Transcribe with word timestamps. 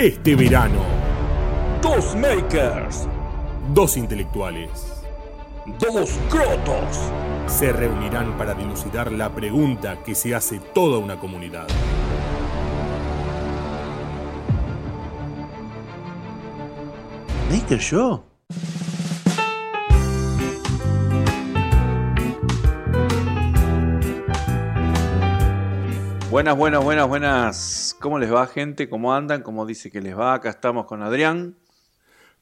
Este 0.00 0.34
verano, 0.34 0.80
Dos 1.82 2.16
makers, 2.16 3.06
dos 3.74 3.98
intelectuales 3.98 4.70
dos 5.78 6.18
crotos. 6.30 6.98
se 7.46 7.70
reunirán 7.70 8.38
para 8.38 8.54
dilucidar 8.54 9.12
la 9.12 9.28
pregunta 9.28 10.02
que 10.02 10.14
se 10.14 10.34
hace 10.34 10.58
toda 10.58 10.96
una 10.98 11.20
comunidad. 11.20 11.66
¿Maker 17.50 17.78
yo? 17.78 18.29
Buenas, 26.30 26.56
buenas, 26.56 26.84
buenas, 26.84 27.08
buenas. 27.08 27.96
¿Cómo 28.00 28.20
les 28.20 28.32
va, 28.32 28.46
gente? 28.46 28.88
¿Cómo 28.88 29.12
andan? 29.12 29.42
¿Cómo 29.42 29.66
dice 29.66 29.90
que 29.90 30.00
les 30.00 30.16
va? 30.16 30.34
Acá 30.34 30.50
estamos 30.50 30.86
con 30.86 31.02
Adrián. 31.02 31.56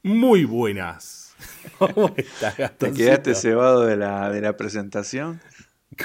Muy 0.03 0.45
buenas. 0.45 1.33
¿Cómo 1.79 2.13
estás, 2.15 2.55
¿Te 2.77 2.93
quedaste 2.93 3.33
cebado 3.33 3.85
de 3.85 3.97
la, 3.97 4.29
de 4.29 4.41
la 4.41 4.55
presentación? 4.55 5.41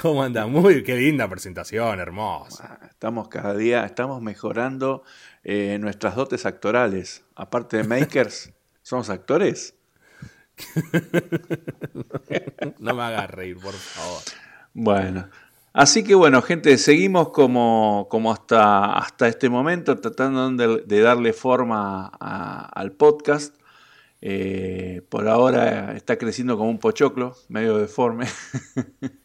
¿Cómo 0.00 0.22
anda? 0.22 0.46
Muy, 0.46 0.82
qué 0.82 0.96
linda 0.96 1.28
presentación, 1.28 2.00
hermosa. 2.00 2.78
Ah, 2.80 2.86
Estamos 2.88 3.28
cada 3.28 3.54
día, 3.54 3.84
estamos 3.84 4.22
mejorando 4.22 5.04
eh, 5.42 5.76
nuestras 5.78 6.16
dotes 6.16 6.46
actorales. 6.46 7.22
Aparte 7.36 7.76
de 7.76 7.84
makers, 7.84 8.50
¿somos 8.82 9.10
actores? 9.10 9.74
No 12.78 12.94
me 12.94 13.02
hagas 13.02 13.30
reír, 13.30 13.58
por 13.58 13.74
favor. 13.74 14.22
Bueno, 14.72 15.28
así 15.74 16.02
que 16.04 16.14
bueno, 16.14 16.40
gente, 16.40 16.78
seguimos 16.78 17.28
como, 17.30 18.06
como 18.10 18.32
hasta, 18.32 18.94
hasta 18.96 19.28
este 19.28 19.50
momento, 19.50 19.98
tratando 19.98 20.48
de, 20.50 20.82
de 20.86 21.00
darle 21.02 21.32
forma 21.34 22.10
a- 22.18 22.64
al 22.66 22.92
podcast. 22.92 23.54
Eh, 24.26 25.02
por 25.10 25.28
ahora 25.28 25.94
está 25.96 26.16
creciendo 26.16 26.56
como 26.56 26.70
un 26.70 26.78
pochoclo, 26.78 27.36
medio 27.50 27.76
deforme. 27.76 28.26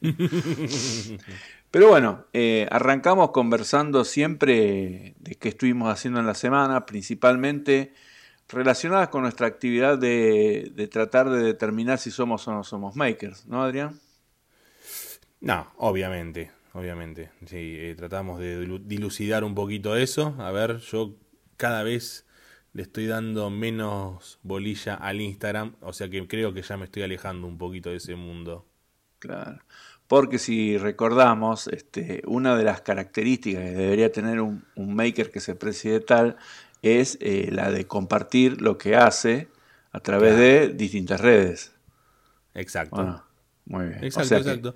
Pero 1.72 1.88
bueno, 1.90 2.26
eh, 2.34 2.68
arrancamos 2.72 3.32
conversando 3.32 4.04
siempre 4.04 5.16
de 5.20 5.36
qué 5.40 5.50
estuvimos 5.50 5.90
haciendo 5.92 6.20
en 6.20 6.26
la 6.26 6.34
semana, 6.34 6.86
principalmente 6.86 7.94
relacionadas 8.50 9.10
con 9.10 9.22
nuestra 9.22 9.48
actividad 9.48 9.98
de, 10.00 10.72
de 10.76 10.88
tratar 10.88 11.30
de 11.30 11.44
determinar 11.44 12.00
si 12.00 12.12
somos 12.12 12.48
o 12.48 12.54
no 12.54 12.64
somos 12.64 12.96
makers, 12.96 13.46
¿no, 13.48 13.64
Adrián? 13.64 14.00
No, 15.42 15.72
obviamente, 15.78 16.52
obviamente. 16.74 17.32
Sí, 17.46 17.76
eh, 17.78 17.96
tratamos 17.98 18.40
de 18.40 18.66
dilu- 18.66 18.84
dilucidar 18.86 19.44
un 19.44 19.56
poquito 19.56 19.96
eso. 19.96 20.36
A 20.40 20.52
ver, 20.52 20.78
yo 20.80 21.16
cada 21.58 21.84
vez 21.84 22.26
le 22.74 22.84
estoy 22.84 23.08
dando 23.08 23.50
menos 23.50 24.40
bolilla 24.44 24.96
al 24.96 25.22
Instagram, 25.22 25.76
o 25.82 25.94
sea 25.94 26.10
que 26.10 26.28
creo 26.28 26.54
que 26.54 26.62
ya 26.62 26.78
me 26.78 26.86
estoy 26.86 27.04
alejando 27.04 27.48
un 27.48 27.58
poquito 27.58 27.90
de 27.90 27.98
ese 27.98 28.16
mundo. 28.16 28.66
Claro. 29.20 29.60
Porque 30.08 30.40
si 30.40 30.78
recordamos, 30.78 31.68
este, 31.68 32.22
una 32.26 32.56
de 32.56 32.64
las 32.64 32.82
características 32.82 33.64
que 33.64 33.72
debería 33.72 34.12
tener 34.12 34.42
un, 34.42 34.66
un 34.76 34.96
maker 34.96 35.30
que 35.32 35.40
se 35.40 35.56
precie 35.56 35.92
de 35.92 36.00
tal 36.00 36.38
es 36.82 37.18
eh, 37.22 37.50
la 37.52 37.72
de 37.72 37.86
compartir 37.86 38.62
lo 38.62 38.78
que 38.78 38.96
hace 38.96 39.50
a 39.92 40.00
través 40.00 40.36
de 40.38 40.70
distintas 40.70 41.22
redes. 41.22 41.74
Exacto. 42.56 42.96
Bueno, 42.96 43.24
muy 43.66 43.86
bien. 43.88 44.04
exacto, 44.04 44.22
o 44.22 44.24
sea 44.26 44.38
que, 44.40 44.60
exacto. 44.60 44.76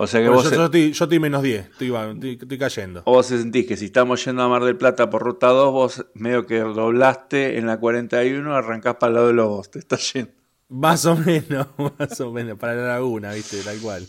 O 0.00 0.06
sea 0.06 0.20
que 0.22 0.28
vos, 0.28 0.44
yo, 0.44 0.50
se- 0.50 0.56
yo 0.56 0.64
estoy, 0.66 0.92
yo 0.92 1.04
estoy 1.04 1.18
menos 1.18 1.42
10, 1.42 1.66
estoy, 1.70 1.90
va- 1.90 2.10
estoy- 2.10 2.38
estoy 2.40 2.58
cayendo. 2.58 3.02
vos 3.04 3.26
sentís 3.26 3.66
que 3.66 3.76
si 3.76 3.86
estamos 3.86 4.24
yendo 4.24 4.42
a 4.42 4.48
Mar 4.48 4.62
del 4.64 4.76
Plata 4.76 5.10
por 5.10 5.22
ruta 5.22 5.48
2, 5.48 5.72
vos 5.72 6.06
medio 6.14 6.46
que 6.46 6.58
doblaste 6.60 7.58
en 7.58 7.66
la 7.66 7.78
41, 7.78 8.54
arrancás 8.54 8.94
para 8.96 9.08
el 9.10 9.14
lado 9.14 9.26
de 9.28 9.32
Lobos, 9.34 9.70
te 9.70 9.78
estás 9.78 10.12
yendo. 10.12 10.30
Más 10.68 11.04
o 11.06 11.16
menos, 11.16 11.66
más 11.98 12.20
o 12.20 12.30
menos, 12.32 12.58
para 12.58 12.74
la 12.74 12.88
laguna, 12.88 13.32
viste, 13.32 13.60
tal 13.62 13.78
cual. 13.78 14.06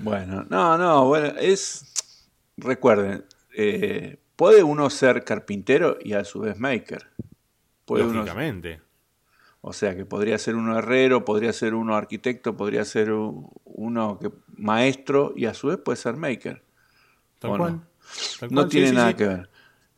Bueno, 0.00 0.44
no, 0.48 0.76
no, 0.78 1.06
bueno, 1.06 1.28
es. 1.38 1.84
Recuerden, 2.58 3.24
eh, 3.54 4.18
puede 4.36 4.62
uno 4.62 4.88
ser 4.90 5.24
carpintero 5.24 5.98
y 6.02 6.12
a 6.14 6.24
su 6.24 6.40
vez 6.40 6.58
maker. 6.58 7.10
Puede 7.84 8.04
uno- 8.04 8.14
Lógicamente. 8.14 8.80
O 9.66 9.72
sea, 9.72 9.96
que 9.96 10.04
podría 10.06 10.38
ser 10.38 10.56
uno 10.56 10.78
herrero, 10.78 11.24
podría 11.24 11.52
ser 11.52 11.74
uno 11.74 11.96
arquitecto, 11.96 12.56
podría 12.56 12.84
ser 12.84 13.10
uno 13.12 14.18
que, 14.20 14.30
maestro 14.56 15.32
y 15.36 15.46
a 15.46 15.54
su 15.54 15.68
vez 15.68 15.78
puede 15.78 15.96
ser 15.96 16.16
maker. 16.16 16.64
Tal 17.40 17.52
¿O 17.52 17.56
cual. 17.56 17.74
no? 17.74 17.84
Tal 18.38 18.52
cual, 18.52 18.70
tiene 18.70 18.92
sí, 18.92 18.98
nada 18.98 19.14
sí. 19.14 19.16
que 19.16 19.26
ver. 19.26 19.50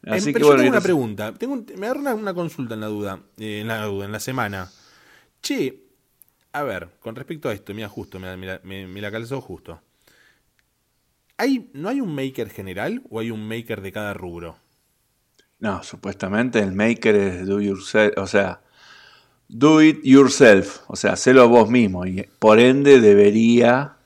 Em, 0.04 0.28
Así 0.28 0.32
pero 0.32 0.42
que 0.42 0.46
yo 0.46 0.54
bueno, 0.54 0.56
tengo 0.56 0.70
una 0.70 0.82
pregunta. 0.82 1.34
Tengo 1.34 1.54
un- 1.54 1.66
me 1.76 1.86
agarró 1.86 2.00
una, 2.02 2.14
una 2.14 2.34
consulta 2.34 2.74
en 2.74 2.80
la 2.80 2.88
duda. 2.88 3.22
eh, 3.38 3.60
en 3.62 3.68
la 3.68 3.84
duda, 3.86 4.06
en 4.06 4.12
la 4.12 4.20
semana. 4.20 4.72
Che, 5.42 5.84
a 6.52 6.62
ver, 6.64 6.90
con 7.00 7.16
respecto 7.16 7.48
a 7.50 7.54
esto, 7.54 7.74
mira, 7.74 7.88
justo, 7.88 8.20
me, 8.20 8.36
me 8.36 8.46
la- 8.46 8.60
me- 8.64 8.88
me 8.88 9.00
la 9.02 9.10
calzó 9.12 9.40
justo. 9.42 9.82
¿Hay, 11.38 11.70
¿No 11.72 11.88
hay 11.88 12.02
un 12.02 12.14
maker 12.14 12.50
general 12.50 13.02
o 13.08 13.18
hay 13.18 13.30
un 13.30 13.48
maker 13.48 13.80
de 13.80 13.92
cada 13.92 14.12
rubro? 14.12 14.58
No, 15.60 15.82
supuestamente 15.82 16.60
el 16.60 16.72
maker 16.72 17.14
es 17.16 17.46
do 17.46 17.60
yourself, 17.60 18.16
o 18.16 18.26
sea, 18.26 18.62
do 19.48 19.82
it 19.82 20.00
yourself, 20.04 20.80
o 20.88 20.96
sea, 20.96 21.12
hacelo 21.14 21.48
vos 21.48 21.70
mismo 21.70 22.04
y 22.06 22.28
por 22.38 22.60
ende 22.60 23.00
debería 23.00 23.96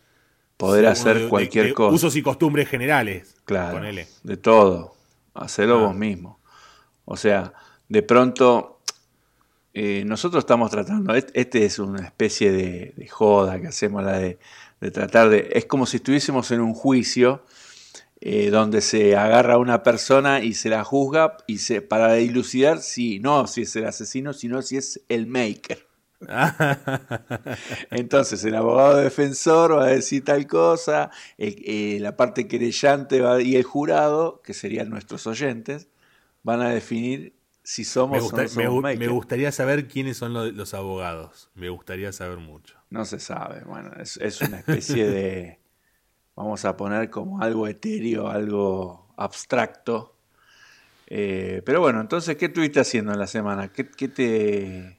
poder 0.56 0.84
Sí, 0.84 0.90
hacer 0.90 1.18
de- 1.20 1.28
cualquier 1.28 1.64
de- 1.64 1.68
de 1.70 1.74
cosa. 1.74 1.94
Usos 1.94 2.16
y 2.16 2.22
costumbres 2.22 2.68
generales. 2.68 3.34
Claro, 3.44 3.78
Ponele. 3.78 4.06
de 4.22 4.36
todo. 4.36 4.94
Hacelo 5.34 5.78
Ah. 5.78 5.86
vos 5.88 5.96
mismo. 5.96 6.38
O 7.04 7.16
sea, 7.16 7.52
de 7.88 8.02
pronto, 8.02 8.78
eh, 9.74 10.04
nosotros 10.06 10.42
estamos 10.44 10.70
tratando, 10.70 11.14
et- 11.14 11.30
este 11.34 11.64
es 11.64 11.78
una 11.80 12.04
especie 12.04 12.52
de, 12.52 13.08
joda 13.08 13.60
que 13.60 13.66
hacemos, 13.68 14.04
la 14.04 14.18
de 14.18 14.38
tratar 14.92 15.28
de, 15.28 15.48
es 15.52 15.64
como 15.66 15.86
si 15.86 15.96
estuviésemos 15.98 16.50
en 16.52 16.60
un 16.60 16.74
juicio 16.74 17.44
eh, 18.24 18.50
donde 18.50 18.80
se 18.82 19.16
agarra 19.16 19.54
a 19.54 19.58
una 19.58 19.82
persona 19.82 20.40
y 20.44 20.54
se 20.54 20.68
la 20.68 20.84
juzga 20.84 21.36
y 21.48 21.58
se, 21.58 21.82
para 21.82 22.14
dilucidar 22.14 22.78
si 22.80 23.18
no 23.18 23.46
si 23.48 23.62
es 23.62 23.74
el 23.76 23.84
asesino, 23.86 24.32
sino 24.32 24.62
si 24.62 24.76
es 24.76 25.02
el 25.08 25.26
maker. 25.26 25.86
Entonces 27.90 28.44
el 28.44 28.54
abogado 28.54 28.96
defensor 28.98 29.76
va 29.76 29.84
a 29.86 29.88
decir 29.88 30.24
tal 30.24 30.46
cosa, 30.46 31.10
el- 31.38 31.56
eh, 31.66 31.98
la 32.00 32.16
parte 32.16 32.46
querellante 32.46 33.20
va- 33.20 33.42
y 33.42 33.56
el 33.56 33.64
jurado, 33.64 34.40
que 34.42 34.54
serían 34.54 34.88
nuestros 34.90 35.26
oyentes, 35.26 35.88
van 36.42 36.60
a 36.62 36.70
definir 36.70 37.34
si 37.64 37.84
somos 37.84 38.18
me, 38.22 38.28
o 38.28 38.30
no 38.30 38.42
me 38.42 38.48
somos 38.48 38.82
maker. 38.82 38.98
me 38.98 39.08
gustaría 39.08 39.52
saber 39.52 39.88
quiénes 39.88 40.16
son 40.16 40.32
lo- 40.32 40.50
los 40.50 40.74
abogados. 40.74 41.50
Me 41.54 41.68
gustaría 41.68 42.12
saber 42.12 42.38
mucho. 42.38 42.76
No 42.90 43.04
se 43.04 43.18
sabe, 43.20 43.62
bueno, 43.64 43.90
es, 44.00 44.16
es 44.18 44.40
una 44.42 44.58
especie 44.58 45.06
de, 45.06 45.58
vamos 46.36 46.64
a 46.64 46.76
poner 46.76 47.10
como 47.10 47.40
algo 47.42 47.66
etéreo, 47.68 48.28
algo 48.28 49.12
abstracto. 49.16 50.16
Eh, 51.06 51.62
pero 51.66 51.80
bueno, 51.80 52.00
entonces, 52.00 52.36
¿qué 52.36 52.46
estuviste 52.46 52.80
haciendo 52.80 53.12
en 53.12 53.18
la 53.18 53.26
semana? 53.26 53.68
¿Qué, 53.72 53.88
qué 53.88 54.08
te... 54.08 54.98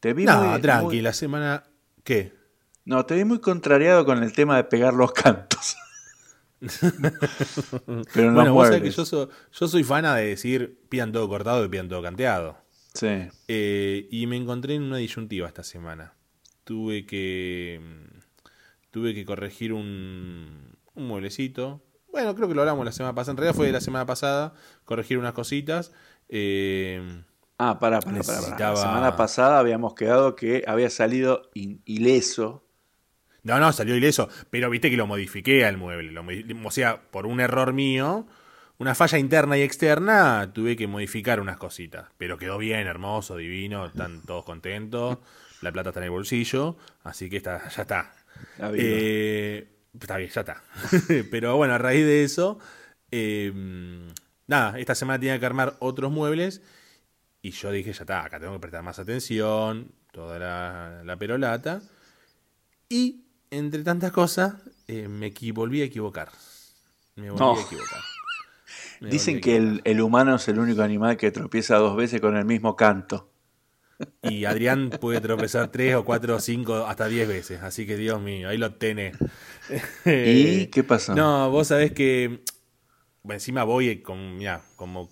Te 0.00 0.12
vi 0.14 0.24
No, 0.24 0.40
muy- 0.42 0.60
tranqui, 0.60 0.84
muy- 0.86 1.00
la 1.00 1.12
semana. 1.12 1.64
¿Qué? 2.04 2.32
no, 2.84 3.04
te 3.06 3.16
vi 3.16 3.24
muy 3.24 3.40
contrariado 3.40 4.04
con 4.04 4.22
el 4.22 4.32
tema 4.32 4.56
de 4.56 4.64
pegar 4.64 4.94
los 4.94 5.10
cantos. 5.12 5.76
Pero 8.14 8.30
no 8.30 8.34
bueno, 8.34 8.54
vos 8.54 8.68
sabés 8.68 8.82
que 8.82 8.90
yo, 8.90 9.04
so- 9.04 9.28
yo 9.52 9.68
soy 9.68 9.84
fana 9.84 10.14
de 10.16 10.26
decir 10.26 10.78
pidan 10.88 11.12
todo 11.12 11.28
cortado 11.28 11.64
y 11.64 11.68
pidan 11.68 11.88
todo 11.88 12.02
canteado. 12.02 12.56
Sí. 12.94 13.28
Eh, 13.48 14.08
y 14.10 14.26
me 14.26 14.36
encontré 14.36 14.74
en 14.74 14.82
una 14.84 14.96
disyuntiva 14.98 15.48
esta 15.48 15.62
semana. 15.62 16.14
Tuve 16.64 17.04
que. 17.06 17.80
Tuve 18.96 19.12
que 19.14 19.26
corregir 19.26 19.74
un, 19.74 20.74
un 20.94 21.06
mueblecito. 21.06 21.82
Bueno, 22.10 22.34
creo 22.34 22.48
que 22.48 22.54
lo 22.54 22.62
hablamos 22.62 22.82
la 22.82 22.92
semana 22.92 23.14
pasada. 23.14 23.32
En 23.32 23.36
realidad 23.36 23.54
fue 23.54 23.66
de 23.66 23.72
la 23.72 23.82
semana 23.82 24.06
pasada. 24.06 24.54
Corregir 24.86 25.18
unas 25.18 25.34
cositas. 25.34 25.92
Eh, 26.30 27.22
Ah, 27.58 27.78
para, 27.78 28.00
para, 28.00 28.20
para, 28.22 28.38
Necesitaba- 28.38 28.74
La 28.74 28.80
semana 28.80 29.16
pasada 29.16 29.58
habíamos 29.58 29.94
quedado 29.94 30.34
que 30.34 30.64
había 30.66 30.88
salido 30.88 31.50
ileso. 31.54 32.64
no, 33.42 33.58
no, 33.60 33.70
salió 33.74 33.94
ileso. 33.96 34.30
Pero 34.48 34.70
viste 34.70 34.90
que 34.90 34.96
lo 34.96 35.06
modifiqué 35.06 35.66
al 35.66 35.76
mueble. 35.76 36.10
Lo 36.12 36.24
o 36.66 36.70
sea, 36.70 37.02
por 37.10 37.26
un 37.26 37.40
error 37.40 37.74
mío. 37.74 38.26
Una 38.78 38.94
falla 38.94 39.18
interna 39.18 39.58
y 39.58 39.62
externa, 39.62 40.50
tuve 40.54 40.74
que 40.76 40.86
modificar 40.86 41.38
unas 41.40 41.58
cositas. 41.58 42.08
Pero 42.16 42.38
quedó 42.38 42.56
bien, 42.56 42.86
hermoso, 42.86 43.36
divino, 43.36 43.84
están 43.86 44.22
todos 44.22 44.44
contentos. 44.44 45.18
La 45.62 45.70
plata 45.72 45.90
está 45.90 46.00
en 46.00 46.04
el 46.04 46.10
bolsillo, 46.10 46.76
así 47.04 47.30
que 47.30 47.38
está, 47.38 47.68
ya 47.68 47.82
está. 47.82 48.12
Eh, 48.74 49.68
está 50.00 50.16
bien, 50.16 50.30
ya 50.30 50.40
está. 50.40 50.62
Pero 51.30 51.56
bueno, 51.56 51.74
a 51.74 51.78
raíz 51.78 52.04
de 52.04 52.24
eso, 52.24 52.58
eh, 53.10 53.52
nada, 54.46 54.78
esta 54.78 54.94
semana 54.94 55.18
tenía 55.20 55.38
que 55.38 55.46
armar 55.46 55.76
otros 55.80 56.10
muebles 56.12 56.62
y 57.42 57.50
yo 57.52 57.70
dije, 57.70 57.92
ya 57.92 58.02
está, 58.02 58.24
acá 58.24 58.40
tengo 58.40 58.54
que 58.54 58.60
prestar 58.60 58.82
más 58.82 58.98
atención, 58.98 59.92
toda 60.12 60.38
la, 60.38 61.02
la 61.04 61.16
perolata. 61.16 61.80
Y, 62.88 63.24
entre 63.50 63.82
tantas 63.82 64.12
cosas, 64.12 64.54
eh, 64.88 65.08
me 65.08 65.32
volví 65.52 65.82
a 65.82 65.84
equivocar. 65.84 66.30
Me 67.16 67.30
volví 67.30 67.40
No. 67.44 67.56
a 67.58 67.62
equivocar. 67.62 68.00
Me 69.00 69.10
Dicen 69.10 69.40
que 69.40 69.56
el, 69.56 69.80
el 69.84 70.00
humano 70.00 70.36
es 70.36 70.48
el 70.48 70.58
único 70.58 70.82
animal 70.82 71.16
que 71.16 71.30
tropieza 71.30 71.76
dos 71.76 71.96
veces 71.96 72.20
con 72.20 72.36
el 72.36 72.44
mismo 72.46 72.74
canto. 72.76 73.30
Y 74.22 74.44
Adrián 74.44 74.90
puede 75.00 75.20
tropezar 75.20 75.70
tres 75.70 75.94
o 75.94 76.04
cuatro 76.04 76.36
o 76.36 76.40
cinco 76.40 76.86
hasta 76.86 77.08
diez 77.08 77.28
veces. 77.28 77.62
Así 77.62 77.86
que 77.86 77.96
Dios 77.96 78.20
mío, 78.20 78.48
ahí 78.48 78.58
lo 78.58 78.74
tenés. 78.74 79.16
¿Y 80.04 80.66
qué 80.70 80.84
pasó? 80.84 81.14
No, 81.14 81.50
vos 81.50 81.68
sabés 81.68 81.92
que 81.92 82.40
bueno, 83.22 83.36
encima 83.36 83.64
voy 83.64 84.02
con, 84.02 84.36
mirá, 84.38 84.62
como 84.76 85.10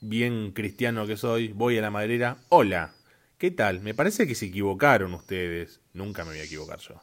bien 0.00 0.52
cristiano 0.52 1.06
que 1.06 1.16
soy, 1.16 1.48
voy 1.52 1.78
a 1.78 1.82
la 1.82 1.90
maderera. 1.90 2.38
Hola, 2.48 2.94
¿qué 3.38 3.50
tal? 3.50 3.80
Me 3.80 3.94
parece 3.94 4.26
que 4.26 4.34
se 4.34 4.46
equivocaron 4.46 5.14
ustedes. 5.14 5.80
Nunca 5.92 6.24
me 6.24 6.30
voy 6.32 6.40
a 6.40 6.44
equivocar 6.44 6.78
yo. 6.80 7.00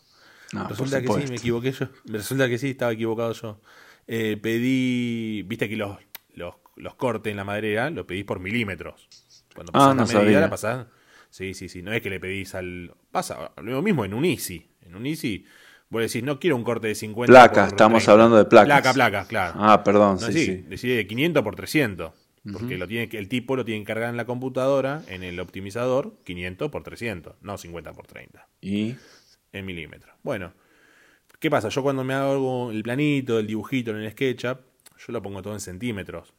No, 0.52 0.68
resulta 0.68 1.02
que 1.02 1.10
sí, 1.10 1.26
me 1.28 1.36
equivoqué 1.36 1.72
yo. 1.72 1.88
Resulta 2.06 2.48
que 2.48 2.58
sí, 2.58 2.72
estaba 2.72 2.94
equivocado 2.94 3.34
yo. 3.34 3.62
Eh, 4.08 4.38
pedí, 4.42 5.44
viste 5.44 5.68
que 5.70 5.76
los, 5.78 5.98
los, 6.36 6.56
los 6.76 6.96
cortes 6.96 7.32
en 7.32 7.38
la 7.38 7.44
maderera 7.44 7.90
los 7.90 8.06
pedís 8.06 8.26
por 8.26 8.40
milímetros. 8.40 9.10
Cuando 9.56 9.74
Ah, 9.74 9.80
pasás 9.80 9.96
no 9.96 10.02
la 10.02 10.06
medida, 10.06 10.20
sabía. 10.20 10.42
la 10.42 10.50
pasás. 10.50 10.88
Sí, 11.34 11.56
sí, 11.56 11.68
sí. 11.68 11.82
No 11.82 11.92
es 11.92 12.00
que 12.00 12.12
le 12.12 12.20
pedís 12.20 12.54
al. 12.54 12.94
Pasa 13.10 13.52
lo 13.58 13.82
mismo 13.82 14.06
en 14.06 14.14
un 14.14 14.24
Easy. 14.24 14.70
En 14.86 14.96
un 14.96 15.08
Easy, 15.08 15.44
vos 15.90 16.04
decís, 16.04 16.22
no 16.22 16.40
quiero 16.40 16.56
un 16.56 16.64
corte 16.64 16.86
de 16.86 16.94
50. 16.94 17.32
Placa, 17.32 17.66
estamos 17.70 18.04
30. 18.04 18.12
hablando 18.12 18.38
de 18.38 18.46
placas. 18.46 18.68
Placa, 18.68 18.94
placa, 18.94 19.26
claro. 19.28 19.54
Ah, 19.58 19.84
perdón, 19.84 20.20
No, 20.22 20.28
sí, 20.28 20.32
sí, 20.34 20.46
sí. 20.46 20.56
decide 20.70 20.96
de 20.98 21.08
500 21.08 21.42
por 21.42 21.56
300. 21.56 22.12
Porque 22.52 22.78
lo 22.78 22.88
tiene 22.88 23.10
el 23.18 23.30
tipo 23.30 23.56
lo 23.56 23.66
tiene 23.66 23.82
que 23.82 23.88
cargar 23.88 24.12
en 24.12 24.18
la 24.18 24.26
computadora, 24.26 25.02
en 25.08 25.24
el 25.24 25.40
optimizador, 25.40 26.18
500 26.24 26.70
por 26.70 26.84
300, 26.84 27.36
no 27.42 27.58
50 27.58 27.94
por 27.94 28.06
30 28.06 28.48
Y 28.62 28.96
en 29.54 29.66
milímetros. 29.66 30.14
Bueno, 30.22 30.54
¿qué 31.40 31.50
pasa? 31.50 31.70
Yo 31.70 31.82
cuando 31.82 32.04
me 32.04 32.14
hago 32.14 32.70
el 32.70 32.84
planito, 32.84 33.40
el 33.40 33.48
dibujito 33.48 33.90
en 33.90 34.04
el 34.04 34.12
SketchUp, 34.12 34.60
yo 35.00 35.14
lo 35.14 35.22
pongo 35.24 35.42
todo 35.42 35.54
en 35.54 35.62
centímetros. 35.62 36.34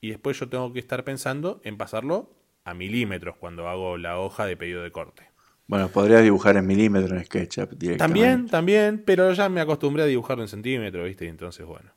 Y 0.00 0.08
después 0.08 0.40
yo 0.40 0.48
tengo 0.48 0.72
que 0.72 0.80
estar 0.80 1.04
pensando 1.04 1.60
en 1.62 1.76
pasarlo 1.76 2.39
a 2.70 2.74
milímetros 2.74 3.36
cuando 3.36 3.68
hago 3.68 3.98
la 3.98 4.18
hoja 4.18 4.46
de 4.46 4.56
pedido 4.56 4.82
de 4.82 4.92
corte. 4.92 5.28
bueno, 5.66 5.88
podrías 5.88 6.22
dibujar 6.22 6.56
en 6.56 6.66
milímetros 6.66 7.12
en 7.12 7.24
SketchUp 7.24 7.70
directamente. 7.72 7.98
También, 7.98 8.48
también, 8.48 9.02
pero 9.04 9.32
ya 9.32 9.48
me 9.48 9.60
acostumbré 9.60 10.02
a 10.04 10.06
dibujarlo 10.06 10.42
en 10.42 10.48
centímetros, 10.48 11.06
¿viste? 11.06 11.28
Entonces, 11.28 11.66
bueno. 11.66 11.90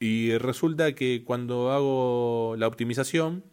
Y 0.00 0.36
resulta 0.38 0.94
que 0.94 1.24
cuando 1.24 1.72
hago 1.72 2.54
la 2.56 2.68
optimización, 2.68 3.44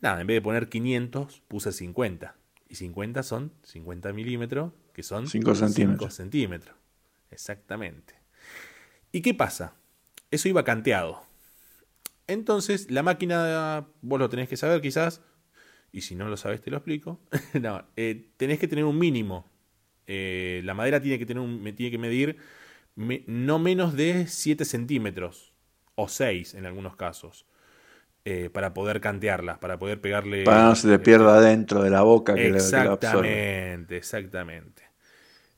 nada, 0.00 0.20
en 0.20 0.26
vez 0.26 0.36
de 0.36 0.42
poner 0.42 0.68
500, 0.68 1.42
puse 1.48 1.72
50. 1.72 2.36
Y 2.68 2.74
50 2.76 3.22
son 3.22 3.52
50 3.62 4.12
milímetros, 4.12 4.72
que 4.92 5.02
son 5.02 5.26
Cinco 5.26 5.54
centímetros. 5.54 5.98
5 5.98 6.10
centímetros. 6.10 6.76
Exactamente. 7.30 8.14
¿Y 9.12 9.22
qué 9.22 9.34
pasa? 9.34 9.74
Eso 10.30 10.48
iba 10.48 10.64
canteado. 10.64 11.22
Entonces, 12.28 12.90
la 12.90 13.02
máquina, 13.02 13.86
vos 14.02 14.18
lo 14.18 14.28
tenés 14.28 14.48
que 14.48 14.56
saber 14.56 14.80
quizás, 14.80 15.22
y 15.96 16.02
si 16.02 16.14
no 16.14 16.28
lo 16.28 16.36
sabes 16.36 16.60
te 16.60 16.70
lo 16.70 16.76
explico. 16.78 17.20
no, 17.60 17.84
eh, 17.96 18.28
tenés 18.36 18.58
que 18.58 18.68
tener 18.68 18.84
un 18.84 18.98
mínimo. 18.98 19.46
Eh, 20.06 20.60
la 20.64 20.74
madera 20.74 21.00
tiene 21.00 21.18
que, 21.18 21.26
tener 21.26 21.42
un, 21.42 21.62
tiene 21.74 21.90
que 21.90 21.98
medir 21.98 22.36
me- 22.96 23.24
no 23.26 23.58
menos 23.58 23.94
de 23.96 24.26
7 24.28 24.64
centímetros, 24.64 25.52
o 25.96 26.08
6 26.08 26.54
en 26.54 26.66
algunos 26.66 26.96
casos, 26.96 27.46
eh, 28.24 28.50
para 28.52 28.74
poder 28.74 29.00
cantearla, 29.00 29.60
para 29.60 29.78
poder 29.78 30.00
pegarle... 30.00 30.44
Para 30.44 30.62
no 30.64 30.74
se 30.74 30.88
te 30.88 30.98
pierda 30.98 31.40
dentro 31.40 31.82
de 31.82 31.90
la 31.90 32.02
boca 32.02 32.34
que 32.34 32.50
le- 32.50 32.50
que. 32.50 32.50
Exactamente, 32.52 33.96
exactamente. 33.96 34.82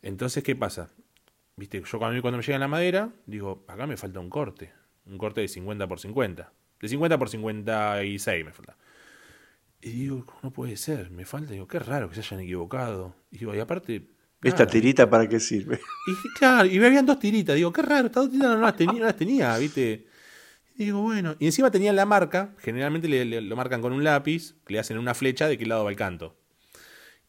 Entonces, 0.02 0.44
¿qué 0.44 0.56
pasa? 0.56 0.90
Viste, 1.56 1.82
yo 1.84 1.98
cuando, 1.98 2.20
cuando 2.22 2.38
me 2.38 2.44
llega 2.44 2.58
la 2.58 2.68
madera, 2.68 3.10
digo, 3.26 3.64
acá 3.68 3.86
me 3.86 3.96
falta 3.96 4.20
un 4.20 4.30
corte. 4.30 4.72
Un 5.06 5.18
corte 5.18 5.40
de 5.42 5.48
50 5.48 5.88
por 5.88 6.00
50. 6.00 6.52
De 6.80 6.88
50 6.88 7.18
por 7.18 7.28
56 7.30 8.44
me 8.44 8.52
falta. 8.52 8.76
Y 9.80 9.90
digo, 9.90 10.26
no 10.42 10.50
puede 10.52 10.76
ser, 10.76 11.10
me 11.10 11.24
falta. 11.24 11.52
Digo, 11.52 11.68
qué 11.68 11.78
raro 11.78 12.08
que 12.08 12.14
se 12.16 12.20
hayan 12.20 12.40
equivocado. 12.40 13.14
Y 13.30 13.38
digo, 13.38 13.54
y 13.54 13.60
aparte. 13.60 14.08
¿Esta 14.42 14.66
tirita 14.66 15.08
para 15.10 15.28
qué 15.28 15.40
sirve? 15.40 15.80
Y 16.06 16.38
claro, 16.38 16.68
y 16.68 16.78
me 16.78 16.86
habían 16.86 17.06
dos 17.06 17.18
tiritas. 17.18 17.56
Digo, 17.56 17.72
qué 17.72 17.82
raro, 17.82 18.06
estas 18.06 18.24
dos 18.24 18.30
tiritas 18.30 18.50
no 18.56 18.60
las 18.62 18.76
tenía, 18.76 19.00
no 19.00 19.06
las 19.06 19.16
tenía 19.16 19.56
¿viste? 19.58 20.06
Y 20.76 20.84
digo, 20.86 21.00
bueno. 21.02 21.34
Y 21.40 21.46
encima 21.46 21.70
tenían 21.72 21.96
la 21.96 22.06
marca, 22.06 22.54
generalmente 22.58 23.08
le, 23.08 23.24
le- 23.24 23.40
lo 23.40 23.56
marcan 23.56 23.80
con 23.80 23.92
un 23.92 24.04
lápiz, 24.04 24.54
le 24.68 24.78
hacen 24.78 24.96
una 24.98 25.14
flecha 25.14 25.48
de 25.48 25.58
qué 25.58 25.66
lado 25.66 25.84
va 25.84 25.90
el 25.90 25.96
canto. 25.96 26.36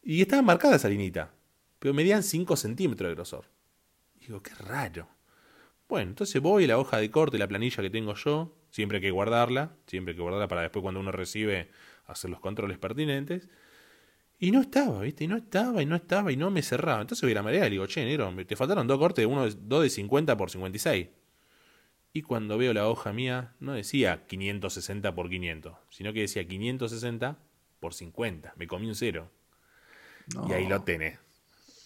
Y 0.02 0.20
estaba 0.22 0.42
marcada 0.42 0.76
esa 0.76 0.88
linita, 0.88 1.32
pero 1.78 1.92
medían 1.94 2.22
5 2.22 2.56
centímetros 2.56 3.08
de 3.10 3.14
grosor. 3.14 3.46
Digo, 4.20 4.40
qué 4.42 4.54
raro. 4.54 5.08
Bueno, 5.88 6.10
entonces 6.10 6.40
voy 6.40 6.64
a 6.64 6.68
la 6.68 6.78
hoja 6.78 6.98
de 6.98 7.10
corte, 7.10 7.38
la 7.38 7.48
planilla 7.48 7.82
que 7.82 7.90
tengo 7.90 8.14
yo, 8.14 8.56
siempre 8.70 8.98
hay 8.98 9.02
que 9.02 9.10
guardarla, 9.10 9.72
siempre 9.86 10.12
hay 10.12 10.16
que 10.16 10.22
guardarla 10.22 10.46
para 10.46 10.62
después 10.62 10.82
cuando 10.82 11.00
uno 11.00 11.10
recibe 11.10 11.70
hacer 12.12 12.30
los 12.30 12.40
controles 12.40 12.78
pertinentes. 12.78 13.48
Y 14.38 14.50
no 14.52 14.60
estaba, 14.62 15.00
¿viste? 15.02 15.24
Y 15.24 15.28
no 15.28 15.36
estaba, 15.36 15.82
y 15.82 15.86
no 15.86 15.96
estaba, 15.96 16.32
y 16.32 16.36
no 16.36 16.50
me 16.50 16.62
cerraba. 16.62 17.02
Entonces 17.02 17.22
voy 17.22 17.32
a 17.32 17.34
la 17.36 17.42
marea 17.42 17.60
y 17.60 17.64
le 17.64 17.70
digo, 17.72 17.86
che, 17.86 18.04
negro, 18.04 18.32
me- 18.32 18.44
te 18.46 18.56
faltaron 18.56 18.86
dos 18.86 18.98
cortes, 18.98 19.26
uno 19.26 19.44
de, 19.44 19.54
dos 19.60 19.82
de 19.82 19.90
50 19.90 20.36
por 20.36 20.50
56. 20.50 21.08
Y 22.12 22.22
cuando 22.22 22.56
veo 22.58 22.72
la 22.72 22.88
hoja 22.88 23.12
mía, 23.12 23.54
no 23.60 23.72
decía 23.74 24.26
560 24.26 25.14
por 25.14 25.28
500, 25.28 25.74
sino 25.90 26.12
que 26.12 26.20
decía 26.22 26.46
560 26.48 27.38
por 27.80 27.94
50. 27.94 28.54
Me 28.56 28.66
comí 28.66 28.86
un 28.88 28.94
cero. 28.94 29.30
Y 30.48 30.52
ahí 30.52 30.66
lo 30.66 30.82
tenés. 30.82 31.18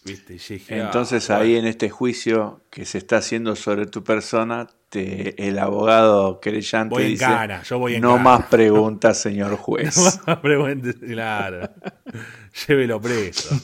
¿Viste? 0.05 0.35
Dije, 0.35 0.81
ah, 0.81 0.85
Entonces 0.87 1.26
bueno. 1.29 1.43
ahí 1.43 1.56
en 1.56 1.67
este 1.67 1.88
juicio 1.91 2.62
que 2.71 2.85
se 2.85 2.99
está 2.99 3.17
haciendo 3.19 3.56
sobre 3.56 3.87
tu 3.87 4.05
persona, 4.05 4.69
te, 4.94 5.49
el 5.49 5.58
abogado 5.58 6.38
querellante 6.41 6.94
Voy 6.94 7.02
en 7.05 7.08
dice, 7.11 7.26
yo 7.64 7.79
voy 7.81 7.94
en 7.96 8.02
no 8.02 8.12
cana". 8.12 8.23
más 8.23 8.46
preguntas, 8.50 9.19
señor 9.20 9.56
juez. 9.56 10.20
Pregunte- 10.43 10.94
claro. 11.00 11.69
Llévelo 12.69 13.00
preso. 13.00 13.55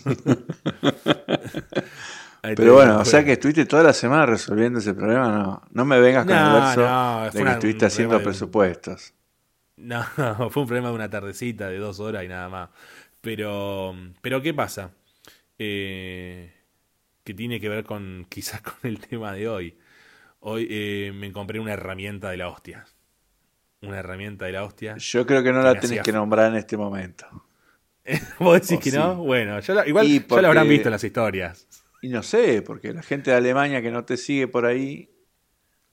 Pero 2.43 2.75
bueno, 2.75 2.99
o 3.01 3.05
sea 3.05 3.25
que 3.25 3.33
estuviste 3.33 3.67
toda 3.67 3.83
la 3.83 3.93
semana 3.93 4.27
resolviendo 4.27 4.79
ese 4.79 4.95
problema, 4.95 5.29
no, 5.31 5.63
no 5.71 5.85
me 5.85 6.01
vengas 6.01 6.25
con 6.25 6.35
No, 6.35 6.47
el 6.57 6.63
verso 6.63 6.81
no, 6.89 7.25
de 7.25 7.31
que 7.31 7.39
una- 7.43 7.53
estuviste 7.53 7.87
haciendo 7.87 8.19
de- 8.19 8.25
presupuestos. 8.25 9.13
No, 9.77 10.03
fue 10.51 10.63
un 10.63 10.69
problema 10.69 10.89
de 10.89 10.95
una 10.95 11.09
tardecita 11.09 11.69
de 11.69 11.79
dos 11.79 12.01
horas 12.01 12.25
y 12.25 12.29
nada 12.29 12.49
más. 12.49 12.69
Pero, 13.21 13.95
pero 14.21 14.43
¿qué 14.43 14.53
pasa? 14.55 14.91
Eh, 15.59 16.53
que 17.25 17.35
tiene 17.35 17.61
que 17.61 17.69
ver 17.69 17.85
con 17.85 18.27
quizás 18.29 18.63
con 18.63 18.75
el 18.83 18.99
tema 18.99 19.33
de 19.33 19.49
hoy. 19.49 19.79
Hoy 20.41 20.67
eh, 20.71 21.13
me 21.15 21.33
compré 21.33 21.61
una 21.61 21.73
herramienta 21.75 22.31
de 22.31 22.37
la 22.39 22.49
hostia. 22.49 22.87
Una 23.83 23.99
herramienta 23.99 24.47
de 24.47 24.53
la 24.53 24.65
hostia. 24.65 24.97
Yo 24.97 25.27
creo 25.27 25.43
que 25.43 25.53
no 25.53 25.63
la 25.63 25.79
tenés 25.79 26.01
que 26.03 26.13
nombrar 26.13 26.51
en 26.51 26.57
este 26.57 26.77
momento. 26.77 27.27
¿Vos 28.39 28.55
decís 28.61 28.77
Oh, 28.79 28.81
que 28.81 28.91
sí. 28.91 28.97
no? 28.97 29.17
Bueno, 29.17 29.61
ya 29.61 29.75
la- 29.75 29.87
igual 29.89 30.07
Y 30.07 30.27
ya 30.27 30.41
lo 30.43 30.49
habrán 30.49 30.69
visto 30.69 30.89
en 30.89 30.93
las 30.93 31.05
historias. 31.05 31.67
Y 32.03 32.09
no 32.09 32.23
sé, 32.23 32.63
porque 32.63 32.93
la 32.95 33.03
gente 33.03 33.31
de 33.31 33.37
Alemania 33.37 33.83
que 33.83 33.91
no 33.91 34.05
te 34.05 34.17
sigue 34.17 34.49
por 34.49 34.65
ahí, 34.67 35.11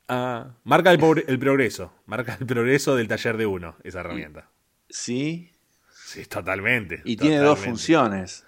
Ah, 0.10 0.56
marca 0.64 0.92
el, 0.92 1.00
pobre- 1.00 1.26
el 1.28 1.38
progreso. 1.38 1.94
Marca 2.06 2.38
el 2.40 2.46
progreso 2.46 2.96
del 2.96 3.10
taller 3.10 3.36
de 3.36 3.46
uno, 3.46 3.76
esa 3.84 4.00
herramienta. 4.00 4.50
sí, 4.90 5.52
Sí, 6.06 6.24
totalmente. 6.26 7.02
y 7.04 7.18
tiene 7.18 7.38
dos 7.40 7.60
funciones. 7.60 8.46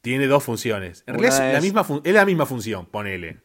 Tiene 0.00 0.26
dos 0.26 0.42
funciones. 0.42 1.04
En 1.06 1.16
Una 1.16 1.28
realidad 1.28 1.48
es, 1.48 1.54
la 1.54 1.60
misma 1.60 1.84
fun- 1.84 2.00
es 2.02 2.14
la 2.14 2.24
misma 2.24 2.46
función, 2.46 2.86
ponele. 2.86 3.42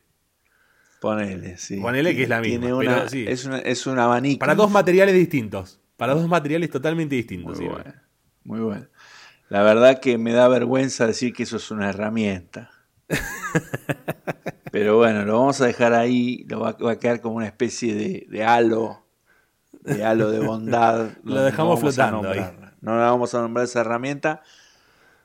Ponele, 1.01 1.57
sí. 1.57 1.77
Ponele 1.81 2.15
que 2.15 2.23
es 2.23 2.29
la 2.29 2.39
misma, 2.41 2.59
Tiene 2.59 2.73
una, 2.75 2.95
pero 2.95 3.09
sí. 3.09 3.25
es, 3.27 3.43
una- 3.45 3.57
es 3.59 3.87
un 3.87 3.97
abanico. 3.99 4.39
Para 4.39 4.53
dos 4.55 4.69
materiales 4.71 5.15
distintos. 5.15 5.79
Para 5.97 6.13
dos 6.13 6.27
materiales 6.27 6.69
totalmente 6.69 7.15
distintos. 7.15 7.57
Muy 7.59 7.67
sí. 7.67 7.71
bueno, 7.73 7.93
muy 8.43 8.59
bueno. 8.59 8.85
La 9.49 9.63
verdad 9.63 9.99
que 9.99 10.17
me 10.19 10.31
da 10.31 10.47
vergüenza 10.47 11.07
decir 11.07 11.33
que 11.33 11.43
eso 11.43 11.57
es 11.57 11.71
una 11.71 11.89
herramienta. 11.89 12.69
Pero 14.71 14.97
bueno, 14.97 15.25
lo 15.25 15.39
vamos 15.39 15.59
a 15.61 15.65
dejar 15.65 15.93
ahí, 15.93 16.45
lo 16.47 16.59
va, 16.61 16.73
va 16.73 16.91
a 16.93 16.99
quedar 16.99 17.19
como 17.19 17.35
una 17.35 17.47
especie 17.47 17.93
de, 17.93 18.27
de 18.29 18.43
halo, 18.45 19.05
de 19.81 20.05
halo 20.05 20.29
de 20.31 20.39
bondad. 20.39 21.09
Lo 21.23 21.41
dejamos 21.41 21.75
no 21.79 21.89
flotando 21.89 22.29
ahí. 22.29 22.45
No 22.79 22.95
la 22.97 23.11
vamos 23.11 23.33
a 23.35 23.41
nombrar 23.41 23.65
esa 23.65 23.81
herramienta, 23.81 24.41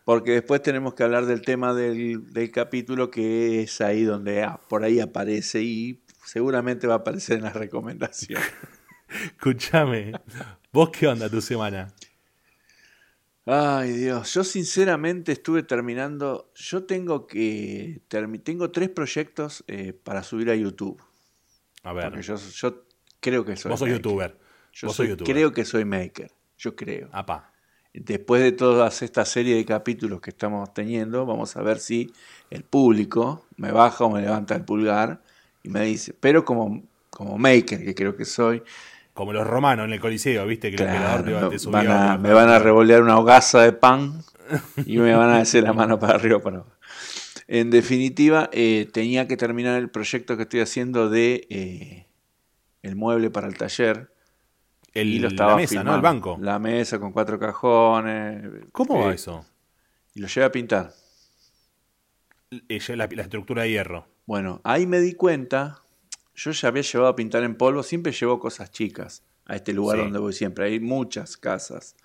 porque 0.07 0.31
después 0.31 0.63
tenemos 0.63 0.95
que 0.95 1.03
hablar 1.03 1.27
del 1.27 1.43
tema 1.43 1.75
del, 1.75 2.33
del 2.33 2.53
capítulo 2.53 3.11
que 3.11 3.63
es 3.63 3.81
ahí 3.81 4.05
donde 4.05 4.45
ah, 4.45 4.61
por 4.69 4.85
ahí 4.85 5.01
aparece 5.01 5.63
y 5.63 6.01
seguramente 6.25 6.87
va 6.87 6.95
a 6.95 6.99
aparecer 6.99 7.39
en 7.39 7.43
las 7.43 7.55
recomendaciones. 7.57 8.47
Escúchame. 9.25 10.13
¿Vos 10.73 10.91
qué 10.91 11.09
onda 11.09 11.29
tu 11.29 11.41
semana? 11.41 11.93
Ay, 13.47 13.93
Dios, 13.95 14.33
yo 14.33 14.45
sinceramente 14.45 15.33
estuve 15.33 15.65
terminando, 15.65 16.53
yo 16.55 16.85
tengo 16.85 17.27
que, 17.27 18.01
tengo 18.45 18.71
tres 18.71 18.89
proyectos 18.91 19.65
eh, 19.67 19.93
para 19.93 20.23
subir 20.23 20.51
a 20.51 20.55
YouTube, 20.55 21.01
A 21.83 21.93
ver, 21.93 22.11
porque 22.11 22.23
yo, 22.23 22.37
yo 22.37 22.85
creo 23.21 23.45
que 23.45 23.57
soy 23.57 23.71
vos 23.71 23.79
sos 23.81 23.89
maker. 23.89 24.03
youtuber. 24.03 24.39
Yo 24.73 24.87
vos 24.89 24.97
soy- 24.97 25.09
youtuber. 25.09 25.33
creo 25.35 25.53
que 25.53 25.65
soy 25.65 25.85
maker, 25.85 26.31
yo 26.59 26.75
creo. 26.77 27.09
Apa. 27.13 27.53
Después 28.00 28.43
de 28.43 28.53
toda 28.53 28.88
esta 28.88 29.25
serie 29.25 29.57
de 29.57 29.65
capítulos 29.65 30.21
que 30.21 30.31
estamos 30.31 30.73
teniendo, 30.75 31.25
vamos 31.25 31.57
a 31.57 31.62
ver 31.62 31.79
si 31.79 32.12
el 32.50 32.62
público 32.62 33.47
me 33.57 33.73
baja 33.73 34.05
o 34.05 34.11
me 34.11 34.21
levanta 34.21 34.55
el 34.55 34.65
pulgar 34.65 35.21
y 35.62 35.69
me 35.71 35.83
dice, 35.83 36.15
pero 36.19 36.45
como, 36.45 36.83
como 37.11 37.38
maker, 37.38 37.83
que 37.85 37.95
creo 37.95 38.17
que 38.17 38.25
soy, 38.25 38.62
como 39.15 39.33
los 39.33 39.47
romanos 39.47 39.87
en 39.87 39.95
el 39.95 40.00
Coliseo, 40.00 40.47
¿viste? 40.47 40.71
Que 40.71 40.76
el 40.76 40.83
emperador 40.95 41.25
te, 41.50 41.57
te 41.59 41.59
van 41.71 41.87
a- 41.91 42.19
me 42.19 42.33
van 42.35 42.49
a 42.50 42.59
revolear 42.59 43.03
una 43.03 43.19
hogaza 43.19 43.62
de 43.62 43.73
pan 43.73 44.23
y 44.85 44.99
me 44.99 45.15
van 45.15 45.31
a 45.31 45.38
hacer 45.38 45.62
la 45.65 45.73
mano 45.73 45.99
para 45.99 46.15
arriba 46.17 46.37
o 46.37 46.43
para 46.43 46.57
abajo. 46.59 46.73
En 47.49 47.71
definitiva, 47.71 48.50
eh, 48.53 48.88
tenía 48.93 49.26
que 49.26 49.37
terminar 49.37 49.79
el 49.79 49.88
proyecto 49.88 50.37
que 50.37 50.43
estoy 50.43 50.61
haciendo 50.61 51.09
de 51.09 51.47
eh, 51.49 52.07
el 52.83 52.95
mueble 52.97 53.31
para 53.31 53.47
el 53.47 53.57
taller. 53.57 54.11
El, 55.00 55.09
y 55.09 55.19
lo 55.19 55.29
estaba 55.29 55.53
la 55.53 55.57
mesa, 55.57 55.85
¿no? 55.85 55.95
El 55.95 56.00
banco. 56.00 56.38
La 56.41 56.59
mesa 56.59 56.99
con 56.99 57.12
cuatro 57.12 57.38
cajones. 57.38 58.67
¿Cómo 58.73 59.00
eh, 59.03 59.07
va 59.07 59.15
eso? 59.15 59.45
Y 60.15 60.21
lo 60.21 60.29
llevé 60.29 60.45
a 60.47 60.53
pintar. 60.53 60.93
Eh, 62.69 62.81
La, 62.97 63.07
la 63.07 63.23
estructura 63.23 63.62
de 63.62 63.71
hierro. 63.71 64.07
Bueno, 64.25 64.61
ahí 64.65 64.87
me 64.87 65.00
di 65.00 65.15
cuenta, 65.15 65.83
yo 66.35 66.50
ya 66.50 66.69
había 66.69 66.83
llevado 66.83 67.11
a 67.11 67.17
pintar 67.17 67.43
en 67.45 67.57
polvo, 67.57 67.83
siempre 67.83 68.12
llevo 68.12 68.38
cosas 68.38 68.71
chicas 68.71 69.23
a 69.47 69.57
este 69.57 69.73
lugar 69.73 69.99
Sí. 69.99 70.05
donde 70.05 70.19
voy 70.19 70.33
siempre. 70.33 70.67
Hay 70.67 70.81
muchas 70.81 71.37
casas 71.37 71.97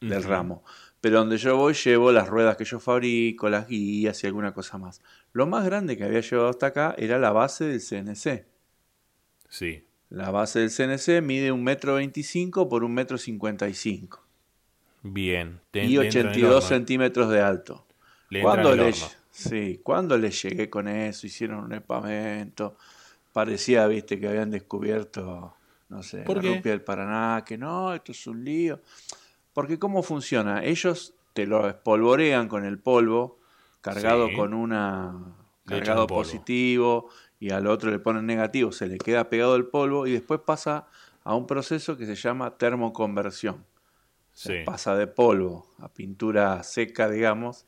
del 0.00 0.22
ramo. 0.22 0.62
Pero 1.00 1.18
donde 1.18 1.36
yo 1.38 1.56
voy 1.56 1.74
llevo 1.74 2.12
las 2.12 2.28
ruedas 2.28 2.56
que 2.56 2.64
yo 2.64 2.78
fabrico, 2.80 3.48
las 3.48 3.68
guías 3.68 4.22
y 4.22 4.26
alguna 4.26 4.52
cosa 4.54 4.78
más. 4.78 5.02
Lo 5.32 5.46
más 5.46 5.64
grande 5.64 5.96
que 5.96 6.04
había 6.04 6.20
llevado 6.20 6.48
hasta 6.48 6.66
acá 6.66 6.94
era 6.96 7.18
la 7.18 7.30
base 7.32 7.64
del 7.64 7.80
CNC. 7.80 8.46
Sí. 9.48 9.84
La 10.14 10.30
base 10.30 10.60
del 10.60 10.70
CNC 10.70 11.20
mide 11.22 11.50
un 11.52 11.64
metro 11.64 11.94
veinticinco 11.96 12.68
por 12.68 12.84
un 12.84 12.94
metro 12.94 13.18
cincuenta 13.18 13.68
y 13.68 13.74
cinco 13.74 14.22
Bien. 15.02 15.60
Te- 15.70 15.84
y 15.84 15.88
le 15.98 16.06
entra 16.06 16.20
en 16.20 16.26
el 16.26 16.32
82 16.32 16.54
horno. 16.56 16.68
centímetros 16.68 17.30
de 17.30 17.40
alto. 17.40 17.84
Le 18.30 18.42
el 18.42 18.76
le, 18.76 18.94
sí, 19.30 19.80
cuando 19.82 20.16
le 20.16 20.30
llegué 20.30 20.70
con 20.70 20.88
eso, 20.88 21.26
hicieron 21.26 21.58
un 21.64 21.72
espamento. 21.74 22.76
Parecía, 23.32 23.86
viste, 23.86 24.18
que 24.18 24.28
habían 24.28 24.50
descubierto, 24.50 25.54
no 25.88 26.02
sé, 26.02 26.18
¿Por 26.22 26.36
la 26.36 26.42
qué? 26.42 26.56
rupia 26.56 26.72
del 26.72 26.80
Paraná, 26.82 27.42
que 27.44 27.58
no, 27.58 27.92
esto 27.92 28.12
es 28.12 28.26
un 28.26 28.44
lío. 28.44 28.80
Porque 29.52 29.78
¿cómo 29.78 30.02
funciona? 30.02 30.64
Ellos 30.64 31.14
te 31.32 31.46
lo 31.46 31.68
espolvorean 31.68 32.48
con 32.48 32.64
el 32.64 32.78
polvo, 32.78 33.38
cargado 33.80 34.28
Sí. 34.28 34.34
con 34.36 34.54
una 34.54 35.12
cargado 35.66 36.06
positivo 36.06 37.08
y 37.44 37.50
al 37.50 37.66
otro 37.66 37.90
le 37.90 37.98
ponen 37.98 38.24
negativo, 38.24 38.72
se 38.72 38.86
le 38.86 38.96
queda 38.96 39.28
pegado 39.28 39.54
el 39.56 39.66
polvo 39.66 40.06
y 40.06 40.12
después 40.12 40.40
pasa 40.40 40.86
a 41.24 41.34
un 41.34 41.46
proceso 41.46 41.98
que 41.98 42.06
se 42.06 42.14
llama 42.14 42.56
termoconversión. 42.56 43.66
Sí. 44.32 44.62
Pasa 44.64 44.96
de 44.96 45.06
polvo 45.06 45.66
a 45.78 45.88
pintura 45.92 46.62
seca, 46.62 47.10
digamos, 47.10 47.66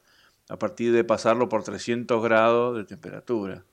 a 0.49 0.59
partir 0.59 0.92
de 0.92 1.04
pasarlo 1.04 1.50
por 1.50 1.62
300 1.62 2.23
grados 2.23 2.76
de 2.78 2.85
temperatura. 2.85 3.64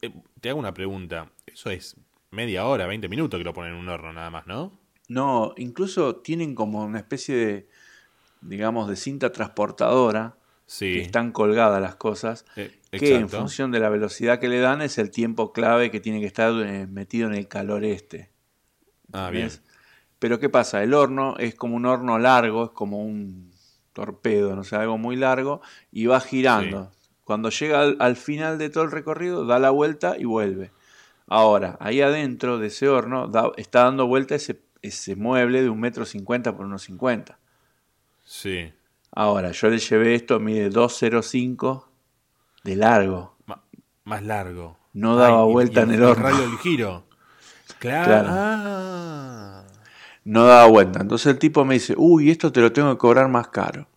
Eh, 0.00 0.12
Te 0.40 0.50
hago 0.50 0.58
una 0.58 0.74
pregunta. 0.74 1.30
Eso 1.46 1.70
es 1.70 1.96
media 2.32 2.66
hora, 2.66 2.86
20 2.88 3.08
minutos 3.08 3.38
que 3.38 3.44
lo 3.44 3.52
ponen 3.52 3.74
en 3.74 3.78
un 3.78 3.88
horno 3.88 4.12
nada 4.12 4.30
más, 4.30 4.48
¿no? 4.48 4.72
No, 5.08 5.54
incluso 5.56 6.16
tienen 6.16 6.56
como 6.56 6.84
una 6.84 6.98
especie 6.98 7.36
de, 7.36 7.68
digamos, 8.40 8.88
de 8.88 8.96
cinta 8.96 9.30
transportadora 9.30 10.34
Sí. 10.66 10.92
que 10.94 11.02
están 11.02 11.30
colgadas 11.32 11.80
las 11.82 11.96
cosas, 11.96 12.46
Eh, 12.56 12.78
que 12.98 13.14
en 13.16 13.28
función 13.40 13.70
de 13.70 13.80
la 13.80 13.88
velocidad 13.88 14.38
que 14.38 14.48
le 14.48 14.60
dan 14.60 14.82
es 14.82 14.98
el 14.98 15.10
tiempo 15.10 15.52
clave 15.52 15.90
que 15.90 16.00
tiene 16.00 16.20
que 16.20 16.26
estar 16.26 16.52
eh, 16.64 16.86
metido 16.86 17.28
en 17.28 17.34
el 17.34 17.48
calor 17.48 17.84
este. 17.84 18.30
Ah, 19.12 19.30
bien. 19.30 19.50
Pero 20.18 20.38
¿qué 20.38 20.48
pasa? 20.48 20.82
El 20.82 20.94
horno 20.94 21.36
es 21.38 21.54
como 21.54 21.76
un 21.76 21.86
horno 21.86 22.18
largo, 22.18 22.64
es 22.66 22.70
como 22.70 23.02
un 23.02 23.50
torpedo, 23.92 24.54
no 24.56 24.64
sé, 24.64 24.76
algo 24.76 24.96
muy 24.98 25.16
largo, 25.16 25.60
y 25.90 26.06
va 26.06 26.20
girando. 26.20 26.92
Cuando 27.24 27.50
llega 27.50 27.80
al, 27.82 27.96
al 28.00 28.16
final 28.16 28.58
de 28.58 28.70
todo 28.70 28.84
el 28.84 28.90
recorrido, 28.90 29.44
da 29.46 29.58
la 29.58 29.70
vuelta 29.70 30.16
y 30.18 30.24
vuelve. 30.24 30.70
Ahora, 31.26 31.76
ahí 31.80 32.00
adentro 32.00 32.58
de 32.58 32.68
ese 32.68 32.88
horno 32.88 33.28
da- 33.28 33.52
está 33.56 33.84
dando 33.84 34.06
vuelta 34.06 34.34
ese, 34.34 34.60
ese 34.82 35.16
mueble 35.16 35.62
de 35.62 35.70
un 35.70 35.80
metro 35.80 36.04
cincuenta 36.04 36.56
por 36.56 36.66
unos 36.66 36.82
cincuenta. 36.82 37.38
Sí. 38.24 38.72
Ahora, 39.12 39.52
yo 39.52 39.68
le 39.68 39.78
llevé 39.78 40.14
esto, 40.14 40.40
mide 40.40 40.70
205 40.70 41.91
de 42.64 42.76
largo. 42.76 43.36
Ma- 43.46 43.62
más 44.04 44.22
largo. 44.22 44.78
No 44.92 45.16
daba 45.16 45.44
Ay, 45.44 45.52
vuelta 45.52 45.80
y 45.80 45.82
en 45.84 45.90
el 45.92 46.02
horno. 46.02 46.22
radio 46.24 46.40
del 46.40 46.58
giro. 46.58 47.04
Claro. 47.78 48.04
Claro. 48.06 48.28
Ah. 48.30 49.64
No 50.24 50.44
daba 50.46 50.66
vuelta. 50.66 51.00
Entonces 51.00 51.26
el 51.26 51.38
tipo 51.38 51.64
me 51.64 51.74
dice, 51.74 51.94
uy, 51.96 52.30
esto 52.30 52.52
te 52.52 52.60
lo 52.60 52.72
tengo 52.72 52.92
que 52.92 52.98
cobrar 52.98 53.28
más 53.28 53.48
caro. 53.48 53.88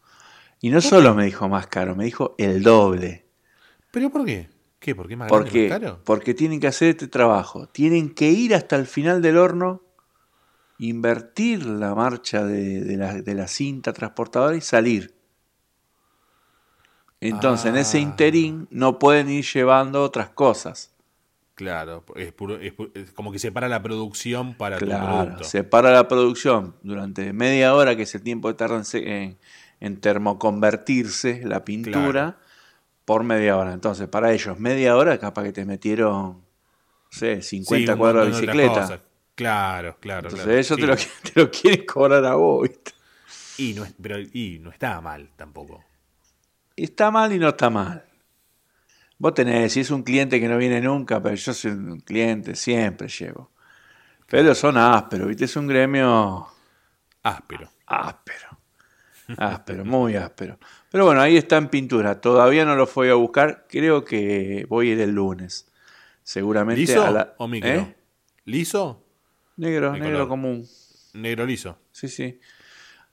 Y 0.59 0.69
no 0.71 0.81
solo 0.81 1.13
me 1.13 1.25
dijo 1.25 1.47
más 1.49 1.67
caro, 1.67 1.95
me 1.95 2.05
dijo 2.05 2.33
el 2.39 2.63
doble. 2.63 3.27
¿Pero 3.91 4.09
por 4.09 4.25
qué? 4.25 4.49
¿Qué? 4.79 4.95
¿Por 4.95 5.07
qué 5.07 5.15
más 5.15 5.27
Porque, 5.29 5.69
más 5.69 5.79
caro? 5.79 6.01
porque 6.03 6.33
tienen 6.33 6.59
que 6.59 6.65
hacer 6.67 6.89
este 6.89 7.07
trabajo. 7.07 7.67
Tienen 7.67 8.09
que 8.15 8.31
ir 8.31 8.55
hasta 8.55 8.75
el 8.75 8.87
final 8.87 9.21
del 9.21 9.37
horno, 9.37 9.83
invertir 10.79 11.65
la 11.65 11.93
marcha 11.95 12.43
de, 12.43 12.81
de 12.83 12.97
la, 12.97 13.13
de 13.21 13.33
la 13.35 13.47
cinta 13.47 13.93
transportadora 13.93 14.55
y 14.55 14.61
salir. 14.61 15.14
Entonces, 17.29 17.65
en 17.67 17.77
ese 17.77 17.97
Ah. 17.97 18.01
interín 18.01 18.67
no 18.71 18.99
pueden 18.99 19.29
ir 19.29 19.45
llevando 19.45 20.03
otras 20.03 20.29
cosas. 20.29 20.91
Claro, 21.55 22.03
es, 22.17 22.33
puro- 22.33 22.57
es 22.59 22.73
es 22.95 23.11
como 23.11 23.31
que 23.31 23.39
separa 23.39 23.69
la 23.69 23.81
producción 23.81 24.55
para 24.55 24.77
tu 24.77 24.85
Claro, 24.85 25.23
producto. 25.23 25.43
se 25.45 25.63
para 25.63 25.91
la 25.91 26.07
producción 26.09 26.75
durante 26.83 27.31
media 27.31 27.73
hora, 27.73 27.95
que 27.95 28.03
es 28.03 28.13
el 28.15 28.21
tiempo 28.23 28.49
que 28.49 28.55
tarda 28.55 28.75
en, 28.75 28.83
se- 28.85 29.23
en- 29.23 29.37
en 29.79 30.01
termoconvertirse 30.01 31.41
la 31.45 31.63
pintura, 31.63 32.11
Claro. 32.11 32.35
por 33.05 33.23
media 33.23 33.55
hora. 33.57 33.71
Entonces, 33.73 34.07
para 34.09 34.33
ellos, 34.33 34.59
media 34.59 34.97
hora, 34.97 35.17
capaz 35.17 35.43
que 35.43 35.53
te 35.53 35.63
metieron, 35.65 36.11
no 36.33 36.41
sé, 37.09 37.41
50 37.41 37.85
Sí, 37.85 37.93
un 37.93 37.99
cuadros 37.99 38.25
de 38.25 38.31
bicicleta. 38.31 38.99
Claro, 39.35 39.97
claro. 39.99 40.27
Entonces, 40.29 40.43
claro. 40.45 40.59
ellos 40.59 40.67
Sí. 40.67 40.75
te, 40.81 40.87
lo, 40.87 40.95
te 41.33 41.41
lo 41.41 41.51
quieren 41.51 41.85
cobrar 41.85 42.25
a 42.25 42.35
vos, 42.35 42.63
¿viste? 42.63 42.91
Y 43.57 43.73
no, 43.73 43.85
pero, 44.01 44.19
y 44.19 44.59
no 44.61 44.71
está 44.71 44.99
mal 45.01 45.29
tampoco. 45.37 45.81
Está 46.75 47.11
mal 47.11 47.31
y 47.33 47.39
no 47.39 47.49
está 47.49 47.69
mal. 47.69 48.03
Vos 49.17 49.33
tenés, 49.33 49.71
si 49.73 49.79
es 49.79 49.91
un 49.91 50.03
cliente 50.03 50.39
que 50.39 50.47
no 50.47 50.57
viene 50.57 50.81
nunca, 50.81 51.21
pero 51.21 51.35
yo 51.35 51.53
soy 51.53 51.71
un 51.71 52.01
cliente, 52.01 52.55
siempre 52.55 53.07
llevo. 53.07 53.51
Pero 54.27 54.53
son 54.55 54.77
ásperos, 54.77 55.27
¿viste? 55.27 55.45
Es 55.45 55.55
un 55.55 55.67
gremio 55.67 56.47
Áspero. 57.23 57.69
áspero. 57.85 58.59
Áspero, 59.37 59.85
muy 59.85 60.15
áspero. 60.15 60.59
Pero 60.91 61.05
bueno, 61.05 61.21
ahí 61.21 61.37
está 61.37 61.57
en 61.57 61.69
pintura. 61.69 62.19
Todavía 62.21 62.65
no 62.65 62.75
lo 62.75 62.85
fui 62.85 63.09
a 63.09 63.15
buscar. 63.15 63.65
Creo 63.69 64.03
que 64.03 64.65
voy 64.69 64.89
a 64.89 64.93
ir 64.93 65.01
el 65.01 65.11
lunes. 65.11 65.71
Seguramente 66.23 66.81
¿Liso 66.81 67.03
a 67.03 67.11
la... 67.11 67.33
o 67.37 67.47
micro? 67.47 67.69
¿Eh? 67.69 67.95
¿Liso? 68.45 69.03
Negro, 69.57 69.93
negro 69.93 70.09
color. 70.11 70.27
común. 70.27 70.67
Negro 71.13 71.45
liso. 71.45 71.79
Sí, 71.91 72.07
sí. 72.07 72.39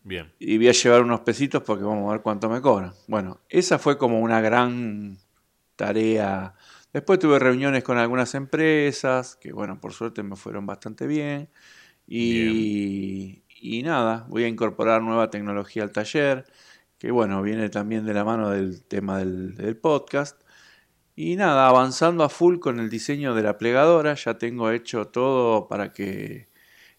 Bien. 0.04 0.32
Y 0.38 0.56
voy 0.56 0.68
a 0.68 0.72
llevar 0.72 1.02
unos 1.02 1.20
pesitos 1.20 1.62
porque 1.62 1.84
vamos 1.84 2.08
a 2.08 2.12
ver 2.12 2.22
cuánto 2.22 2.48
me 2.48 2.60
cobran. 2.60 2.92
Bueno, 3.06 3.40
esa 3.48 3.78
fue 3.78 3.98
como 3.98 4.20
una 4.20 4.40
gran 4.40 5.18
tarea. 5.76 6.54
Después 6.92 7.18
tuve 7.18 7.38
reuniones 7.38 7.84
con 7.84 7.98
algunas 7.98 8.34
empresas, 8.34 9.36
que 9.36 9.52
bueno, 9.52 9.80
por 9.80 9.92
suerte 9.92 10.22
me 10.22 10.36
fueron 10.36 10.66
bastante 10.66 11.06
bien. 11.06 11.48
Y, 12.06 13.44
y 13.48 13.82
nada, 13.82 14.26
voy 14.28 14.44
a 14.44 14.48
incorporar 14.48 15.02
nueva 15.02 15.30
tecnología 15.30 15.84
al 15.84 15.92
taller, 15.92 16.44
que 16.98 17.10
bueno, 17.10 17.40
viene 17.42 17.68
también 17.68 18.04
de 18.04 18.14
la 18.14 18.24
mano 18.24 18.50
del 18.50 18.82
tema 18.84 19.18
del, 19.18 19.54
del 19.54 19.76
podcast. 19.76 20.42
Y 21.14 21.36
nada, 21.36 21.68
avanzando 21.68 22.24
a 22.24 22.28
full 22.28 22.58
con 22.58 22.80
el 22.80 22.90
diseño 22.90 23.34
de 23.34 23.42
la 23.42 23.58
plegadora, 23.58 24.14
ya 24.14 24.38
tengo 24.38 24.70
hecho 24.70 25.06
todo 25.08 25.68
para 25.68 25.92
que 25.92 26.48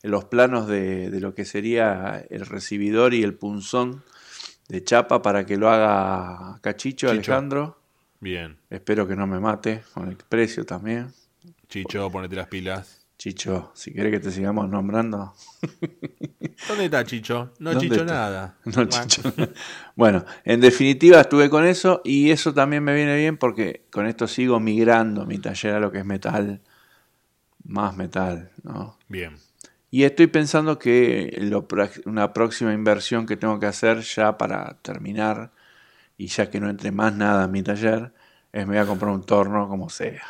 los 0.03 0.25
planos 0.25 0.67
de, 0.67 1.09
de 1.09 1.19
lo 1.19 1.33
que 1.33 1.45
sería 1.45 2.23
el 2.29 2.45
recibidor 2.45 3.13
y 3.13 3.23
el 3.23 3.33
punzón 3.33 4.03
de 4.67 4.83
chapa 4.83 5.21
para 5.21 5.45
que 5.45 5.57
lo 5.57 5.69
haga 5.69 6.59
Cachicho, 6.61 7.07
Chicho. 7.07 7.09
Alejandro. 7.09 7.79
Bien. 8.19 8.57
Espero 8.69 9.07
que 9.07 9.15
no 9.15 9.27
me 9.27 9.39
mate 9.39 9.83
con 9.93 10.07
el 10.09 10.15
precio 10.17 10.65
también. 10.65 11.11
Chicho, 11.67 12.09
ponete 12.11 12.35
las 12.35 12.47
pilas. 12.47 13.05
Chicho, 13.17 13.71
si 13.73 13.93
querés 13.93 14.11
que 14.11 14.19
te 14.19 14.31
sigamos 14.31 14.69
nombrando. 14.69 15.33
¿Dónde 16.67 16.85
está 16.85 17.05
Chicho? 17.05 17.53
No 17.59 17.71
¿Dónde 17.71 17.87
Chicho 17.87 18.01
está? 18.01 18.13
nada. 18.13 18.57
No, 18.65 18.85
Chicho. 18.85 19.21
Bueno, 19.95 20.25
en 20.43 20.59
definitiva 20.59 21.21
estuve 21.21 21.49
con 21.49 21.65
eso 21.65 22.01
y 22.03 22.31
eso 22.31 22.53
también 22.53 22.83
me 22.83 22.93
viene 22.93 23.15
bien 23.15 23.37
porque 23.37 23.85
con 23.91 24.07
esto 24.07 24.27
sigo 24.27 24.59
migrando 24.59 25.25
mi 25.25 25.37
taller 25.37 25.75
a 25.75 25.79
lo 25.79 25.91
que 25.91 25.99
es 25.99 26.05
metal, 26.05 26.61
más 27.63 27.95
metal, 27.95 28.51
¿no? 28.63 28.97
Bien. 29.07 29.37
Y 29.93 30.05
estoy 30.05 30.25
pensando 30.25 30.79
que 30.79 31.37
lo 31.39 31.67
una 32.07 32.33
próxima 32.33 32.73
inversión 32.73 33.27
que 33.27 33.37
tengo 33.37 33.59
que 33.59 33.67
hacer 33.67 33.99
ya 33.99 34.39
para 34.39 34.79
terminar 34.81 35.51
y 36.17 36.29
ya 36.29 36.49
que 36.49 36.59
no 36.59 36.67
entre 36.67 36.91
más 36.91 37.13
nada 37.13 37.45
en 37.45 37.51
mi 37.51 37.61
taller 37.61 38.11
es 38.51 38.65
me 38.65 38.73
voy 38.73 38.77
a 38.83 38.87
comprar 38.87 39.11
un 39.11 39.23
torno 39.23 39.69
como 39.69 39.91
sea. 39.91 40.23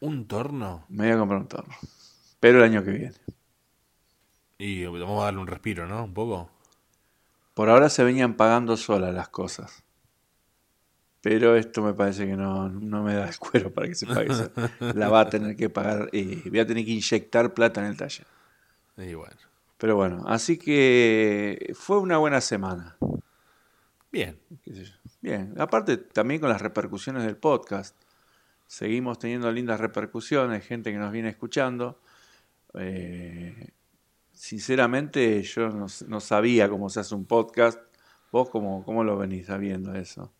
¿Un 0.00 0.28
torno? 0.28 0.84
Me 0.90 1.04
voy 1.04 1.14
a 1.14 1.18
comprar 1.18 1.40
un 1.40 1.48
torno. 1.48 1.74
Pero 2.40 2.58
el 2.58 2.64
año 2.64 2.84
que 2.84 2.90
viene. 2.90 3.14
Y 4.58 4.84
vamos 4.84 5.22
a 5.22 5.24
darle 5.24 5.40
un 5.40 5.46
respiro, 5.46 5.86
¿no? 5.86 6.04
Un 6.04 6.12
poco. 6.12 6.50
Por 7.54 7.70
ahora 7.70 7.88
se 7.88 8.04
venían 8.04 8.34
pagando 8.34 8.76
solas 8.76 9.14
las 9.14 9.30
cosas. 9.30 9.82
Pero 11.22 11.56
esto 11.56 11.80
me 11.80 11.94
parece 11.94 12.26
que 12.26 12.36
no, 12.36 12.68
no 12.68 13.02
me 13.02 13.14
da 13.14 13.30
el 13.30 13.38
cuero 13.38 13.72
para 13.72 13.88
que 13.88 13.94
se 13.94 14.04
pague 14.04 14.30
eso. 14.30 14.50
La 14.94 15.08
va 15.08 15.20
a 15.20 15.30
tener 15.30 15.56
que 15.56 15.70
pagar 15.70 16.10
y 16.12 16.50
voy 16.50 16.60
a 16.60 16.66
tener 16.66 16.84
que 16.84 16.90
inyectar 16.90 17.54
plata 17.54 17.80
en 17.80 17.86
el 17.86 17.96
taller. 17.96 18.26
Y 18.96 19.14
bueno. 19.14 19.36
Pero 19.78 19.96
bueno, 19.96 20.24
así 20.26 20.58
que 20.58 21.72
fue 21.74 21.98
una 21.98 22.18
buena 22.18 22.40
semana. 22.40 22.96
Bien. 24.10 24.38
Bien, 25.20 25.54
aparte 25.58 25.96
también 25.96 26.40
con 26.40 26.50
las 26.50 26.60
repercusiones 26.60 27.24
del 27.24 27.36
podcast. 27.36 27.96
Seguimos 28.66 29.18
teniendo 29.18 29.50
lindas 29.50 29.80
repercusiones, 29.80 30.64
gente 30.64 30.92
que 30.92 30.98
nos 30.98 31.12
viene 31.12 31.30
escuchando. 31.30 32.00
Eh, 32.74 33.70
sinceramente 34.32 35.42
yo 35.42 35.68
no, 35.68 35.86
no 36.08 36.20
sabía 36.20 36.68
cómo 36.68 36.88
se 36.88 37.00
hace 37.00 37.14
un 37.14 37.24
podcast. 37.24 37.80
¿Vos 38.30 38.50
cómo, 38.50 38.84
cómo 38.84 39.04
lo 39.04 39.16
venís 39.18 39.46
sabiendo 39.46 39.94
eso? 39.94 40.32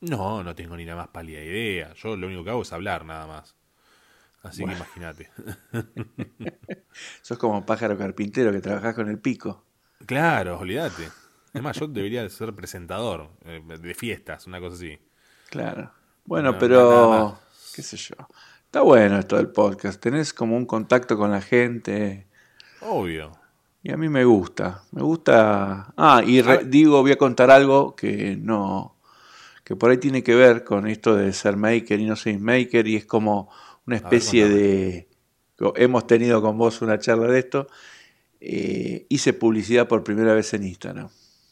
No, 0.00 0.42
no 0.42 0.54
tengo 0.54 0.76
ni 0.76 0.84
la 0.84 0.96
más 0.96 1.08
pálida 1.08 1.40
idea. 1.40 1.94
Yo 1.94 2.16
lo 2.16 2.26
único 2.26 2.44
que 2.44 2.50
hago 2.50 2.62
es 2.62 2.72
hablar 2.72 3.04
nada 3.04 3.26
más. 3.26 3.56
Así 4.44 4.62
Bueno. 4.62 4.76
que 4.78 5.00
imagínate. 5.00 5.30
Sos 7.22 7.38
como 7.38 7.64
pájaro 7.66 7.96
carpintero 7.98 8.52
que 8.52 8.60
trabajás 8.60 8.94
con 8.94 9.08
el 9.08 9.18
pico. 9.18 9.64
claro, 10.06 10.58
olvídate. 10.58 11.08
Es 11.52 11.62
más, 11.62 11.78
yo 11.78 11.86
debería 11.86 12.28
ser 12.28 12.52
presentador 12.54 13.30
eh, 13.44 13.62
de 13.80 13.94
fiestas, 13.94 14.46
una 14.46 14.58
cosa 14.60 14.74
así. 14.76 14.98
Claro. 15.50 15.92
Bueno, 16.24 16.52
No, 16.52 16.58
pero 16.58 17.38
qué 17.74 17.82
sé 17.82 17.96
yo. 17.96 18.14
Está 18.66 18.80
bueno 18.82 19.18
esto 19.20 19.36
del 19.36 19.48
podcast. 19.50 20.00
Tenés 20.00 20.32
como 20.34 20.56
un 20.56 20.66
contacto 20.66 21.16
con 21.16 21.30
la 21.30 21.40
gente. 21.40 22.26
Obvio. 22.80 23.30
Y 23.84 23.92
a 23.92 23.96
mí 23.96 24.08
me 24.08 24.24
gusta. 24.24 24.82
Me 24.90 25.02
gusta. 25.02 25.92
Ah, 25.96 26.22
y 26.26 26.42
re- 26.42 26.64
digo, 26.64 27.00
voy 27.02 27.12
a 27.12 27.18
contar 27.18 27.50
algo 27.52 27.94
que 27.94 28.36
no. 28.36 28.96
que 29.62 29.76
por 29.76 29.90
ahí 29.90 29.98
tiene 29.98 30.24
que 30.24 30.34
ver 30.34 30.64
con 30.64 30.88
esto 30.88 31.14
de 31.14 31.32
ser 31.32 31.56
maker 31.56 32.00
y 32.00 32.06
no 32.06 32.16
ser 32.16 32.40
maker. 32.40 32.88
Y 32.88 32.96
es 32.96 33.06
como 33.06 33.48
una 33.86 33.96
especie 33.96 34.48
de. 34.48 35.08
Hemos 35.76 36.06
tenido 36.06 36.42
con 36.42 36.58
vos 36.58 36.82
una 36.82 36.98
charla 36.98 37.26
de 37.28 37.38
esto. 37.38 37.68
Eh, 38.40 39.06
hice 39.08 39.32
publicidad 39.32 39.88
por 39.88 40.04
primera 40.04 40.34
vez 40.34 40.52
en 40.54 40.64
Instagram. 40.64 41.08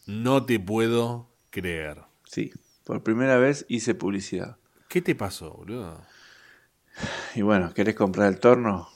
No 0.07 0.45
te 0.45 0.59
puedo 0.59 1.31
creer. 1.51 2.03
Sí, 2.25 2.53
por 2.85 3.03
primera 3.03 3.39
vez 3.39 3.65
hice 3.69 3.95
publicidad. 3.95 4.57
¿Qué 4.89 5.01
te 5.01 5.15
pasó, 5.15 5.53
boludo? 5.53 6.03
Y 7.35 7.43
bueno, 7.43 7.73
¿querés 7.73 7.95
comprar 7.95 8.29
el 8.29 8.39
torno? 8.39 8.89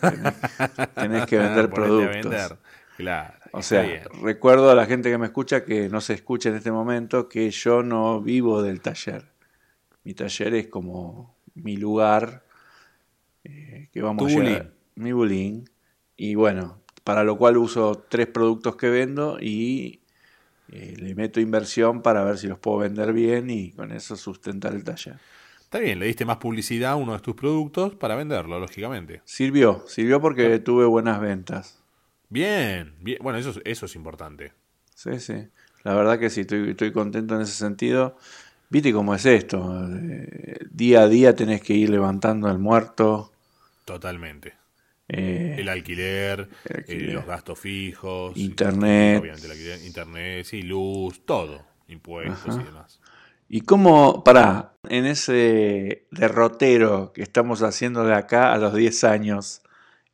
Tenés, 0.00 0.34
tenés 0.94 1.26
que 1.26 1.38
vender 1.38 1.68
productos. 1.68 2.30
vender. 2.30 2.58
Claro. 2.96 3.34
O 3.52 3.62
sea, 3.62 3.82
bien. 3.82 4.02
recuerdo 4.22 4.70
a 4.70 4.74
la 4.74 4.86
gente 4.86 5.10
que 5.10 5.18
me 5.18 5.26
escucha 5.26 5.64
que 5.64 5.88
no 5.88 6.00
se 6.00 6.14
escucha 6.14 6.48
en 6.48 6.56
este 6.56 6.72
momento 6.72 7.28
que 7.28 7.50
yo 7.50 7.82
no 7.82 8.20
vivo 8.20 8.62
del 8.62 8.80
taller. 8.80 9.26
Mi 10.04 10.14
taller 10.14 10.54
es 10.54 10.66
como 10.68 11.33
mi 11.54 11.76
lugar 11.76 12.44
eh, 13.44 13.88
que 13.92 14.02
vamos 14.02 14.32
Tu 14.32 14.40
a 14.40 14.44
llegar. 14.44 14.72
Mi 14.96 15.12
bulín. 15.12 15.68
Y 16.16 16.34
bueno, 16.34 16.80
para 17.04 17.24
lo 17.24 17.36
cual 17.36 17.56
uso 17.56 18.04
tres 18.08 18.26
productos 18.26 18.76
que 18.76 18.88
vendo 18.88 19.38
y 19.40 20.00
eh, 20.68 20.94
le 20.98 21.14
meto 21.14 21.40
inversión 21.40 22.02
para 22.02 22.24
ver 22.24 22.38
si 22.38 22.46
los 22.46 22.58
puedo 22.58 22.78
vender 22.78 23.12
bien 23.12 23.50
y 23.50 23.72
con 23.72 23.92
eso 23.92 24.16
sustentar 24.16 24.74
el 24.74 24.84
taller. 24.84 25.16
Está 25.60 25.78
bien, 25.80 25.98
le 25.98 26.06
diste 26.06 26.24
más 26.24 26.36
publicidad 26.36 26.92
a 26.92 26.96
uno 26.96 27.14
de 27.14 27.18
tus 27.18 27.34
productos 27.34 27.96
para 27.96 28.14
venderlo, 28.14 28.60
lógicamente. 28.60 29.22
Sirvió, 29.24 29.82
sirvió 29.88 30.20
porque 30.20 30.58
tuve 30.60 30.84
buenas 30.86 31.20
ventas. 31.20 31.82
Bien, 32.28 32.94
bien. 33.00 33.18
Bueno, 33.22 33.38
eso, 33.38 33.50
es- 33.50 33.60
eso 33.64 33.86
es 33.86 33.96
importante. 33.96 34.52
Sí, 34.94 35.18
sí. 35.20 35.48
La 35.82 35.94
verdad 35.94 36.18
que 36.18 36.30
sí, 36.30 36.42
estoy, 36.42 36.70
estoy 36.70 36.92
contento 36.92 37.34
en 37.34 37.42
ese 37.42 37.52
sentido. 37.52 38.16
Viste 38.74 38.92
cómo 38.92 39.14
es 39.14 39.24
esto. 39.24 39.58
eh, 39.88 40.58
día 40.68 41.02
a 41.02 41.08
día 41.08 41.34
tenés 41.34 41.62
que 41.62 41.74
ir 41.74 41.90
levantando 41.90 42.48
al 42.48 42.58
muerto. 42.58 43.30
Totalmente. 43.84 44.54
eh, 45.08 45.56
El 45.58 45.68
alquiler, 45.68 46.48
el 46.88 47.10
eh, 47.10 47.12
los 47.12 47.24
gastos 47.26 47.58
fijos, 47.58 48.36
Internet. 48.36 49.20
obviamente 49.20 49.46
el 49.46 49.52
alquiler, 49.52 49.84
internet, 49.84 50.44
sí, 50.44 50.62
luz, 50.62 51.24
todo, 51.24 51.64
impuestos 51.86 52.48
Ajá. 52.48 52.62
y 52.62 52.64
demás. 52.64 53.00
y 53.48 53.60
cómo, 53.60 54.24
pará, 54.24 54.74
en 54.88 55.04
ese 55.06 56.08
derrotero 56.10 57.12
que 57.12 57.22
estamos 57.22 57.62
haciendo 57.62 58.04
de 58.04 58.14
acá 58.14 58.52
a 58.52 58.58
los 58.58 58.74
10 58.74 59.04
años, 59.04 59.62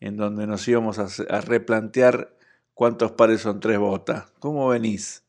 en 0.00 0.16
donde 0.18 0.46
nos 0.46 0.66
íbamos 0.68 0.98
a 0.98 1.40
replantear 1.40 2.37
cuántos 2.74 3.12
pares 3.12 3.40
son 3.42 3.61
tres 3.61 3.78
botas. 3.78 4.30
¿Cómo 4.40 4.68
venís? 4.68 5.24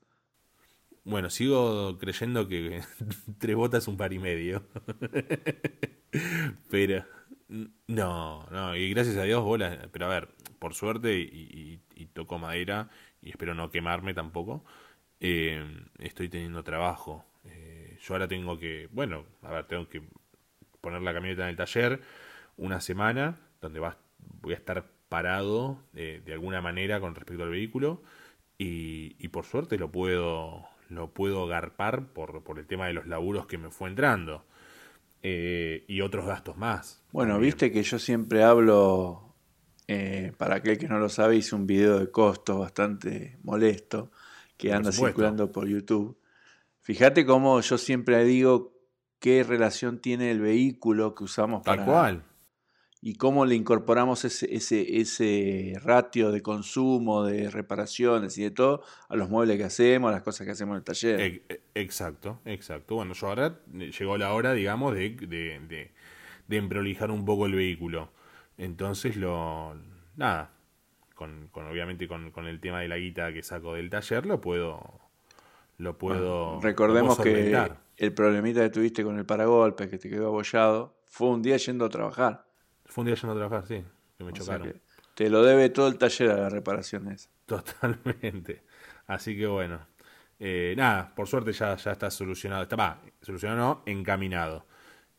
Bueno, 1.03 1.29
sigo 1.29 1.97
creyendo 1.97 2.47
que 2.47 2.81
tres 3.39 3.55
botas 3.55 3.83
es 3.83 3.87
un 3.87 3.97
par 3.97 4.13
y 4.13 4.19
medio. 4.19 4.63
pero 6.69 7.05
no, 7.87 8.47
no, 8.51 8.75
y 8.75 8.89
gracias 8.91 9.17
a 9.17 9.23
Dios, 9.23 9.43
bola, 9.43 9.89
pero 9.91 10.05
a 10.05 10.09
ver, 10.09 10.29
por 10.59 10.73
suerte, 10.73 11.17
y, 11.19 11.23
y, 11.95 12.01
y 12.03 12.05
toco 12.07 12.37
madera, 12.39 12.89
y 13.21 13.29
espero 13.29 13.53
no 13.55 13.71
quemarme 13.71 14.13
tampoco, 14.13 14.63
eh, 15.19 15.63
estoy 15.99 16.29
teniendo 16.29 16.63
trabajo. 16.63 17.25
Eh, 17.45 17.97
yo 18.01 18.13
ahora 18.15 18.27
tengo 18.27 18.59
que, 18.59 18.87
bueno, 18.91 19.25
a 19.43 19.51
ver, 19.51 19.65
tengo 19.67 19.89
que 19.89 20.03
poner 20.81 21.01
la 21.01 21.13
camioneta 21.13 21.43
en 21.43 21.49
el 21.49 21.55
taller 21.55 22.01
una 22.57 22.81
semana, 22.81 23.37
donde 23.61 23.79
va, 23.79 23.97
voy 24.41 24.53
a 24.53 24.57
estar 24.57 24.85
parado 25.09 25.83
eh, 25.95 26.21
de 26.25 26.33
alguna 26.33 26.61
manera 26.61 26.99
con 26.99 27.15
respecto 27.15 27.43
al 27.43 27.49
vehículo, 27.51 28.03
y, 28.57 29.15
y 29.19 29.29
por 29.29 29.45
suerte 29.45 29.77
lo 29.77 29.91
puedo 29.91 30.67
lo 30.91 31.09
puedo 31.11 31.47
garpar 31.47 32.07
por, 32.13 32.43
por 32.43 32.59
el 32.59 32.67
tema 32.67 32.87
de 32.87 32.93
los 32.93 33.07
laburos 33.07 33.47
que 33.47 33.57
me 33.57 33.71
fue 33.71 33.89
entrando 33.89 34.45
eh, 35.23 35.85
y 35.87 36.01
otros 36.01 36.25
gastos 36.25 36.57
más. 36.57 37.03
Bueno, 37.11 37.33
también. 37.33 37.47
viste 37.47 37.71
que 37.71 37.83
yo 37.83 37.99
siempre 37.99 38.43
hablo, 38.43 39.35
eh, 39.87 40.33
para 40.37 40.55
aquel 40.55 40.77
que 40.77 40.87
no 40.87 40.99
lo 40.99 41.09
sabe, 41.09 41.35
hice 41.37 41.55
un 41.55 41.65
video 41.67 41.99
de 41.99 42.11
costos 42.11 42.59
bastante 42.59 43.37
molesto 43.43 44.11
que 44.57 44.69
Por 44.69 44.77
anda 44.77 44.91
supuesto. 44.91 45.07
circulando 45.07 45.51
por 45.51 45.67
YouTube. 45.67 46.17
Fíjate 46.81 47.25
cómo 47.25 47.59
yo 47.61 47.77
siempre 47.77 48.23
digo 48.25 48.73
qué 49.19 49.43
relación 49.43 49.99
tiene 49.99 50.31
el 50.31 50.41
vehículo 50.41 51.13
que 51.15 51.23
usamos 51.23 51.61
tal 51.63 51.77
para... 51.77 51.85
cual. 51.85 52.23
Y 53.03 53.15
cómo 53.15 53.47
le 53.47 53.55
incorporamos 53.55 54.25
ese, 54.25 54.53
ese, 54.53 54.99
ese 54.99 55.73
ratio 55.83 56.31
de 56.31 56.41
consumo, 56.43 57.23
de 57.23 57.49
reparaciones 57.49 58.37
y 58.37 58.43
de 58.43 58.51
todo 58.51 58.83
a 59.09 59.15
los 59.15 59.27
muebles 59.27 59.57
que 59.57 59.63
hacemos, 59.63 60.09
a 60.09 60.11
las 60.11 60.21
cosas 60.21 60.45
que 60.45 60.51
hacemos 60.51 60.73
en 60.73 60.77
el 60.77 60.83
taller. 60.83 61.19
E- 61.19 61.61
Exacto, 61.73 62.41
exacto. 62.45 62.95
Bueno, 62.95 63.13
yo 63.15 63.27
ahora 63.27 63.59
eh, 63.73 63.91
llegó 63.97 64.17
la 64.19 64.33
hora, 64.33 64.53
digamos, 64.53 64.93
de, 64.93 65.09
de, 65.15 65.59
de, 65.67 65.91
de 66.47 66.57
emprolijar 66.57 67.09
un 67.09 67.25
poco 67.25 67.47
el 67.47 67.55
vehículo. 67.55 68.11
Entonces 68.59 69.15
lo... 69.15 69.73
Nada, 70.15 70.51
con, 71.15 71.47
con 71.51 71.65
obviamente 71.65 72.07
con, 72.07 72.29
con 72.29 72.45
el 72.45 72.59
tema 72.59 72.81
de 72.81 72.87
la 72.87 72.97
guita 72.97 73.33
que 73.33 73.41
saco 73.41 73.73
del 73.73 73.89
taller, 73.89 74.27
lo 74.27 74.39
puedo... 74.41 74.99
Lo 75.79 75.97
puedo... 75.97 76.61
Recordemos 76.61 77.19
que 77.19 77.57
el 77.97 78.13
problemita 78.13 78.61
que 78.61 78.69
tuviste 78.69 79.03
con 79.03 79.17
el 79.17 79.25
paragolpe, 79.25 79.89
que 79.89 79.97
te 79.97 80.07
quedó 80.07 80.27
abollado, 80.27 81.01
fue 81.07 81.29
un 81.29 81.41
día 81.41 81.57
yendo 81.57 81.85
a 81.85 81.89
trabajar. 81.89 82.45
Fue 82.91 83.03
un 83.03 83.07
día 83.07 83.15
yendo 83.15 83.33
a 83.33 83.35
trabajar, 83.37 83.67
sí, 83.67 83.83
que 84.17 84.23
me 84.23 84.31
O 84.31 84.33
chocaron. 84.33 84.73
que 84.73 84.81
te 85.15 85.29
lo 85.29 85.43
debe 85.43 85.69
todo 85.69 85.87
el 85.87 85.97
taller 85.97 86.31
a 86.31 86.37
la 86.37 86.49
reparación 86.49 87.07
esa. 87.11 87.29
Totalmente. 87.45 88.63
Así 89.07 89.37
que 89.37 89.47
bueno. 89.47 89.87
Eh, 90.39 90.73
nada, 90.77 91.13
por 91.15 91.27
suerte 91.27 91.53
ya, 91.53 91.75
ya 91.77 91.91
está 91.91 92.09
solucionado. 92.11 92.63
Está, 92.63 92.75
va, 92.75 93.01
solucionado 93.21 93.59
no, 93.59 93.83
encaminado. 93.85 94.65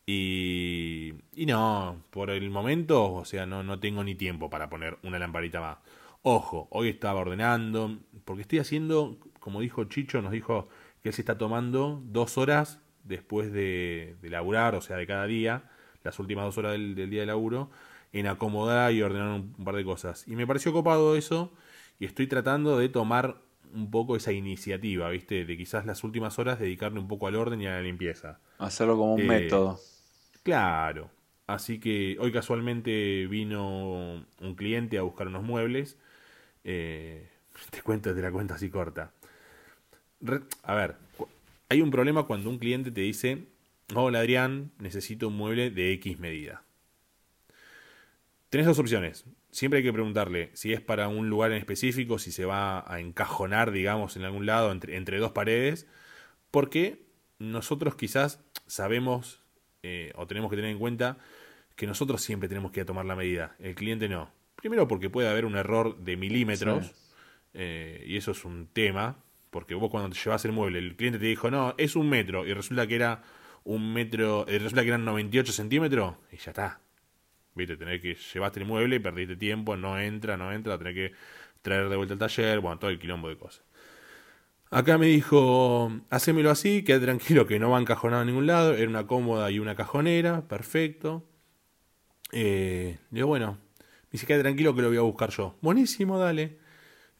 Y, 0.05 1.13
y 1.33 1.45
no, 1.45 2.03
por 2.11 2.29
el 2.29 2.49
momento, 2.49 3.13
o 3.13 3.25
sea, 3.25 3.45
no, 3.45 3.63
no 3.63 3.79
tengo 3.79 4.03
ni 4.03 4.15
tiempo 4.15 4.49
para 4.49 4.69
poner 4.69 4.97
una 5.03 5.19
lamparita 5.19 5.61
más. 5.61 5.77
Ojo, 6.23 6.67
hoy 6.71 6.89
estaba 6.89 7.21
ordenando, 7.21 7.99
porque 8.25 8.41
estoy 8.43 8.59
haciendo, 8.59 9.17
como 9.39 9.61
dijo 9.61 9.85
Chicho, 9.85 10.21
nos 10.21 10.31
dijo 10.33 10.69
que 11.01 11.09
él 11.09 11.15
se 11.15 11.21
está 11.21 11.37
tomando 11.37 12.01
dos 12.05 12.37
horas 12.37 12.81
después 13.03 13.51
de, 13.53 14.17
de 14.21 14.29
laburar, 14.29 14.75
o 14.75 14.81
sea, 14.81 14.97
de 14.97 15.07
cada 15.07 15.25
día, 15.25 15.71
las 16.03 16.19
últimas 16.19 16.45
dos 16.45 16.57
horas 16.57 16.73
del, 16.73 16.95
del 16.95 17.09
día 17.09 17.21
de 17.21 17.27
laburo, 17.27 17.69
en 18.11 18.27
acomodar 18.27 18.91
y 18.93 19.01
ordenar 19.01 19.29
un, 19.29 19.55
un 19.57 19.65
par 19.65 19.75
de 19.75 19.83
cosas. 19.85 20.27
Y 20.27 20.35
me 20.35 20.47
pareció 20.47 20.73
copado 20.73 21.15
eso, 21.15 21.53
y 21.99 22.05
estoy 22.05 22.27
tratando 22.27 22.77
de 22.77 22.89
tomar 22.89 23.37
un 23.73 23.89
poco 23.91 24.15
esa 24.15 24.31
iniciativa, 24.31 25.09
¿viste? 25.09 25.45
De 25.45 25.57
quizás 25.57 25.85
las 25.85 26.03
últimas 26.03 26.37
horas 26.39 26.59
dedicarle 26.59 26.99
un 26.99 27.07
poco 27.07 27.27
al 27.27 27.35
orden 27.35 27.61
y 27.61 27.67
a 27.67 27.71
la 27.71 27.81
limpieza. 27.81 28.39
Hacerlo 28.57 28.97
como 28.97 29.13
un 29.15 29.21
Eh, 29.21 29.27
método. 29.27 29.79
Claro. 30.43 31.09
Así 31.47 31.79
que 31.79 32.17
hoy 32.19 32.31
casualmente 32.31 33.27
vino 33.27 34.25
un 34.41 34.55
cliente 34.55 34.97
a 34.97 35.03
buscar 35.03 35.27
unos 35.27 35.43
muebles. 35.43 35.97
Eh, 36.63 37.29
te 37.71 37.81
cuento, 37.81 38.13
te 38.15 38.21
la 38.21 38.31
cuento 38.31 38.53
así 38.55 38.69
corta. 38.69 39.13
Re- 40.21 40.43
a 40.63 40.75
ver, 40.75 40.95
hay 41.69 41.81
un 41.81 41.91
problema 41.91 42.23
cuando 42.23 42.49
un 42.49 42.59
cliente 42.59 42.91
te 42.91 43.01
dice, 43.01 43.47
hola 43.95 44.19
Adrián, 44.19 44.71
necesito 44.79 45.27
un 45.27 45.37
mueble 45.37 45.69
de 45.69 45.91
X 45.93 46.19
medida. 46.19 46.63
Tenés 48.49 48.67
dos 48.67 48.79
opciones. 48.79 49.25
Siempre 49.51 49.79
hay 49.79 49.83
que 49.83 49.93
preguntarle 49.93 50.51
si 50.53 50.73
es 50.73 50.81
para 50.81 51.07
un 51.07 51.29
lugar 51.29 51.51
en 51.51 51.57
específico, 51.57 52.19
si 52.19 52.31
se 52.31 52.45
va 52.45 52.91
a 52.91 52.99
encajonar, 52.99 53.71
digamos, 53.71 54.15
en 54.15 54.23
algún 54.23 54.45
lado, 54.45 54.71
entre, 54.71 54.95
entre 54.95 55.17
dos 55.19 55.31
paredes, 55.31 55.87
porque 56.51 57.03
nosotros 57.39 57.95
quizás 57.95 58.43
sabemos 58.67 59.41
eh, 59.83 60.11
o 60.15 60.27
tenemos 60.27 60.49
que 60.49 60.55
tener 60.55 60.71
en 60.71 60.79
cuenta 60.79 61.17
que 61.75 61.87
nosotros 61.87 62.21
siempre 62.21 62.47
tenemos 62.47 62.71
que 62.71 62.79
ir 62.79 62.83
a 62.83 62.85
tomar 62.85 63.05
la 63.05 63.15
medida, 63.15 63.55
el 63.59 63.75
cliente 63.75 64.07
no. 64.07 64.31
Primero 64.55 64.87
porque 64.87 65.09
puede 65.09 65.29
haber 65.29 65.45
un 65.45 65.55
error 65.55 65.97
de 65.97 66.15
milímetros, 66.15 66.91
eh, 67.53 68.03
y 68.07 68.17
eso 68.17 68.31
es 68.31 68.45
un 68.45 68.67
tema, 68.67 69.17
porque 69.49 69.75
vos 69.75 69.89
cuando 69.89 70.09
te 70.09 70.17
llevas 70.23 70.45
el 70.45 70.51
mueble, 70.51 70.79
el 70.79 70.95
cliente 70.95 71.19
te 71.19 71.25
dijo, 71.25 71.51
no, 71.51 71.75
es 71.77 71.95
un 71.95 72.09
metro, 72.09 72.45
y 72.47 72.53
resulta 72.53 72.87
que 72.87 72.95
era 72.95 73.23
un 73.65 73.93
metro, 73.93 74.45
y 74.47 74.57
resulta 74.57 74.81
que 74.81 74.89
eran 74.89 75.05
98 75.05 75.51
centímetros, 75.53 76.15
y 76.31 76.37
ya 76.37 76.51
está. 76.51 76.79
Viste, 77.55 77.77
tener 77.77 78.01
que 78.01 78.15
llevaste 78.15 78.59
el 78.59 78.65
mueble 78.65 78.99
perdiste 78.99 79.35
tiempo, 79.35 79.77
no 79.77 79.99
entra, 79.99 80.37
no 80.37 80.51
entra, 80.51 80.77
tener 80.77 80.93
que 80.93 81.11
traer 81.61 81.89
de 81.89 81.95
vuelta 81.95 82.13
al 82.13 82.19
taller, 82.19 82.59
bueno, 82.59 82.79
todo 82.79 82.89
el 82.89 82.99
quilombo 82.99 83.29
de 83.29 83.37
cosas. 83.37 83.63
Acá 84.71 84.97
me 84.97 85.05
dijo, 85.05 85.91
hacémelo 86.09 86.49
así, 86.49 86.83
queda 86.83 86.99
tranquilo 86.99 87.45
que 87.45 87.59
no 87.59 87.69
va 87.69 87.79
encajonado 87.79 88.23
a 88.23 88.25
ningún 88.25 88.47
lado, 88.47 88.73
era 88.73 88.89
una 88.89 89.05
cómoda 89.05 89.51
y 89.51 89.59
una 89.59 89.75
cajonera, 89.75 90.47
perfecto. 90.47 91.23
Eh, 92.31 92.97
digo, 93.11 93.27
bueno, 93.27 93.59
me 93.79 94.09
dice, 94.13 94.25
queda 94.25 94.41
tranquilo 94.41 94.73
que 94.75 94.81
lo 94.81 94.87
voy 94.87 94.97
a 94.97 95.01
buscar 95.01 95.29
yo. 95.29 95.55
Buenísimo, 95.61 96.17
dale. 96.17 96.57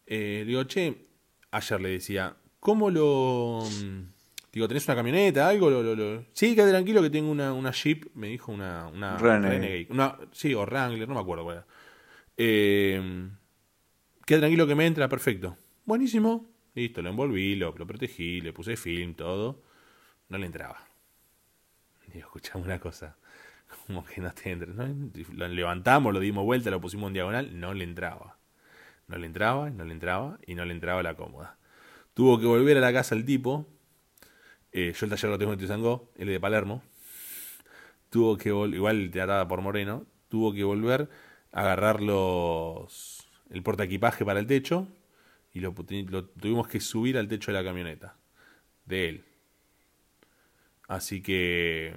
Eh, 0.08 0.44
digo, 0.48 0.64
che, 0.64 1.06
ayer 1.52 1.80
le 1.80 1.90
decía, 1.90 2.36
¿cómo 2.60 2.90
lo... 2.90 3.64
Digo, 4.54 4.68
¿tenés 4.68 4.86
una 4.88 4.96
camioneta, 4.96 5.50
algo? 5.50 5.72
Lo, 5.72 5.96
lo, 5.96 6.26
Sí, 6.32 6.54
queda 6.54 6.70
tranquilo 6.70 7.02
que 7.02 7.10
tengo 7.10 7.32
una, 7.32 7.54
una 7.54 7.72
Jeep, 7.72 8.06
me 8.14 8.28
dijo 8.28 8.52
una, 8.52 8.88
una 8.88 9.18
Renegade. 9.18 9.88
Una, 9.90 10.16
sí, 10.32 10.54
o 10.54 10.62
Wrangler, 10.62 11.08
no 11.08 11.16
me 11.16 11.22
acuerdo 11.22 11.44
cuál 11.44 11.58
era. 11.58 11.66
Eh, 12.38 13.30
queda 14.28 14.42
tranquilo 14.42 14.68
que 14.68 14.76
me 14.76 14.86
entra, 14.86 15.10
perfecto. 15.10 15.58
Buenísimo. 15.86 16.54
Listo, 16.76 17.02
lo 17.02 17.10
envolví, 17.10 17.56
lo, 17.56 17.74
lo 17.76 17.88
protegí, 17.88 18.42
le 18.42 18.54
puse 18.54 18.78
film, 18.78 19.16
todo. 19.16 19.64
No 20.30 20.38
le 20.38 20.46
entraba. 20.46 20.78
Digo, 22.14 22.28
escuchame 22.28 22.64
una 22.64 22.80
cosa. 22.80 23.18
Como 23.88 24.06
que 24.06 24.22
no 24.22 24.32
te 24.34 24.52
entra. 24.52 24.72
¿no? 24.72 25.12
Lo 25.34 25.48
levantamos, 25.48 26.14
lo 26.14 26.20
dimos 26.20 26.46
vuelta, 26.46 26.70
lo 26.70 26.80
pusimos 26.80 27.08
en 27.08 27.14
diagonal, 27.14 27.60
no 27.60 27.74
le 27.74 27.86
entraba. 27.86 28.38
No 29.08 29.18
le 29.18 29.26
entraba, 29.26 29.72
no 29.72 29.84
le 29.84 29.94
entraba 29.94 30.38
y 30.46 30.54
no 30.54 30.64
le 30.64 30.74
entraba 30.74 31.02
la 31.02 31.16
cómoda. 31.16 31.58
Tuvo 32.14 32.40
que 32.40 32.46
volver 32.46 32.78
a 32.78 32.82
la 32.82 32.94
casa 32.94 33.16
el 33.16 33.26
tipo. 33.26 33.68
Eh, 34.74 34.94
yo 35.00 35.06
el 35.06 35.10
taller 35.12 35.30
lo 35.30 35.38
tengo 35.38 35.54
en 35.54 35.60
Tizangó, 35.60 36.10
él 36.16 36.28
es 36.30 36.34
de 36.34 36.40
Palermo. 36.40 36.84
Tuvo 38.10 38.38
que 38.38 38.50
igual 38.50 39.10
te 39.12 39.22
atada 39.22 39.48
por 39.48 39.62
Moreno. 39.62 40.06
Tuvo 40.30 40.52
que 40.52 40.64
volver 40.64 41.10
a 41.52 41.62
agarrar 41.62 42.02
los 42.02 43.28
el 43.52 43.62
porta 43.62 43.84
equipaje 43.84 44.26
para 44.26 44.40
el 44.40 44.48
techo 44.48 44.88
y 45.54 45.60
lo, 45.60 45.76
lo 46.10 46.26
tuvimos 46.26 46.68
que 46.68 46.80
subir 46.80 47.18
al 47.18 47.28
techo 47.28 47.52
de 47.52 47.58
la 47.60 47.64
camioneta 47.64 48.18
de 48.86 49.10
él. 49.10 49.26
Así 50.88 51.22
que 51.22 51.96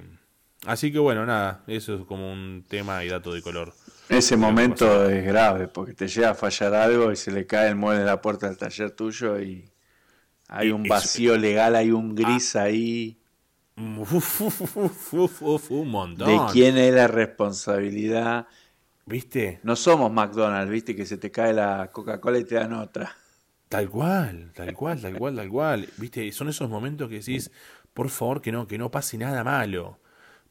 así 0.66 0.92
que 0.92 0.98
bueno, 0.98 1.24
nada, 1.24 1.64
eso 1.66 1.94
es 1.94 2.04
como 2.04 2.30
un 2.30 2.64
tema 2.68 3.02
y 3.04 3.08
dato 3.08 3.32
de 3.32 3.40
color. 3.40 3.72
Ese 4.08 4.36
momento 4.36 5.08
es 5.08 5.24
grave 5.24 5.66
porque 5.66 5.94
te 5.94 6.08
llega 6.08 6.30
a 6.30 6.34
fallar 6.34 6.74
algo 6.74 7.10
y 7.10 7.16
se 7.16 7.32
le 7.32 7.46
cae 7.46 7.68
el 7.68 7.76
mueble 7.76 8.00
en 8.00 8.06
la 8.06 8.20
puerta 8.20 8.46
del 8.46 8.58
taller 8.58 8.90
tuyo 8.90 9.40
y 9.40 9.68
hay 10.48 10.70
Y 10.70 10.72
un 10.72 10.86
vacío 10.88 11.36
legal, 11.36 11.76
hay 11.76 11.90
un 11.92 12.14
gris 12.14 12.56
ahí. 12.56 13.18
Uf, 13.78 14.40
uf, 14.40 14.76
uf, 15.16 15.42
uf, 15.42 15.70
un 15.70 15.88
montón. 15.90 16.24
¿De 16.24 16.44
quién 16.44 16.76
es 16.78 16.92
la 16.94 17.06
responsabilidad? 17.06 18.48
¿Viste? 19.06 19.60
No 19.62 19.74
somos 19.76 20.10
McDonald's, 20.10 20.70
viste, 20.70 20.96
que 20.96 21.04
se 21.04 21.18
te 21.18 21.30
cae 21.30 21.52
la 21.52 21.90
Coca-Cola 21.92 22.38
y 22.38 22.44
te 22.44 22.54
dan 22.54 22.72
otra. 22.72 23.14
Tal 23.68 23.90
cual, 23.90 24.52
tal 24.54 24.72
cual, 24.74 25.00
tal 25.00 25.16
cual, 25.16 25.34
tal 25.36 25.48
cual. 25.48 25.92
Viste, 25.96 26.30
son 26.32 26.48
esos 26.48 26.68
momentos 26.70 27.08
que 27.08 27.16
decís, 27.16 27.50
por 27.94 28.10
favor, 28.10 28.40
que 28.40 28.52
no, 28.52 28.66
que 28.68 28.78
no 28.78 28.90
pase 28.90 29.18
nada 29.18 29.42
malo. 29.44 30.00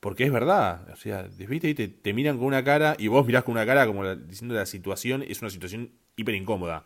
Porque 0.01 0.25
es 0.25 0.31
verdad, 0.31 0.89
o 0.91 0.95
sea, 0.97 1.23
viste, 1.23 1.73
te, 1.73 1.87
te 1.87 2.13
miran 2.13 2.37
con 2.37 2.47
una 2.47 2.63
cara 2.63 2.95
y 2.99 3.07
vos 3.07 3.25
mirás 3.25 3.43
con 3.43 3.53
una 3.53 3.65
cara 3.65 3.87
como 3.87 4.03
la- 4.03 4.15
diciendo 4.15 4.53
la 4.55 4.65
situación 4.65 5.23
es 5.23 5.41
una 5.41 5.49
situación 5.49 5.91
hiper 6.15 6.35
incómoda. 6.35 6.85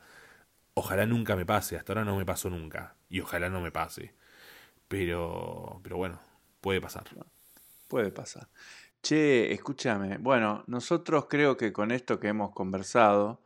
Ojalá 0.75 1.05
nunca 1.07 1.35
me 1.37 1.45
pase, 1.45 1.77
hasta 1.77 1.93
ahora 1.93 2.05
no 2.05 2.17
me 2.17 2.25
pasó 2.25 2.49
nunca. 2.51 2.95
Y 3.09 3.19
ojalá 3.21 3.49
no 3.49 3.59
me 3.59 3.71
pase. 3.71 4.13
Pero, 4.87 5.79
pero 5.83 5.97
bueno, 5.97 6.19
puede 6.61 6.79
pasar. 6.79 7.05
Puede 7.87 8.11
pasar. 8.11 8.47
Che, 9.01 9.51
escúchame. 9.51 10.17
Bueno, 10.17 10.63
nosotros 10.67 11.27
creo 11.29 11.57
que 11.57 11.73
con 11.73 11.91
esto 11.91 12.19
que 12.19 12.27
hemos 12.29 12.51
conversado 12.51 13.41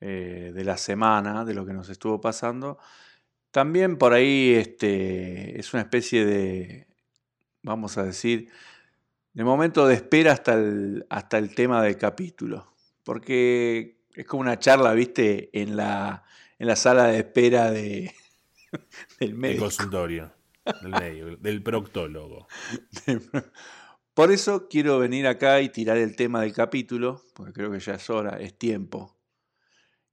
eh, 0.00 0.52
de 0.54 0.64
la 0.64 0.76
semana, 0.76 1.44
de 1.44 1.54
lo 1.54 1.66
que 1.66 1.72
nos 1.72 1.88
estuvo 1.88 2.20
pasando, 2.20 2.78
también 3.50 3.98
por 3.98 4.12
ahí 4.12 4.54
este, 4.54 5.58
es 5.58 5.72
una 5.74 5.82
especie 5.82 6.24
de, 6.24 6.86
vamos 7.62 7.98
a 7.98 8.04
decir, 8.04 8.50
de 9.32 9.44
momento 9.44 9.86
de 9.86 9.94
espera 9.94 10.32
hasta 10.32 10.54
el, 10.54 11.06
hasta 11.10 11.38
el 11.38 11.54
tema 11.54 11.82
del 11.82 11.96
capítulo. 11.96 12.74
Porque 13.04 13.98
es 14.14 14.26
como 14.26 14.42
una 14.42 14.58
charla, 14.58 14.92
viste, 14.92 15.50
en 15.52 15.76
la, 15.76 16.24
en 16.58 16.66
la 16.68 16.76
sala 16.76 17.06
de 17.08 17.18
espera 17.18 17.70
de, 17.70 18.14
del 19.20 19.30
El 19.30 19.36
médico. 19.36 19.64
consultorio, 19.64 20.32
del 20.82 20.92
médico, 20.92 21.36
del 21.40 21.62
proctólogo. 21.62 22.46
Por 24.14 24.30
eso 24.30 24.68
quiero 24.68 24.98
venir 24.98 25.26
acá 25.26 25.60
y 25.60 25.68
tirar 25.70 25.96
el 25.98 26.14
tema 26.16 26.40
del 26.42 26.52
capítulo, 26.52 27.22
porque 27.34 27.52
creo 27.52 27.70
que 27.72 27.80
ya 27.80 27.94
es 27.94 28.08
hora, 28.10 28.38
es 28.40 28.56
tiempo. 28.56 29.16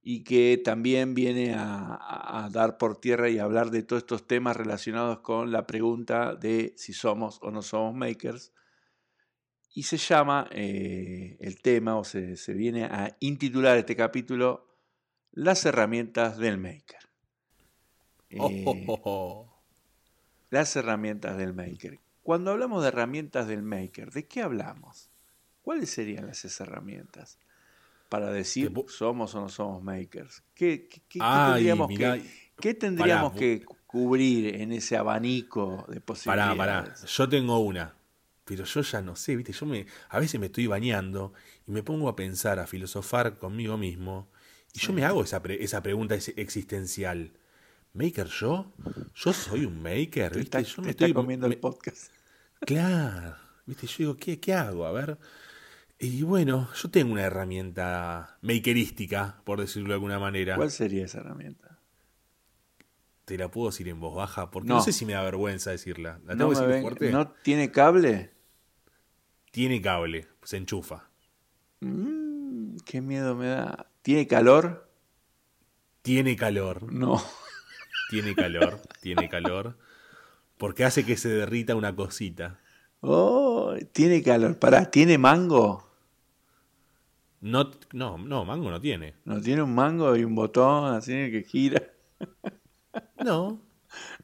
Y 0.04 0.24
que 0.24 0.60
también 0.64 1.14
viene 1.14 1.54
a, 1.54 1.94
a- 1.94 2.44
a 2.44 2.50
dar 2.50 2.76
por 2.76 3.00
tierra 3.00 3.28
y 3.30 3.38
hablar 3.38 3.70
de 3.70 3.84
todos 3.84 4.02
estos 4.02 4.26
temas 4.26 4.56
relacionados 4.56 5.20
con 5.20 5.52
la 5.52 5.66
pregunta 5.66 6.34
de 6.34 6.74
si 6.76 6.92
somos 6.92 7.38
o 7.42 7.52
no 7.52 7.62
somos 7.62 7.94
makers. 7.94 8.52
Y 9.74 9.84
se 9.84 9.96
llama 9.96 10.48
eh, 10.50 11.36
el 11.40 11.62
tema, 11.62 11.96
o 11.96 12.04
se, 12.04 12.36
se 12.36 12.52
viene 12.54 12.84
a 12.84 13.16
intitular 13.20 13.78
este 13.78 13.96
capítulo, 13.96 14.66
Las 15.30 15.64
herramientas 15.64 16.36
del 16.38 16.58
maker. 16.58 17.11
Eh, 18.32 18.62
oh, 18.66 18.82
oh, 18.86 19.00
oh. 19.04 19.62
las 20.50 20.74
herramientas 20.76 21.36
del 21.36 21.54
maker. 21.54 21.98
Cuando 22.22 22.50
hablamos 22.52 22.82
de 22.82 22.88
herramientas 22.88 23.46
del 23.48 23.62
maker, 23.62 24.10
¿de 24.12 24.26
qué 24.26 24.42
hablamos? 24.42 25.10
¿Cuáles 25.62 25.90
serían 25.90 26.28
esas 26.28 26.60
herramientas 26.60 27.38
para 28.08 28.30
decir 28.30 28.72
somos 28.88 29.34
o 29.34 29.40
no 29.40 29.48
somos 29.48 29.82
makers? 29.82 30.42
¿Qué, 30.54 30.86
qué- 30.88 31.00
qué- 31.08 31.08
qué 31.08 31.20
Ay, 31.20 31.54
tendríamos, 31.54 31.88
mirá, 31.88 32.14
que, 32.18 32.30
qué 32.60 32.74
tendríamos 32.74 33.32
pará, 33.32 33.38
que 33.38 33.64
cubrir 33.86 34.54
en 34.56 34.72
ese 34.72 34.96
abanico 34.96 35.84
de 35.88 36.00
Pará, 36.00 36.04
posibilidades? 36.06 36.56
pará. 36.56 37.06
Yo 37.06 37.28
tengo 37.28 37.58
una. 37.58 37.94
Pero 38.44 38.64
yo 38.64 38.80
ya 38.82 39.00
no 39.02 39.14
sé, 39.16 39.36
¿viste? 39.36 39.52
Yo 39.52 39.66
me, 39.66 39.86
a 40.08 40.18
veces 40.18 40.38
me 40.40 40.46
estoy 40.46 40.66
bañando 40.66 41.32
y 41.66 41.70
me 41.70 41.82
pongo 41.82 42.08
a 42.08 42.16
pensar, 42.16 42.58
a 42.58 42.66
filosofar 42.66 43.38
conmigo 43.38 43.78
mismo. 43.78 44.28
Y 44.74 44.80
yo 44.80 44.92
me 44.92 45.04
hago 45.04 45.22
esa, 45.22 45.40
pre- 45.42 45.62
esa 45.62 45.82
pregunta 45.82 46.14
ex- 46.16 46.32
existencial. 46.36 47.32
¿Maker 47.94 48.26
yo? 48.28 48.72
¿Yo 49.14 49.32
soy 49.32 49.66
un 49.66 49.82
maker? 49.82 50.32
Te 50.32 50.38
¿Viste? 50.38 50.58
está, 50.58 50.60
yo 50.62 50.76
te 50.76 50.82
me 50.82 50.90
está 50.90 51.04
estoy. 51.06 51.14
comiendo 51.14 51.48
me- 51.48 51.54
el 51.54 51.60
podcast. 51.60 52.12
Claro. 52.60 53.36
¿Viste? 53.66 53.86
Yo 53.88 53.94
digo, 53.98 54.16
¿qué, 54.16 54.38
¿qué 54.40 54.54
hago? 54.54 54.86
A 54.86 54.92
ver. 54.92 55.18
Y 55.98 56.22
bueno, 56.22 56.68
yo 56.80 56.90
tengo 56.90 57.12
una 57.12 57.22
herramienta 57.22 58.38
makerística, 58.40 59.40
por 59.44 59.60
decirlo 59.60 59.88
de 59.88 59.94
alguna 59.94 60.18
manera. 60.20 60.56
¿Cuál 60.56 60.70
sería 60.70 61.04
esa 61.04 61.18
herramienta? 61.18 61.78
Te 63.24 63.36
la 63.38 63.50
puedo 63.50 63.70
decir 63.70 63.88
en 63.88 64.00
voz 64.00 64.14
baja, 64.16 64.50
porque 64.50 64.68
No. 64.68 64.76
no, 64.76 64.82
sé 64.82 64.92
si 64.92 65.04
me 65.06 65.12
da 65.12 65.22
vergüenza 65.22 65.70
decirla. 65.70 66.20
¿La 66.24 66.34
No, 66.34 66.48
tengo 66.48 66.50
que 66.52 66.56
me 66.60 66.66
decir 66.66 66.72
ven- 66.74 66.82
fuerte? 66.82 67.10
¿No 67.12 67.32
tiene 67.42 67.70
cable? 67.70 68.32
Tiene 69.50 69.80
cable, 69.82 70.28
se 70.44 70.56
enchufa. 70.56 71.08
Mm, 71.80 72.76
qué 72.84 73.00
miedo 73.00 73.34
me 73.34 73.46
da. 73.48 73.90
¿Tiene 74.02 74.26
calor? 74.26 74.88
Tiene 76.02 76.34
calor, 76.36 76.92
No. 76.92 77.22
Tiene 78.12 78.34
calor, 78.34 78.78
tiene 79.00 79.28
calor. 79.30 79.78
Porque 80.58 80.84
hace 80.84 81.04
que 81.06 81.16
se 81.16 81.30
derrita 81.30 81.74
una 81.74 81.96
cosita. 81.96 82.60
Oh, 83.00 83.74
tiene 83.92 84.22
calor. 84.22 84.58
Pará, 84.58 84.90
¿tiene 84.90 85.16
mango? 85.16 85.90
No, 87.40 87.70
no, 87.92 88.18
no, 88.18 88.44
mango 88.44 88.70
no 88.70 88.80
tiene. 88.80 89.14
No 89.24 89.40
tiene 89.40 89.62
un 89.62 89.74
mango 89.74 90.14
y 90.14 90.24
un 90.24 90.34
botón 90.34 90.94
así 90.94 91.12
que 91.12 91.42
gira. 91.42 91.82
No, 93.24 93.62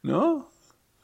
¿No? 0.03 0.51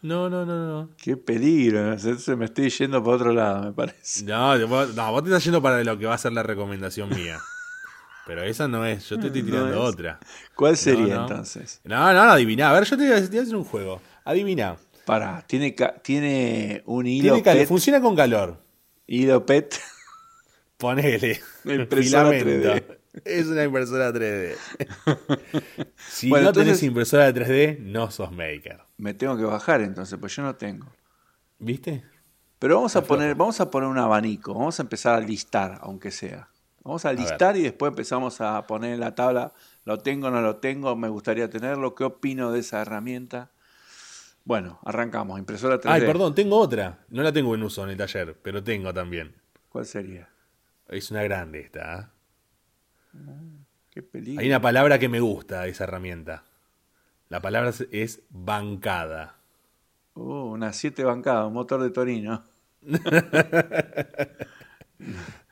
no, 0.03 0.29
no, 0.29 0.45
no, 0.45 0.67
no. 0.67 0.91
Qué 0.99 1.17
peligro. 1.17 1.99
Se 1.99 2.37
me 2.37 2.45
estoy 2.45 2.69
yendo 2.69 3.03
para 3.03 3.17
otro 3.17 3.33
lado, 3.33 3.65
me 3.65 3.73
parece. 3.73 4.25
No, 4.25 4.59
no, 4.59 4.67
vos 4.67 5.23
te 5.23 5.31
estás 5.31 5.45
yendo 5.45 5.63
para 5.63 5.83
lo 5.83 5.99
que 5.99 6.07
va 6.07 6.15
a 6.15 6.19
ser 6.19 6.33
la 6.33 6.43
recomendación 6.43 7.09
mía. 7.09 7.41
Pero 8.27 8.43
esa 8.43 8.67
no 8.69 8.87
es, 8.87 9.09
yo 9.09 9.19
te 9.19 9.27
estoy 9.27 9.43
tirando 9.43 9.83
otra. 9.83 10.19
¿Cuál 10.55 10.77
sería 10.77 11.17
no. 11.17 11.23
entonces? 11.23 11.81
No, 11.85 12.13
no, 12.13 12.25
no, 12.25 12.33
adivina. 12.33 12.71
A 12.71 12.73
ver, 12.73 12.85
yo 12.85 12.97
te 12.97 13.05
voy 13.05 13.13
a 13.13 13.43
hacer 13.43 13.57
un 13.57 13.65
juego. 13.65 14.01
Adivina. 14.25 14.77
Pará, 15.05 15.45
tiene, 15.47 15.77
tiene 16.03 16.83
un 16.87 17.07
hilo 17.07 17.35
Tiene 17.35 17.43
calor, 17.43 17.67
funciona 17.67 18.01
con 18.01 18.17
calor. 18.17 18.59
Hilo 19.07 19.45
PET. 19.45 19.75
Ponele. 20.79 21.41
Impresora 21.65 22.31
Filamento. 22.31 22.69
3D. 22.75 22.99
Es 23.25 23.47
una 23.47 23.63
impresora 23.65 24.11
3D. 24.13 24.57
si 26.09 26.29
Bueno, 26.31 26.47
no 26.47 26.53
tenés 26.53 26.69
entonces- 26.69 26.83
impresora 26.85 27.31
3D, 27.33 27.79
no 27.81 28.11
sos 28.11 28.33
maker. 28.33 28.81
Me 28.97 29.13
tengo 29.15 29.37
que 29.37 29.45
bajar 29.45 29.83
entonces, 29.83 30.19
pues 30.19 30.35
yo 30.35 30.43
no 30.43 30.57
tengo. 30.57 30.91
¿Viste? 31.59 32.03
Pero 32.59 32.77
vamos 32.77 32.97
a 32.97 33.05
poner, 33.05 33.35
vamos 33.35 33.61
a 33.61 33.71
poner 33.71 33.89
un 33.89 33.99
abanico. 33.99 34.55
Vamos 34.55 34.79
a 34.81 34.83
empezar 34.83 35.15
a 35.15 35.21
listar, 35.21 35.79
aunque 35.83 36.11
sea. 36.11 36.49
Vamos 36.85 37.05
a 37.07 37.13
listar 37.15 37.57
y 37.57 37.63
después 37.63 37.89
empezamos 37.91 38.41
a 38.43 38.67
poner 38.67 38.93
en 38.93 39.01
la 39.01 39.15
tabla, 39.15 39.53
lo 39.87 39.99
tengo, 39.99 40.31
no 40.31 40.43
lo 40.43 40.57
tengo, 40.57 40.95
me 40.97 41.09
gustaría 41.09 41.49
tenerlo, 41.49 41.95
qué 41.95 42.05
opino 42.05 42.53
de 42.53 42.61
esa 42.61 42.83
herramienta. 42.83 43.51
Bueno, 44.45 44.79
arrancamos. 44.85 45.39
Impresora 45.39 45.81
3D. 45.81 45.91
Ay, 45.91 46.01
perdón, 46.03 46.35
tengo 46.35 46.59
otra. 46.59 46.99
No 47.09 47.23
la 47.23 47.33
tengo 47.33 47.55
en 47.55 47.63
uso 47.63 47.83
en 47.85 47.91
el 47.91 47.97
taller, 47.97 48.37
pero 48.43 48.63
tengo 48.63 48.93
también. 48.93 49.35
¿Cuál 49.71 49.87
sería? 49.87 50.29
Es 50.89 51.11
una 51.11 51.23
grande 51.23 51.61
esta. 51.61 52.13
¿eh? 53.15 53.19
Qué 53.91 54.03
peligro. 54.03 54.43
Hay 54.43 54.49
una 54.49 54.61
palabra 54.61 54.99
que 54.99 55.09
me 55.09 55.21
gusta 55.21 55.63
de 55.63 55.71
esa 55.71 55.85
herramienta. 55.85 56.45
La 57.31 57.41
palabra 57.41 57.71
es- 57.71 57.89
es 57.91 58.21
bancada. 58.29 59.37
Uh, 60.15 60.53
una 60.53 60.75
7 60.75 61.03
bancada, 61.05 61.47
un 61.47 61.55
motor 61.55 61.83
de 61.83 61.89
Torino. 61.91 62.45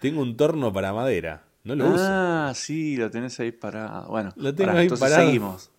Tengo 0.01 0.23
un 0.23 0.37
torno 0.37 0.73
para 0.73 0.93
madera. 0.93 1.45
No 1.65 1.75
lo 1.77 1.87
uso. 1.91 2.05
Ah, 2.07 2.53
sí, 2.55 2.97
lo 2.97 3.11
tenés 3.11 3.39
ahí 3.41 3.53
parado. 3.53 4.09
Bueno, 4.09 4.33
Lo 4.37 4.53
tengo 4.55 4.69
pará, 4.69 4.81
ahí 4.81 4.87
entonces 4.87 5.09
parado. 5.09 5.27
seguimos. 5.27 5.71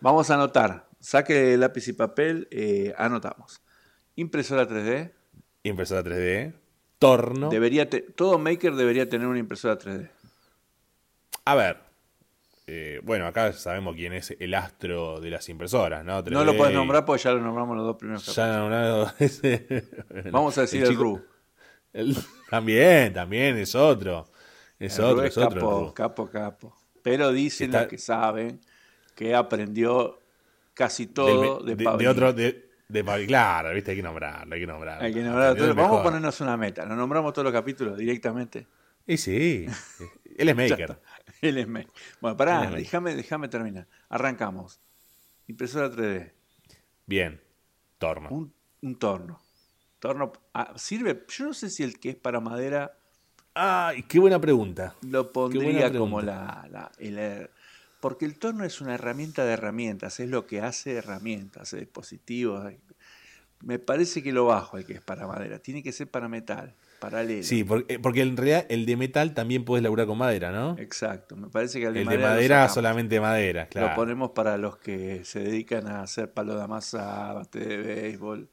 Vamos 0.00 0.30
a 0.30 0.34
anotar. 0.34 0.88
Saque 0.98 1.56
lápiz 1.56 1.86
y 1.88 1.92
papel, 1.92 2.48
eh, 2.50 2.92
anotamos. 2.98 3.62
Impresora 4.16 4.66
3D. 4.66 5.12
Impresora 5.62 6.02
3D. 6.02 6.52
Torno. 6.98 7.48
Debería 7.48 7.88
te- 7.88 8.00
todo 8.00 8.38
maker 8.38 8.74
debería 8.74 9.08
tener 9.08 9.26
una 9.26 9.38
impresora 9.38 9.78
3D. 9.78 10.10
A 11.44 11.54
ver. 11.54 11.78
eh, 12.72 13.00
bueno, 13.02 13.26
acá 13.26 13.52
sabemos 13.52 13.96
quién 13.96 14.12
es 14.12 14.36
el 14.38 14.54
astro 14.54 15.18
de 15.20 15.30
las 15.30 15.48
impresoras, 15.48 16.04
¿no? 16.04 16.16
No 16.16 16.22
3D, 16.24 16.44
lo 16.44 16.56
puedes 16.56 16.74
nombrar 16.74 17.04
porque 17.04 17.22
ya 17.24 17.32
lo 17.32 17.40
nombramos 17.40 17.76
los 17.76 17.84
dos 17.86 17.96
primeros 17.96 18.24
Ya 18.26 18.46
capítulos. 18.46 19.14
ese- 19.18 19.84
Vamos 20.30 20.56
a 20.58 20.60
decir 20.62 20.82
el, 20.82 20.88
chico- 20.88 21.02
Ru. 21.02 21.24
El- 21.92 22.16
también, 22.50 23.12
también 23.12 23.56
es 23.58 23.74
otro. 23.74 24.28
Es 24.78 24.98
El 24.98 25.04
otro, 25.04 25.24
es 25.24 25.36
es 25.36 25.38
otro. 25.38 25.60
capo, 25.60 25.94
capo, 25.94 26.30
capo. 26.30 26.76
Pero 27.02 27.32
dicen 27.32 27.70
Está- 27.70 27.80
los 27.82 27.88
que 27.88 27.98
saben 27.98 28.60
que 29.14 29.34
aprendió 29.34 30.18
casi 30.74 31.06
todo 31.06 31.62
de, 31.62 31.74
de, 31.76 31.84
de 31.98 32.08
otro, 32.08 32.32
de, 32.32 32.70
de 32.88 33.04
Pablo. 33.04 33.26
Claro, 33.26 33.74
viste, 33.74 33.90
hay 33.90 33.96
que 33.98 34.02
nombrarlo, 34.02 34.54
hay 34.54 34.60
que 34.60 34.66
nombrarlo. 34.66 35.04
Hay 35.04 35.12
que 35.12 35.22
Vamos 35.22 36.00
a 36.00 36.02
ponernos 36.02 36.40
una 36.40 36.56
meta. 36.56 36.84
Lo 36.86 36.96
nombramos 36.96 37.32
todos 37.32 37.44
los 37.44 37.52
capítulos 37.52 37.96
directamente. 37.98 38.66
Y 39.06 39.16
sí, 39.16 39.66
él 40.36 40.48
es 40.48 40.56
maker. 40.70 40.98
Él 41.42 41.58
es 41.58 41.68
maker. 41.68 41.90
Bueno, 42.20 42.36
pará, 42.36 42.70
déjame, 42.70 43.14
déjame 43.14 43.48
terminar. 43.48 43.86
Arrancamos. 44.08 44.80
Impresora 45.46 45.90
3D. 45.90 46.32
Bien, 47.06 47.40
torno. 47.98 48.28
Un, 48.30 48.52
un 48.82 48.98
torno. 48.98 49.40
Torno 50.00 50.32
ah, 50.54 50.72
sirve. 50.76 51.24
Yo 51.28 51.44
no 51.46 51.54
sé 51.54 51.70
si 51.70 51.82
el 51.84 52.00
que 52.00 52.10
es 52.10 52.16
para 52.16 52.40
madera 52.40 52.96
Ay, 53.54 54.02
qué 54.04 54.18
buena 54.18 54.40
pregunta. 54.40 54.94
lo 55.02 55.32
pondría 55.32 55.92
como 55.92 56.22
la, 56.22 56.66
la- 56.70 56.90
el, 56.98 57.18
eh, 57.18 57.50
porque 58.00 58.24
el 58.24 58.38
torno 58.38 58.64
es 58.64 58.80
una 58.80 58.94
herramienta 58.94 59.44
de 59.44 59.52
herramientas, 59.52 60.20
es 60.20 60.28
lo 60.30 60.46
que 60.46 60.60
hace 60.62 60.94
herramientas, 60.94 61.72
dispositivos. 61.72 62.64
hay- 62.64 62.78
Me 63.62 63.78
parece 63.78 64.22
que 64.22 64.32
lo 64.32 64.46
bajo 64.46 64.78
el 64.78 64.86
que 64.86 64.94
es 64.94 65.02
para 65.02 65.26
madera, 65.26 65.58
tiene 65.58 65.82
que 65.82 65.92
ser 65.92 66.10
para 66.10 66.28
metal, 66.28 66.74
paralelo. 66.98 67.42
Sí, 67.42 67.62
porque, 67.62 67.98
porque 67.98 68.22
en 68.22 68.36
realidad 68.36 68.64
el 68.70 68.86
de 68.86 68.96
metal 68.96 69.34
también 69.34 69.64
puedes 69.66 69.82
laburar 69.82 70.06
con 70.06 70.16
madera, 70.16 70.50
¿no? 70.50 70.76
Exacto, 70.78 71.36
me 71.36 71.48
parece 71.50 71.78
que 71.80 71.86
el 71.86 71.92
de 71.94 72.00
El 72.02 72.08
de 72.08 72.16
madera, 72.16 72.28
lo 72.30 72.34
madera 72.36 72.68
solamente 72.70 73.20
madera, 73.20 73.66
claro. 73.68 73.88
Lo 73.88 73.94
ponemos 73.96 74.30
para 74.30 74.56
los 74.56 74.78
que 74.78 75.24
se 75.26 75.40
dedican 75.40 75.88
a 75.88 76.02
hacer 76.02 76.32
palo 76.32 76.54
de 76.56 76.62
amasa, 76.62 77.34
bate 77.34 77.58
de 77.58 77.76
béisbol, 77.76 78.48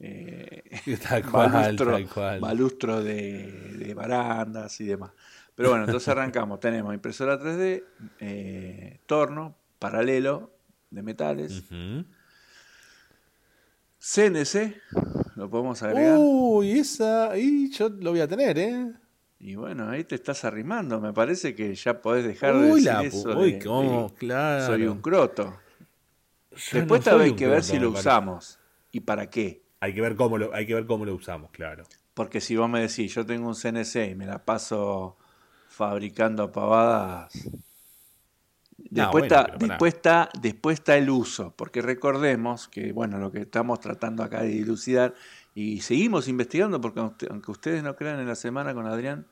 eh, 0.00 0.62
Tal 1.08 1.22
cual, 1.30 1.50
balustro, 1.52 1.92
tal 1.92 2.08
cual. 2.08 2.40
balustro 2.40 3.02
de, 3.02 3.72
de 3.78 3.94
barandas 3.94 4.80
y 4.80 4.84
demás. 4.86 5.12
Pero 5.54 5.70
bueno, 5.70 5.84
entonces 5.84 6.08
arrancamos. 6.08 6.58
Tenemos 6.60 6.92
impresora 6.94 7.38
3D, 7.38 7.84
eh, 8.20 9.00
torno, 9.06 9.56
paralelo 9.78 10.50
de 10.90 11.02
metales, 11.02 11.62
Ujú. 11.70 12.04
CNC, 13.98 14.74
lo 15.36 15.48
podemos 15.48 15.82
agregar. 15.82 16.18
Uy, 16.20 16.78
esa, 16.78 17.36
y 17.38 17.70
yo 17.70 17.88
lo 17.88 18.10
voy 18.10 18.20
a 18.20 18.28
tener, 18.28 18.58
¿eh? 18.58 18.92
Y 19.40 19.56
bueno, 19.56 19.88
ahí 19.90 20.04
te 20.04 20.14
estás 20.14 20.44
arrimando. 20.44 21.00
Me 21.00 21.12
parece 21.12 21.54
que 21.54 21.74
ya 21.74 22.00
podés 22.00 22.24
dejar 22.24 22.54
de 22.54 22.66
decir 22.68 22.84
la 22.84 23.02
pu- 23.02 23.06
eso. 23.06 23.38
uy, 23.38 23.52
de- 23.52 23.64
cómo, 23.64 24.08
de, 24.08 24.14
claro. 24.14 24.66
Soy 24.74 24.86
un 24.86 25.00
croto. 25.00 25.60
Yo 26.50 26.78
Después 26.78 27.04
no 27.06 27.18
hay 27.18 27.32
que 27.32 27.46
ver 27.48 27.62
si 27.64 27.78
lo 27.78 27.92
parece. 27.92 28.08
usamos 28.08 28.58
y 28.92 29.00
para 29.00 29.28
qué. 29.28 29.63
Hay 29.84 29.92
que 29.92 30.00
ver 30.00 30.16
cómo 30.16 30.38
lo, 30.38 30.54
hay 30.54 30.64
que 30.64 30.74
ver 30.74 30.86
cómo 30.86 31.04
lo 31.04 31.14
usamos, 31.14 31.50
claro. 31.50 31.84
Porque 32.14 32.40
si 32.40 32.56
vos 32.56 32.70
me 32.70 32.80
decís, 32.80 33.14
yo 33.14 33.26
tengo 33.26 33.46
un 33.46 33.54
CNC 33.54 34.12
y 34.12 34.14
me 34.14 34.24
la 34.24 34.42
paso 34.42 35.18
fabricando 35.68 36.50
pavadas. 36.50 37.30
Después, 38.78 39.28
bueno, 39.28 39.42
está, 39.42 39.56
después, 39.58 39.94
está, 39.94 40.30
después 40.40 40.78
está 40.78 40.96
el 40.96 41.10
uso, 41.10 41.52
porque 41.54 41.82
recordemos 41.82 42.66
que, 42.66 42.92
bueno, 42.92 43.18
lo 43.18 43.30
que 43.30 43.40
estamos 43.40 43.78
tratando 43.80 44.22
acá 44.22 44.40
de 44.40 44.48
dilucidar, 44.48 45.14
y 45.54 45.82
seguimos 45.82 46.28
investigando, 46.28 46.80
porque 46.80 47.00
aunque 47.00 47.50
ustedes 47.50 47.82
no 47.82 47.94
crean, 47.94 48.20
en 48.20 48.26
la 48.26 48.36
semana 48.36 48.72
con 48.72 48.86
Adrián 48.86 49.26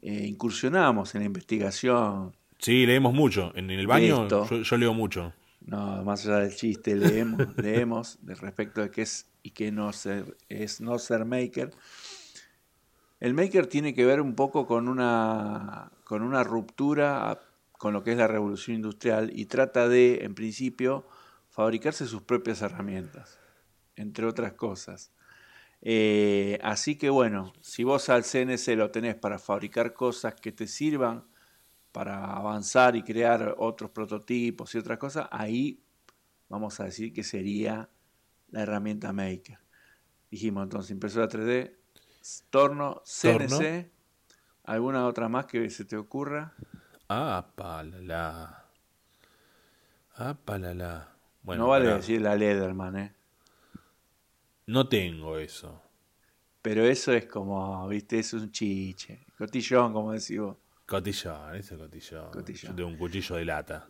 eh, 0.00 0.24
incursionamos 0.26 1.14
en 1.16 1.20
la 1.20 1.26
investigación. 1.26 2.34
Sí, 2.58 2.86
leemos 2.86 3.12
mucho. 3.12 3.52
En 3.54 3.70
el 3.70 3.86
baño 3.86 4.26
yo 4.26 4.76
leo 4.78 4.94
mucho. 4.94 5.34
No, 5.66 6.02
más 6.02 6.24
allá 6.24 6.38
del 6.38 6.56
chiste, 6.56 6.96
leemos, 6.96 7.46
leemos 7.58 8.18
de 8.22 8.34
respecto 8.36 8.80
de 8.80 8.90
qué 8.90 9.02
es 9.02 9.26
y 9.48 9.50
qué 9.50 9.72
no 9.72 9.90
es 10.48 10.80
no 10.80 10.98
ser 10.98 11.24
maker. 11.24 11.70
El 13.18 13.34
maker 13.34 13.66
tiene 13.66 13.94
que 13.94 14.04
ver 14.04 14.20
un 14.20 14.34
poco 14.34 14.66
con 14.66 14.88
una, 14.88 15.90
con 16.04 16.22
una 16.22 16.44
ruptura 16.44 17.40
con 17.72 17.94
lo 17.94 18.02
que 18.02 18.12
es 18.12 18.18
la 18.18 18.26
revolución 18.26 18.76
industrial 18.76 19.30
y 19.34 19.46
trata 19.46 19.88
de, 19.88 20.24
en 20.24 20.34
principio, 20.34 21.06
fabricarse 21.48 22.06
sus 22.06 22.22
propias 22.22 22.60
herramientas, 22.60 23.38
entre 23.96 24.26
otras 24.26 24.52
cosas. 24.52 25.12
Eh, 25.80 26.58
así 26.62 26.96
que 26.96 27.08
bueno, 27.08 27.52
si 27.60 27.84
vos 27.84 28.08
al 28.10 28.24
CNC 28.24 28.76
lo 28.76 28.90
tenés 28.90 29.14
para 29.14 29.38
fabricar 29.38 29.94
cosas 29.94 30.34
que 30.34 30.52
te 30.52 30.66
sirvan 30.66 31.24
para 31.92 32.34
avanzar 32.36 32.96
y 32.96 33.02
crear 33.02 33.54
otros 33.58 33.90
prototipos 33.90 34.74
y 34.74 34.78
otras 34.78 34.98
cosas, 34.98 35.28
ahí 35.30 35.80
vamos 36.48 36.80
a 36.80 36.84
decir 36.84 37.12
que 37.12 37.22
sería 37.22 37.88
la 38.50 38.62
herramienta 38.62 39.12
Maker. 39.12 39.58
Dijimos 40.30 40.64
entonces 40.64 40.90
impresora 40.90 41.28
3D, 41.28 41.74
torno, 42.50 43.02
CNC, 43.04 43.48
Torno. 43.48 43.86
¿alguna 44.64 45.06
otra 45.06 45.28
más 45.28 45.46
que 45.46 45.68
se 45.70 45.84
te 45.84 45.96
ocurra? 45.96 46.54
Ah, 47.08 47.52
palala. 47.54 48.66
Ah, 50.16 50.36
palala. 50.44 51.08
Bueno, 51.42 51.62
no 51.62 51.68
vale 51.68 51.88
decir 51.88 52.20
la 52.20 52.36
Lederman, 52.36 52.96
¿eh? 52.98 53.14
No 54.66 54.88
tengo 54.88 55.38
eso. 55.38 55.82
Pero 56.60 56.84
eso 56.84 57.12
es 57.14 57.24
como, 57.24 57.88
viste, 57.88 58.18
es 58.18 58.34
un 58.34 58.50
chiche. 58.52 59.24
Cotillón, 59.38 59.92
como 59.92 60.12
decís 60.12 60.38
vos. 60.38 60.56
Cotillón, 60.84 61.54
ese 61.54 61.78
cotillón. 61.78 62.30
Cotillón. 62.30 62.72
Yo 62.72 62.76
tengo 62.76 62.88
un 62.88 62.98
cuchillo 62.98 63.36
de 63.36 63.44
lata. 63.46 63.88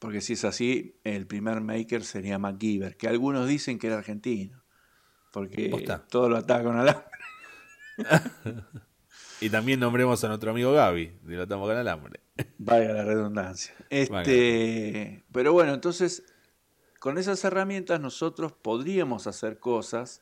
Porque 0.00 0.20
si 0.20 0.32
es 0.32 0.44
así, 0.44 0.98
el 1.04 1.28
primer 1.28 1.60
maker 1.60 2.02
sería 2.02 2.38
MacGyver, 2.38 2.96
que 2.96 3.06
algunos 3.06 3.46
dicen 3.46 3.78
que 3.78 3.86
era 3.86 3.98
argentino. 3.98 4.64
Porque 5.32 5.68
Posta. 5.68 6.04
todo 6.08 6.28
lo 6.28 6.38
ataba 6.38 6.64
con 6.64 6.76
alambre. 6.76 7.04
Y 9.40 9.48
también 9.48 9.80
nombremos 9.80 10.22
a 10.22 10.28
nuestro 10.28 10.50
amigo 10.50 10.72
Gaby, 10.72 11.18
de 11.22 11.36
lo 11.36 11.44
estamos 11.44 11.66
con 11.66 11.76
alambre. 11.76 12.20
Valga 12.58 12.92
la 12.92 13.04
redundancia. 13.04 13.74
Este, 13.88 15.24
pero 15.32 15.54
bueno, 15.54 15.72
entonces, 15.72 16.24
con 16.98 17.16
esas 17.16 17.42
herramientas 17.44 18.00
nosotros 18.00 18.52
podríamos 18.52 19.26
hacer 19.26 19.58
cosas 19.58 20.20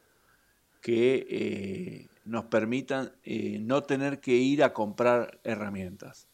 que 0.81 1.27
eh, 1.29 2.09
nos 2.25 2.45
permitan 2.45 3.13
eh, 3.25 3.59
no 3.61 3.83
tener 3.83 4.21
que 4.21 4.35
ir 4.37 4.63
a 4.63 4.73
comprar 4.73 5.41
herramientas, 5.43 6.28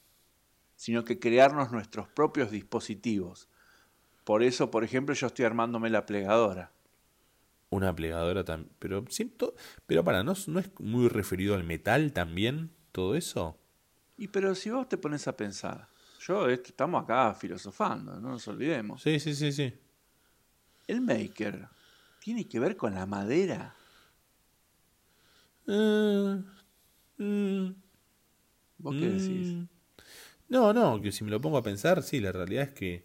sino 0.76 1.04
que 1.04 1.18
crearnos 1.18 1.72
nuestros 1.72 2.08
propios 2.08 2.50
dispositivos. 2.50 3.48
Por 4.24 4.42
eso, 4.42 4.70
por 4.70 4.84
ejemplo, 4.84 5.14
yo 5.14 5.26
estoy 5.26 5.44
armándome 5.44 5.90
la 5.90 6.06
plegadora. 6.06 6.72
Una 7.70 7.94
plegadora 7.94 8.44
también. 8.44 8.72
Pero 8.78 9.04
siento. 9.08 9.54
Pero 9.86 10.04
para, 10.04 10.22
¿no, 10.22 10.34
¿no 10.46 10.60
es 10.60 10.70
muy 10.78 11.08
referido 11.08 11.54
al 11.54 11.64
metal 11.64 12.12
también? 12.12 12.70
¿Todo 12.92 13.14
eso? 13.14 13.58
Y 14.16 14.28
pero 14.28 14.54
si 14.54 14.70
vos 14.70 14.88
te 14.88 14.96
pones 14.96 15.26
a 15.26 15.36
pensar, 15.36 15.88
yo 16.20 16.48
este, 16.48 16.68
estamos 16.68 17.02
acá 17.02 17.34
filosofando, 17.34 18.20
no 18.20 18.30
nos 18.30 18.48
olvidemos. 18.48 19.02
Sí, 19.02 19.18
sí, 19.18 19.34
sí, 19.34 19.52
sí. 19.52 19.74
El 20.86 21.00
maker 21.00 21.68
tiene 22.20 22.46
que 22.46 22.60
ver 22.60 22.76
con 22.76 22.94
la 22.94 23.06
madera. 23.06 23.74
Eh, 25.66 26.42
mm, 27.18 27.66
¿Vos 28.78 28.94
qué 28.94 29.08
decís? 29.08 29.68
No, 30.48 30.72
no, 30.72 31.00
que 31.00 31.10
si 31.12 31.24
me 31.24 31.30
lo 31.30 31.40
pongo 31.40 31.58
a 31.58 31.62
pensar, 31.62 32.02
sí, 32.02 32.20
la 32.20 32.32
realidad 32.32 32.64
es 32.64 32.70
que 32.74 33.04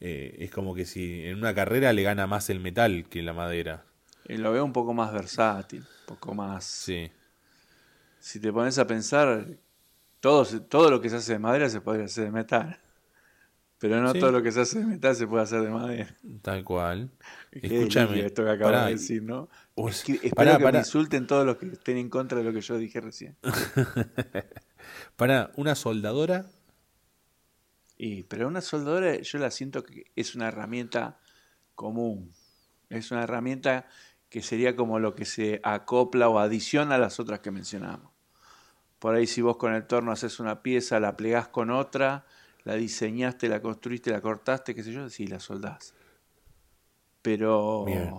eh, 0.00 0.36
es 0.38 0.50
como 0.50 0.74
que 0.74 0.84
si 0.86 1.24
en 1.26 1.36
una 1.36 1.54
carrera 1.54 1.92
le 1.92 2.02
gana 2.02 2.26
más 2.26 2.48
el 2.50 2.60
metal 2.60 3.06
que 3.10 3.22
la 3.22 3.32
madera. 3.32 3.84
Eh, 4.26 4.38
lo 4.38 4.52
veo 4.52 4.64
un 4.64 4.72
poco 4.72 4.94
más 4.94 5.12
versátil, 5.12 5.80
un 5.80 6.06
poco 6.06 6.34
más... 6.34 6.64
Sí. 6.64 7.10
Si 8.18 8.38
te 8.38 8.52
pones 8.52 8.78
a 8.78 8.86
pensar, 8.86 9.46
todo, 10.20 10.44
todo 10.60 10.90
lo 10.90 11.00
que 11.00 11.08
se 11.10 11.16
hace 11.16 11.32
de 11.32 11.38
madera 11.38 11.68
se 11.70 11.80
puede 11.80 12.04
hacer 12.04 12.24
de 12.24 12.30
metal. 12.30 12.78
Pero 13.78 13.98
no 14.02 14.12
Sí. 14.12 14.20
todo 14.20 14.30
lo 14.30 14.42
que 14.42 14.52
se 14.52 14.60
hace 14.60 14.78
de 14.80 14.84
metal 14.84 15.16
se 15.16 15.26
puede 15.26 15.42
hacer 15.42 15.62
de 15.62 15.70
madera. 15.70 16.14
Tal 16.42 16.62
cual. 16.64 17.10
Escúchame. 17.52 18.20
esto 18.26 18.44
que 18.44 18.50
acabas 18.50 18.84
de 18.86 18.92
decir, 18.92 19.22
¿no? 19.22 19.48
Es 19.88 20.04
que 20.04 20.12
espero 20.12 20.34
pará, 20.34 20.58
que 20.58 20.64
pará. 20.64 20.78
me 20.80 20.84
insulten 20.84 21.26
todos 21.26 21.46
los 21.46 21.56
que 21.56 21.66
estén 21.66 21.96
en 21.96 22.10
contra 22.10 22.36
de 22.38 22.44
lo 22.44 22.52
que 22.52 22.60
yo 22.60 22.76
dije 22.76 23.00
recién. 23.00 23.36
Para 25.16 25.50
una 25.56 25.74
soldadora, 25.74 26.46
Y, 28.02 28.22
pero 28.22 28.48
una 28.48 28.62
soldadora 28.62 29.20
yo 29.20 29.36
la 29.36 29.50
siento 29.50 29.84
que 29.84 30.06
es 30.16 30.34
una 30.34 30.48
herramienta 30.48 31.18
común. 31.74 32.32
Es 32.88 33.10
una 33.10 33.24
herramienta 33.24 33.88
que 34.30 34.40
sería 34.40 34.74
como 34.74 34.98
lo 34.98 35.14
que 35.14 35.26
se 35.26 35.60
acopla 35.62 36.30
o 36.30 36.38
adiciona 36.38 36.94
a 36.94 36.98
las 36.98 37.20
otras 37.20 37.40
que 37.40 37.50
mencionamos. 37.50 38.10
Por 39.00 39.14
ahí 39.14 39.26
si 39.26 39.42
vos 39.42 39.58
con 39.58 39.74
el 39.74 39.86
torno 39.86 40.12
haces 40.12 40.40
una 40.40 40.62
pieza, 40.62 40.98
la 40.98 41.14
plegás 41.14 41.48
con 41.48 41.70
otra, 41.70 42.24
la 42.64 42.74
diseñaste, 42.74 43.50
la 43.50 43.60
construiste, 43.60 44.10
la 44.10 44.22
cortaste, 44.22 44.74
qué 44.74 44.82
sé 44.82 44.92
yo, 44.92 45.10
sí, 45.10 45.26
la 45.26 45.38
soldás. 45.38 45.92
Pero... 47.20 47.84
Bien. 47.84 48.14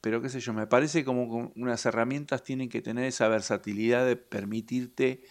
Pero 0.00 0.22
qué 0.22 0.30
sé 0.30 0.40
yo, 0.40 0.54
me 0.54 0.66
parece 0.66 1.04
como 1.04 1.52
que 1.52 1.60
unas 1.60 1.84
herramientas 1.84 2.42
tienen 2.42 2.70
que 2.70 2.80
tener 2.80 3.04
esa 3.04 3.28
versatilidad 3.28 4.06
de 4.06 4.16
permitirte 4.16 5.22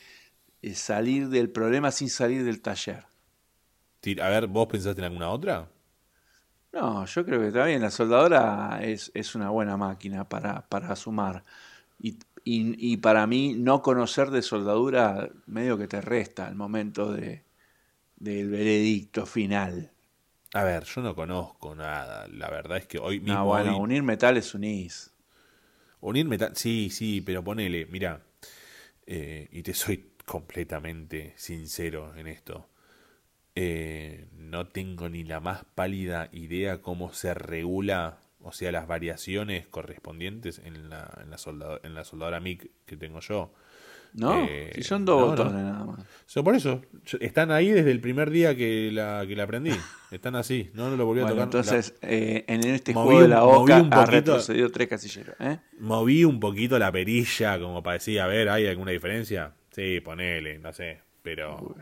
salir 0.74 1.30
del 1.30 1.50
problema 1.52 1.92
sin 1.92 2.10
salir 2.10 2.44
del 2.44 2.62
taller. 2.62 3.06
a 4.22 4.30
ver, 4.30 4.48
¿vos 4.48 4.68
pensaste 4.68 5.02
en 5.02 5.06
alguna 5.06 5.30
otra? 5.32 5.70
No, 6.74 7.06
yo 7.06 7.26
creo 7.26 7.40
que 7.40 7.48
está 7.48 7.66
bien. 7.66 7.82
La 7.82 7.90
soldadora 7.92 8.80
es, 8.84 9.12
es 9.14 9.34
una 9.36 9.50
buena 9.50 9.78
máquina 9.78 10.28
para, 10.28 10.68
para 10.68 10.96
sumar. 10.96 11.44
Y, 12.00 12.12
y- 12.44 12.94
y 12.94 12.98
para 12.98 13.28
mí, 13.28 13.54
no 13.56 13.82
conocer 13.82 14.30
de 14.32 14.42
soldadura 14.42 15.30
medio 15.48 15.78
que 15.78 15.88
te 15.88 16.02
resta 16.02 16.48
al 16.48 16.56
momento 16.56 17.14
de, 17.14 17.44
del 18.18 18.50
veredicto 18.50 19.26
final. 19.26 19.92
A 20.56 20.64
ver, 20.64 20.86
yo 20.86 21.02
no 21.04 21.14
conozco 21.16 21.76
nada. 21.76 22.28
La 22.30 22.50
verdad 22.50 22.80
es 22.80 22.88
que 22.88 22.98
hoy 22.98 23.20
mismo. 23.20 23.32
No, 23.32 23.46
bueno, 23.48 23.78
hoy- 23.78 23.86
unir 23.88 24.04
metales 24.04 24.54
unís. 24.56 25.12
Unir 26.02 26.26
metal, 26.26 26.56
sí, 26.56 26.90
sí, 26.90 27.22
pero 27.22 27.44
ponele, 27.44 27.86
mira, 27.88 28.22
eh, 29.08 29.48
y 29.52 29.64
te 29.64 29.74
soy 29.74 29.98
completamente 30.26 31.34
sincero 31.38 32.14
en 32.16 32.28
esto. 32.28 32.68
Eh, 33.56 34.26
no 34.34 34.68
tengo 34.68 35.08
ni 35.08 35.24
la 35.24 35.40
más 35.40 35.64
pálida 35.76 36.28
idea 36.34 36.82
cómo 36.82 37.14
se 37.14 37.34
regula, 37.34 38.18
o 38.42 38.52
sea, 38.52 38.72
las 38.72 38.86
variaciones 38.88 39.66
correspondientes 39.68 40.60
en 40.66 40.90
la, 40.90 41.10
en 41.24 41.30
la, 41.30 41.38
soldado- 41.38 41.80
en 41.84 41.94
la 41.96 42.04
soldadora 42.04 42.40
MIG 42.42 42.70
que 42.86 42.98
tengo 42.98 43.22
yo. 43.22 43.54
¿No? 44.14 44.34
Eh, 44.46 44.72
si 44.76 44.84
son 44.84 45.04
dos 45.04 45.20
no, 45.20 45.28
botones 45.28 45.54
no. 45.54 45.62
nada 45.72 45.84
más. 45.84 46.06
So, 46.26 46.42
por 46.44 46.56
eso, 46.56 46.82
están 47.20 47.52
ahí 47.52 47.70
desde 47.70 47.92
el 47.92 48.00
primer 48.00 48.30
día 48.30 48.56
que 48.56 48.90
la, 48.92 49.26
que 49.28 49.36
la 49.36 49.44
aprendí. 49.44 49.72
Están 50.12 50.36
así, 50.38 50.70
no, 50.74 50.90
no 50.90 50.96
lo 50.96 51.06
volví 51.06 51.20
a 51.20 51.24
Bueno, 51.24 51.36
tocar. 51.50 51.64
entonces, 51.64 51.96
eh, 52.02 52.46
en 52.48 52.64
este 52.66 52.94
Moví 52.94 53.06
juego 53.08 53.22
de 53.24 53.28
la 53.28 53.42
moví 53.42 53.72
OCA 53.74 53.82
un 53.82 53.90
poquito- 53.90 54.12
retrocedido 54.12 54.72
tres 54.72 54.88
casilleros. 54.88 55.36
¿eh? 55.42 55.60
Moví 55.80 56.24
un 56.24 56.40
poquito 56.40 56.80
la 56.80 56.90
perilla 56.94 57.60
como 57.60 57.84
para 57.84 57.96
decir, 57.96 58.22
a 58.22 58.28
ver, 58.28 58.48
¿hay 58.48 58.68
alguna 58.68 58.92
diferencia? 58.92 59.54
Sí, 59.76 60.00
ponele, 60.02 60.58
no 60.60 60.72
sé, 60.74 61.02
pero... 61.22 61.76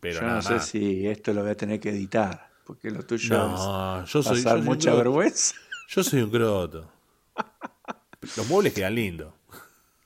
pero 0.00 0.20
Yo 0.20 0.26
nada 0.26 0.36
no 0.36 0.42
sé 0.42 0.54
más. 0.54 0.64
si 0.66 1.06
esto 1.06 1.32
lo 1.32 1.42
voy 1.42 1.52
a 1.52 1.56
tener 1.56 1.80
que 1.80 1.90
editar, 1.90 2.50
porque 2.64 2.90
lo 2.90 3.04
tuyo 3.04 3.36
No, 3.38 4.02
es 4.04 4.12
yo 4.12 4.22
soy, 4.22 4.44
yo 4.44 4.50
pasar 4.50 4.52
soy 4.58 4.62
mucha 4.62 4.90
croto. 4.90 4.96
vergüenza. 4.96 5.54
Yo 5.88 6.02
soy 6.04 6.22
un 6.22 6.30
croto. 6.30 6.92
Los 8.36 8.46
muebles 8.46 8.72
quedan 8.74 8.94
lindos. 8.94 9.34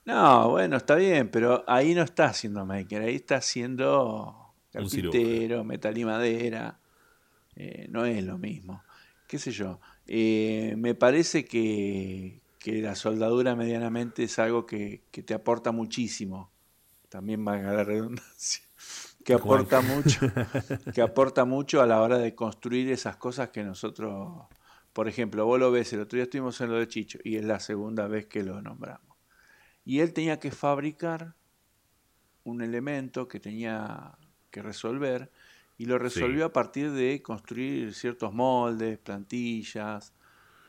No, 0.05 0.51
bueno, 0.51 0.77
está 0.77 0.94
bien, 0.96 1.31
pero 1.31 1.64
ahí 1.68 1.94
no 1.94 2.03
está 2.03 2.27
haciendo 2.27 2.64
maker, 2.66 3.03
ahí 3.03 3.16
está 3.16 3.37
haciendo 3.37 4.55
Un 4.79 4.88
carpintero, 4.88 5.62
metal 5.64 5.96
y 5.99 6.05
madera. 6.05 6.81
eh, 7.57 7.87
no 7.90 8.05
es 8.07 8.25
lo 8.25 8.38
mismo. 8.38 8.85
¿Qué 9.27 9.38
sé 9.38 9.53
yo? 9.53 9.81
Eh, 10.07 10.75
me 10.79 10.94
parece 10.94 11.44
que, 11.44 12.42
que 12.59 12.83
la 12.83 12.94
soldadura 12.96 13.57
medianamente 13.57 14.25
es 14.25 14.38
algo 14.38 14.66
que, 14.66 15.03
que 15.12 15.23
te 15.23 15.35
aporta 15.35 15.73
muchísimo. 15.73 16.51
También 17.11 17.44
valga 17.44 17.73
la 17.73 17.85
redundancia. 17.85 18.64
Que 19.23 19.35
aporta 19.35 19.83
mucho, 19.83 20.18
que 20.94 21.03
aporta 21.03 21.44
mucho 21.44 21.83
a 21.83 21.87
la 21.87 22.01
hora 22.01 22.16
de 22.16 22.35
construir 22.35 22.90
esas 22.90 23.18
cosas 23.18 23.51
que 23.51 23.62
nosotros, 23.62 24.46
por 24.94 25.09
ejemplo, 25.09 25.44
vos 25.44 25.61
lo 25.61 25.70
ves, 25.70 25.92
el 25.92 26.01
otro 26.01 26.16
día 26.16 26.23
estuvimos 26.23 26.59
en 26.62 26.70
lo 26.70 26.79
de 26.79 26.88
Chicho 26.88 27.18
y 27.23 27.37
es 27.37 27.44
la 27.44 27.61
segunda 27.61 28.09
vez 28.09 28.25
que 28.25 28.42
lo 28.42 28.62
nombramos. 28.62 29.18
Y 29.85 30.01
él 30.01 30.14
tenía 30.14 30.40
que 30.40 30.51
fabricar 30.51 31.35
un 32.44 32.62
elemento 32.62 33.29
que 33.29 33.40
tenía 33.40 34.16
que 34.51 34.62
resolver 34.62 35.31
y 35.77 35.85
lo 35.85 35.99
resolvió 35.99 36.46
a 36.46 36.53
partir 36.53 36.90
de 36.90 37.20
construir 37.20 37.94
ciertos 37.94 38.33
moldes, 38.33 38.99
plantillas, 38.99 40.14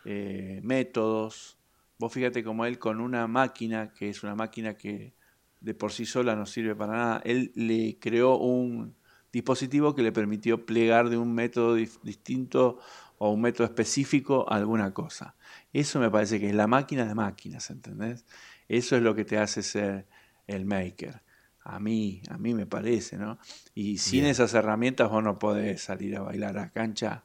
eh, 0.04 0.60
métodos. 0.62 1.58
Vos 1.98 2.12
fíjate 2.12 2.44
como 2.44 2.66
él 2.66 2.80
con 2.80 3.00
una 3.00 3.28
máquina, 3.28 3.94
que 3.94 4.10
es 4.10 4.24
una 4.24 4.36
máquina 4.36 4.76
que 4.76 5.14
de 5.62 5.74
por 5.74 5.92
sí 5.92 6.06
sola 6.06 6.36
no 6.36 6.46
sirve 6.46 6.76
para 6.76 6.94
nada, 6.94 7.22
él 7.24 7.52
le 7.56 7.98
creó 8.00 8.38
un 8.38 8.96
dispositivo 9.32 9.96
que 9.96 10.04
le 10.04 10.12
permitió 10.12 10.66
plegar 10.66 11.10
de 11.10 11.18
un 11.18 11.34
método 11.34 11.76
distinto 11.76 12.80
o 13.18 13.30
un 13.32 13.42
método 13.42 13.66
específico 13.68 14.46
a 14.50 14.56
alguna 14.58 14.94
cosa. 14.94 15.36
Eso 15.72 16.00
me 16.00 16.10
parece 16.12 16.40
que 16.40 16.50
es 16.50 16.56
la 16.56 16.68
máquina 16.68 17.06
de 17.06 17.16
máquinas, 17.16 17.70
¿entendés? 17.70 18.26
Eso 18.68 18.96
es 18.98 19.04
lo 19.04 19.16
que 19.16 19.26
te 19.26 19.38
hace 19.38 19.64
ser 19.64 20.08
el 20.48 20.66
maker. 20.66 21.22
A 21.64 21.80
mí, 21.80 22.22
a 22.30 22.38
mí 22.38 22.54
me 22.56 22.66
parece, 22.66 23.18
¿no? 23.18 23.38
Y 23.76 24.00
sin 24.00 24.26
Bien. 24.26 24.26
esas 24.26 24.54
herramientas 24.56 25.10
vos 25.10 25.24
no 25.24 25.38
podés 25.38 25.82
salir 25.84 26.18
a 26.18 26.22
bailar 26.22 26.58
a 26.58 26.72
cancha, 26.72 27.24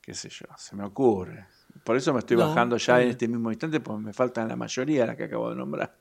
qué 0.00 0.14
sé 0.14 0.28
yo, 0.28 0.46
se 0.56 0.76
me 0.76 0.84
ocurre. 0.84 1.46
Por 1.84 1.96
eso 1.96 2.12
me 2.12 2.20
estoy 2.20 2.36
No, 2.36 2.36
bajando 2.36 2.76
ya 2.76 3.00
en 3.02 3.08
este 3.10 3.28
mismo 3.28 3.50
instante, 3.50 3.80
porque 3.80 4.02
me 4.04 4.12
faltan 4.12 4.48
la 4.48 4.56
mayoría 4.56 5.02
de 5.02 5.06
las 5.08 5.16
que 5.16 5.24
acabo 5.24 5.50
de 5.50 5.56
nombrar. 5.56 5.96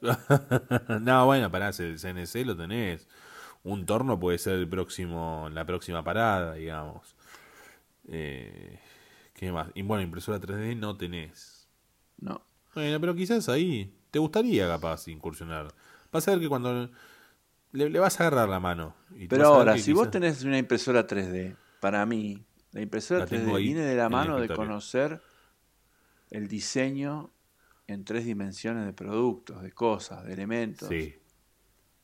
no, 1.00 1.26
bueno, 1.26 1.50
pará, 1.50 1.70
el 1.78 1.98
CNC 1.98 2.46
lo 2.46 2.56
tenés. 2.56 3.08
Un 3.64 3.86
torno 3.86 4.18
puede 4.18 4.38
ser 4.38 4.54
el 4.54 4.68
próximo, 4.68 5.48
la 5.52 5.64
próxima 5.64 6.02
parada, 6.02 6.54
digamos. 6.54 7.14
Eh, 8.08 8.78
¿Qué 9.34 9.52
más? 9.52 9.68
Y 9.74 9.82
bueno, 9.82 10.02
impresora 10.02 10.40
3D 10.40 10.76
no 10.76 10.96
tenés. 10.96 11.68
No. 12.18 12.42
Bueno, 12.74 13.00
pero 13.00 13.14
quizás 13.14 13.48
ahí 13.48 13.92
te 14.10 14.18
gustaría 14.18 14.66
capaz 14.68 15.08
incursionar. 15.08 15.74
Vas 16.10 16.26
a 16.28 16.32
ver 16.32 16.40
que 16.40 16.48
cuando 16.48 16.90
le, 17.72 17.90
le 17.90 17.98
vas 17.98 18.20
a 18.20 18.26
agarrar 18.26 18.48
la 18.48 18.60
mano. 18.60 18.94
y 19.14 19.26
Pero 19.26 19.46
ahora, 19.46 19.76
si 19.78 19.92
vos 19.92 20.10
tenés 20.10 20.42
una 20.44 20.58
impresora 20.58 21.06
3D, 21.06 21.56
para 21.80 22.06
mí, 22.06 22.44
la 22.72 22.80
impresora 22.80 23.20
La 23.20 23.26
tengo 23.26 23.52
3D 23.52 23.56
ahí 23.56 23.64
viene 23.64 23.82
de 23.82 23.96
la 23.96 24.08
mano 24.08 24.38
de 24.38 24.48
conocer 24.48 25.20
el 26.30 26.48
diseño 26.48 27.30
en 27.88 28.04
tres 28.04 28.24
dimensiones 28.26 28.86
de 28.86 28.92
productos, 28.92 29.62
de 29.62 29.72
cosas, 29.72 30.24
de 30.24 30.34
elementos. 30.34 30.88
Sí. 30.88 31.16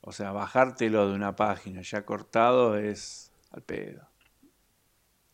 O 0.02 0.12
sea, 0.12 0.32
bajártelo 0.32 1.08
de 1.08 1.14
una 1.14 1.34
página 1.36 1.82
ya 1.82 2.04
cortado 2.06 2.76
es 2.78 3.32
al 3.50 3.62
pedo. 3.62 4.08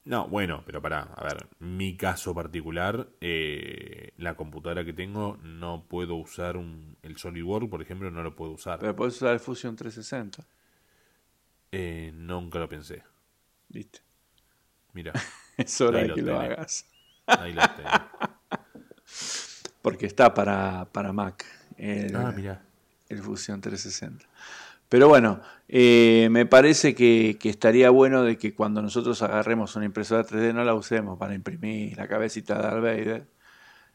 No, 0.05 0.29
bueno, 0.29 0.63
pero 0.65 0.81
pará, 0.81 1.03
a 1.15 1.23
ver, 1.25 1.47
mi 1.59 1.97
caso 1.97 2.35
particular, 2.35 3.11
eh, 3.21 4.13
la 4.17 4.35
computadora 4.35 4.85
que 4.85 4.95
tengo 4.95 5.37
no 5.43 5.85
puedo 5.89 6.17
usar 6.17 6.57
un, 6.57 6.97
el 7.03 7.19
SolidWorks, 7.19 7.69
por 7.71 7.83
ejemplo, 7.83 8.11
no 8.11 8.23
lo 8.23 8.35
puedo 8.35 8.53
usar. 8.53 8.81
Pero 8.81 8.97
podés 8.97 9.15
usar 9.17 9.33
el 9.35 9.41
Fusion 9.41 9.77
360, 9.77 10.45
Eh, 11.73 12.13
nunca 12.15 12.59
lo 12.59 12.69
pensé. 12.69 13.03
¿viste? 13.69 14.01
Mira, 14.93 15.13
Es 15.57 15.81
hora 15.81 16.01
de 16.01 16.07
lo 16.07 16.15
que 16.15 16.23
lo 16.23 16.39
tenés. 16.39 16.41
hagas. 16.41 16.87
ahí 17.27 17.53
lo 17.53 17.69
tengo. 17.71 18.11
Porque 19.83 20.07
está 20.07 20.35
para, 20.35 20.87
para 20.93 21.13
Mac. 21.13 21.45
El, 21.77 22.15
Ah, 22.15 22.33
mira. 22.35 22.63
el 23.09 23.23
Fusion 23.23 23.61
360. 23.61 24.27
Pero 24.89 25.09
bueno, 25.09 25.41
eh, 25.69 26.29
me 26.31 26.47
parece 26.47 26.95
que, 26.95 27.37
que 27.41 27.49
estaría 27.49 27.91
bueno 27.91 28.25
de 28.25 28.37
que 28.37 28.55
cuando 28.55 28.83
nosotros 28.83 29.23
agarremos 29.23 29.77
una 29.77 29.85
impresora 29.85 30.25
3D 30.27 30.53
no 30.53 30.65
la 30.65 30.75
usemos 30.75 31.17
para 31.19 31.35
imprimir 31.35 31.97
la 31.97 32.09
cabecita 32.09 32.57
de 32.57 32.63
Darth 32.63 32.83
Vader, 32.83 33.27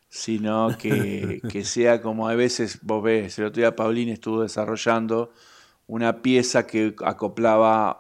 sino 0.08 0.78
que, 0.78 1.42
que 1.52 1.66
sea 1.66 2.02
como 2.02 2.30
a 2.30 2.36
veces 2.36 2.80
vos 2.82 3.04
ves, 3.04 3.38
el 3.40 3.46
otro 3.46 3.60
día 3.60 3.76
Paulín 3.76 4.08
estuvo 4.08 4.42
desarrollando 4.42 5.34
una 5.88 6.22
pieza 6.22 6.66
que 6.66 6.96
acoplaba, 7.04 8.00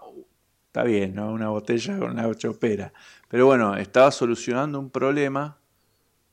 está 0.67 0.83
bien, 0.83 1.13
¿no? 1.15 1.31
Una 1.33 1.49
botella 1.49 1.99
con 1.99 2.11
una 2.11 2.33
chopera, 2.33 2.93
pero 3.27 3.45
bueno, 3.45 3.75
estaba 3.75 4.09
solucionando 4.11 4.79
un 4.79 4.89
problema 4.89 5.57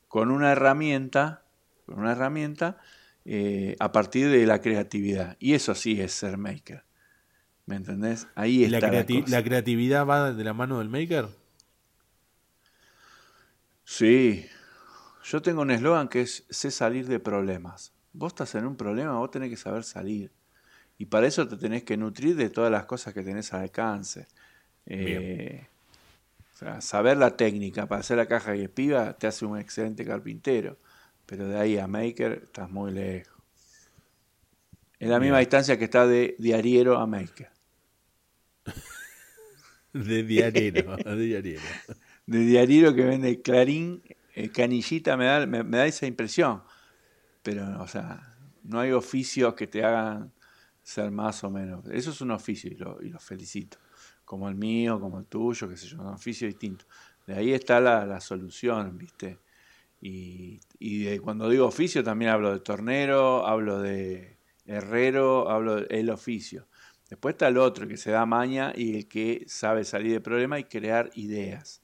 con 0.06 0.30
una 0.30 0.52
herramienta, 0.52 1.41
una 1.86 2.12
herramienta 2.12 2.78
eh, 3.24 3.76
a 3.78 3.92
partir 3.92 4.28
de 4.30 4.46
la 4.46 4.60
creatividad. 4.60 5.36
Y 5.38 5.54
eso 5.54 5.74
sí 5.74 6.00
es 6.00 6.12
ser 6.12 6.38
maker. 6.38 6.84
¿Me 7.66 7.76
entendés? 7.76 8.26
Ahí 8.34 8.66
¿La, 8.66 8.78
está 8.78 8.90
la, 8.90 9.06
creati- 9.06 9.20
cosa. 9.22 9.36
la 9.36 9.44
creatividad 9.44 10.06
va 10.06 10.32
de 10.32 10.44
la 10.44 10.52
mano 10.52 10.78
del 10.78 10.88
maker? 10.88 11.28
Sí. 13.84 14.46
Yo 15.24 15.40
tengo 15.42 15.62
un 15.62 15.70
eslogan 15.70 16.08
que 16.08 16.22
es 16.22 16.44
sé 16.50 16.70
salir 16.70 17.06
de 17.06 17.20
problemas. 17.20 17.92
Vos 18.12 18.32
estás 18.32 18.54
en 18.56 18.66
un 18.66 18.76
problema, 18.76 19.18
vos 19.18 19.30
tenés 19.30 19.50
que 19.50 19.56
saber 19.56 19.84
salir. 19.84 20.32
Y 20.98 21.06
para 21.06 21.26
eso 21.26 21.46
te 21.48 21.56
tenés 21.56 21.84
que 21.84 21.96
nutrir 21.96 22.36
de 22.36 22.50
todas 22.50 22.70
las 22.70 22.84
cosas 22.84 23.14
que 23.14 23.22
tenés 23.22 23.52
al 23.52 23.62
alcance. 23.62 24.26
Eh, 24.86 25.66
o 26.54 26.56
sea, 26.56 26.80
saber 26.80 27.16
la 27.16 27.36
técnica 27.36 27.86
para 27.86 28.00
hacer 28.00 28.16
la 28.18 28.26
caja 28.26 28.54
y 28.56 28.62
espiga 28.62 29.14
te 29.14 29.26
hace 29.26 29.44
un 29.46 29.58
excelente 29.58 30.04
carpintero. 30.04 30.76
Pero 31.32 31.48
de 31.48 31.58
ahí 31.58 31.78
a 31.78 31.86
maker 31.86 32.42
estás 32.44 32.70
muy 32.70 32.92
lejos. 32.92 33.32
Es 34.98 35.08
la 35.08 35.18
misma 35.18 35.38
distancia 35.38 35.78
que 35.78 35.84
está 35.84 36.06
de 36.06 36.36
diariero 36.38 36.98
a 36.98 37.06
maker. 37.06 37.48
de 39.94 40.24
diariero, 40.24 40.94
de 40.98 41.16
diariero. 41.16 41.62
De 42.26 42.38
diariero 42.40 42.94
que 42.94 43.04
vende 43.04 43.40
Clarín, 43.40 44.02
eh, 44.34 44.50
canillita, 44.50 45.16
me 45.16 45.24
da, 45.24 45.46
me, 45.46 45.64
da 45.64 45.86
esa 45.86 46.06
impresión. 46.06 46.62
Pero, 47.42 47.80
o 47.82 47.88
sea, 47.88 48.36
no 48.62 48.78
hay 48.80 48.92
oficios 48.92 49.54
que 49.54 49.66
te 49.66 49.82
hagan 49.82 50.30
ser 50.82 51.10
más 51.10 51.42
o 51.44 51.50
menos. 51.50 51.86
Eso 51.90 52.10
es 52.10 52.20
un 52.20 52.30
oficio 52.30 52.70
y 52.70 52.74
lo, 52.74 53.00
y 53.00 53.08
lo 53.08 53.18
felicito. 53.18 53.78
Como 54.26 54.50
el 54.50 54.54
mío, 54.54 55.00
como 55.00 55.18
el 55.18 55.24
tuyo, 55.24 55.66
qué 55.66 55.78
sé 55.78 55.86
yo, 55.86 55.98
un 55.98 56.08
oficio 56.08 56.46
distinto. 56.46 56.84
De 57.26 57.36
ahí 57.36 57.54
está 57.54 57.80
la, 57.80 58.04
la 58.04 58.20
solución, 58.20 58.98
¿viste? 58.98 59.38
Y, 60.04 60.58
y 60.80 61.04
de, 61.04 61.20
cuando 61.20 61.48
digo 61.48 61.64
oficio 61.64 62.02
también 62.02 62.32
hablo 62.32 62.52
de 62.52 62.58
tornero, 62.58 63.46
hablo 63.46 63.80
de 63.80 64.36
herrero, 64.66 65.48
hablo 65.48 65.76
del 65.76 66.10
oficio. 66.10 66.66
Después 67.08 67.34
está 67.34 67.46
el 67.48 67.56
otro 67.56 67.86
que 67.86 67.96
se 67.96 68.10
da 68.10 68.26
maña 68.26 68.72
y 68.74 68.96
el 68.96 69.06
que 69.06 69.44
sabe 69.46 69.84
salir 69.84 70.12
de 70.12 70.20
problema 70.20 70.58
y 70.58 70.64
crear 70.64 71.10
ideas. 71.14 71.82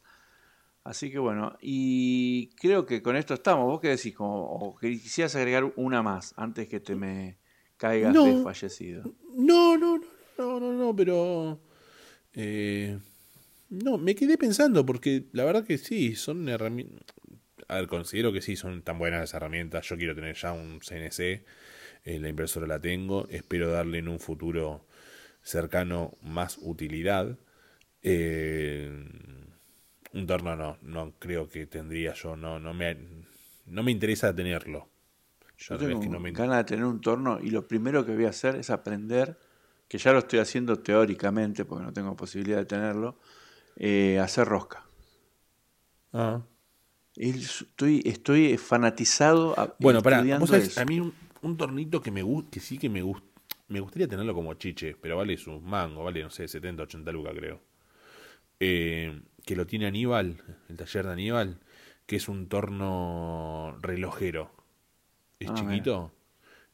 Así 0.82 1.12
que 1.12 1.18
bueno, 1.18 1.56
y 1.60 2.48
creo 2.56 2.86
que 2.86 3.02
con 3.02 3.14
esto 3.14 3.34
estamos. 3.34 3.66
¿Vos 3.66 3.80
qué 3.80 3.88
decís? 3.88 4.14
Como, 4.14 4.42
o 4.42 4.76
quisieras 4.78 5.36
agregar 5.36 5.70
una 5.76 6.02
más 6.02 6.34
antes 6.36 6.66
que 6.66 6.80
te 6.80 6.96
me 6.96 7.36
caigas 7.76 8.14
de 8.14 8.42
fallecido. 8.42 9.04
No, 9.36 9.76
no, 9.76 9.98
no, 9.98 10.04
no, 10.38 10.58
no, 10.58 10.72
no, 10.72 10.96
pero... 10.96 11.60
Eh, 12.32 12.98
no, 13.68 13.98
me 13.98 14.14
quedé 14.14 14.38
pensando 14.38 14.84
porque 14.84 15.26
la 15.32 15.44
verdad 15.44 15.64
que 15.64 15.78
sí, 15.78 16.16
son 16.16 16.48
herramientas... 16.48 17.14
A 17.68 17.76
ver, 17.76 17.86
considero 17.86 18.32
que 18.32 18.40
sí, 18.40 18.56
son 18.56 18.82
tan 18.82 18.98
buenas 18.98 19.20
las 19.20 19.34
herramientas. 19.34 19.86
Yo 19.86 19.98
quiero 19.98 20.14
tener 20.14 20.34
ya 20.34 20.52
un 20.52 20.80
CNC, 20.80 21.44
eh, 22.04 22.18
la 22.18 22.28
impresora 22.28 22.66
la 22.66 22.80
tengo, 22.80 23.28
espero 23.28 23.70
darle 23.70 23.98
en 23.98 24.08
un 24.08 24.18
futuro 24.18 24.86
cercano 25.42 26.14
más 26.22 26.58
utilidad. 26.62 27.36
Eh, 28.02 28.90
un 30.14 30.26
torno 30.26 30.56
no, 30.56 30.78
no 30.80 31.12
creo 31.18 31.48
que 31.50 31.66
tendría 31.66 32.14
yo, 32.14 32.36
no, 32.36 32.58
no 32.58 32.72
me, 32.72 32.96
no 33.66 33.82
me 33.82 33.90
interesa 33.92 34.34
tenerlo. 34.34 34.88
Yo, 35.58 35.76
tengo 35.76 36.00
ganas 36.32 36.58
de 36.58 36.64
tener 36.64 36.84
un 36.86 37.00
torno 37.02 37.38
y 37.40 37.50
lo 37.50 37.66
primero 37.66 38.06
que 38.06 38.14
voy 38.14 38.24
a 38.24 38.30
hacer 38.30 38.56
es 38.56 38.70
aprender, 38.70 39.36
que 39.88 39.98
ya 39.98 40.12
lo 40.12 40.20
estoy 40.20 40.38
haciendo 40.38 40.78
teóricamente 40.78 41.66
porque 41.66 41.84
no 41.84 41.92
tengo 41.92 42.16
posibilidad 42.16 42.58
de 42.58 42.64
tenerlo, 42.64 43.18
eh, 43.76 44.18
hacer 44.20 44.46
rosca. 44.46 44.84
Ah. 46.14 46.40
Estoy, 47.18 48.02
estoy 48.04 48.56
fanatizado. 48.56 49.58
A, 49.58 49.74
bueno, 49.78 50.02
para, 50.02 50.20
a 50.20 50.84
mí 50.84 51.00
un, 51.00 51.12
un 51.42 51.56
tornito 51.56 52.00
que 52.00 52.10
me 52.10 52.24
que 52.50 52.60
sí 52.60 52.78
que 52.78 52.88
me 52.88 53.02
gusta 53.02 53.28
me 53.68 53.80
gustaría 53.80 54.08
tenerlo 54.08 54.34
como 54.34 54.54
chiche, 54.54 54.96
pero 55.00 55.16
vale 55.16 55.36
su 55.36 55.60
mango, 55.60 56.02
vale, 56.02 56.22
no 56.22 56.30
sé, 56.30 56.48
70, 56.48 56.84
80 56.84 57.12
lucas 57.12 57.34
creo. 57.36 57.60
Eh, 58.60 59.20
que 59.44 59.54
lo 59.56 59.66
tiene 59.66 59.86
Aníbal, 59.86 60.42
el 60.68 60.76
taller 60.76 61.06
de 61.06 61.12
Aníbal, 61.12 61.60
que 62.06 62.16
es 62.16 62.28
un 62.28 62.48
torno 62.48 63.78
relojero. 63.80 64.50
Es 65.38 65.50
ah, 65.50 65.54
chiquito. 65.54 66.12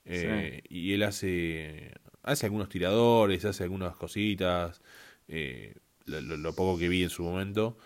Eh, 0.04 0.62
y 0.68 0.92
él 0.92 1.02
hace, 1.02 1.92
hace 2.22 2.46
algunos 2.46 2.68
tiradores, 2.68 3.44
hace 3.44 3.64
algunas 3.64 3.96
cositas. 3.96 4.80
Eh, 5.28 5.76
lo, 6.06 6.54
poco 6.54 6.78
que 6.78 6.88
vi 6.88 7.02
en 7.02 7.10
su 7.10 7.24
momento. 7.24 7.76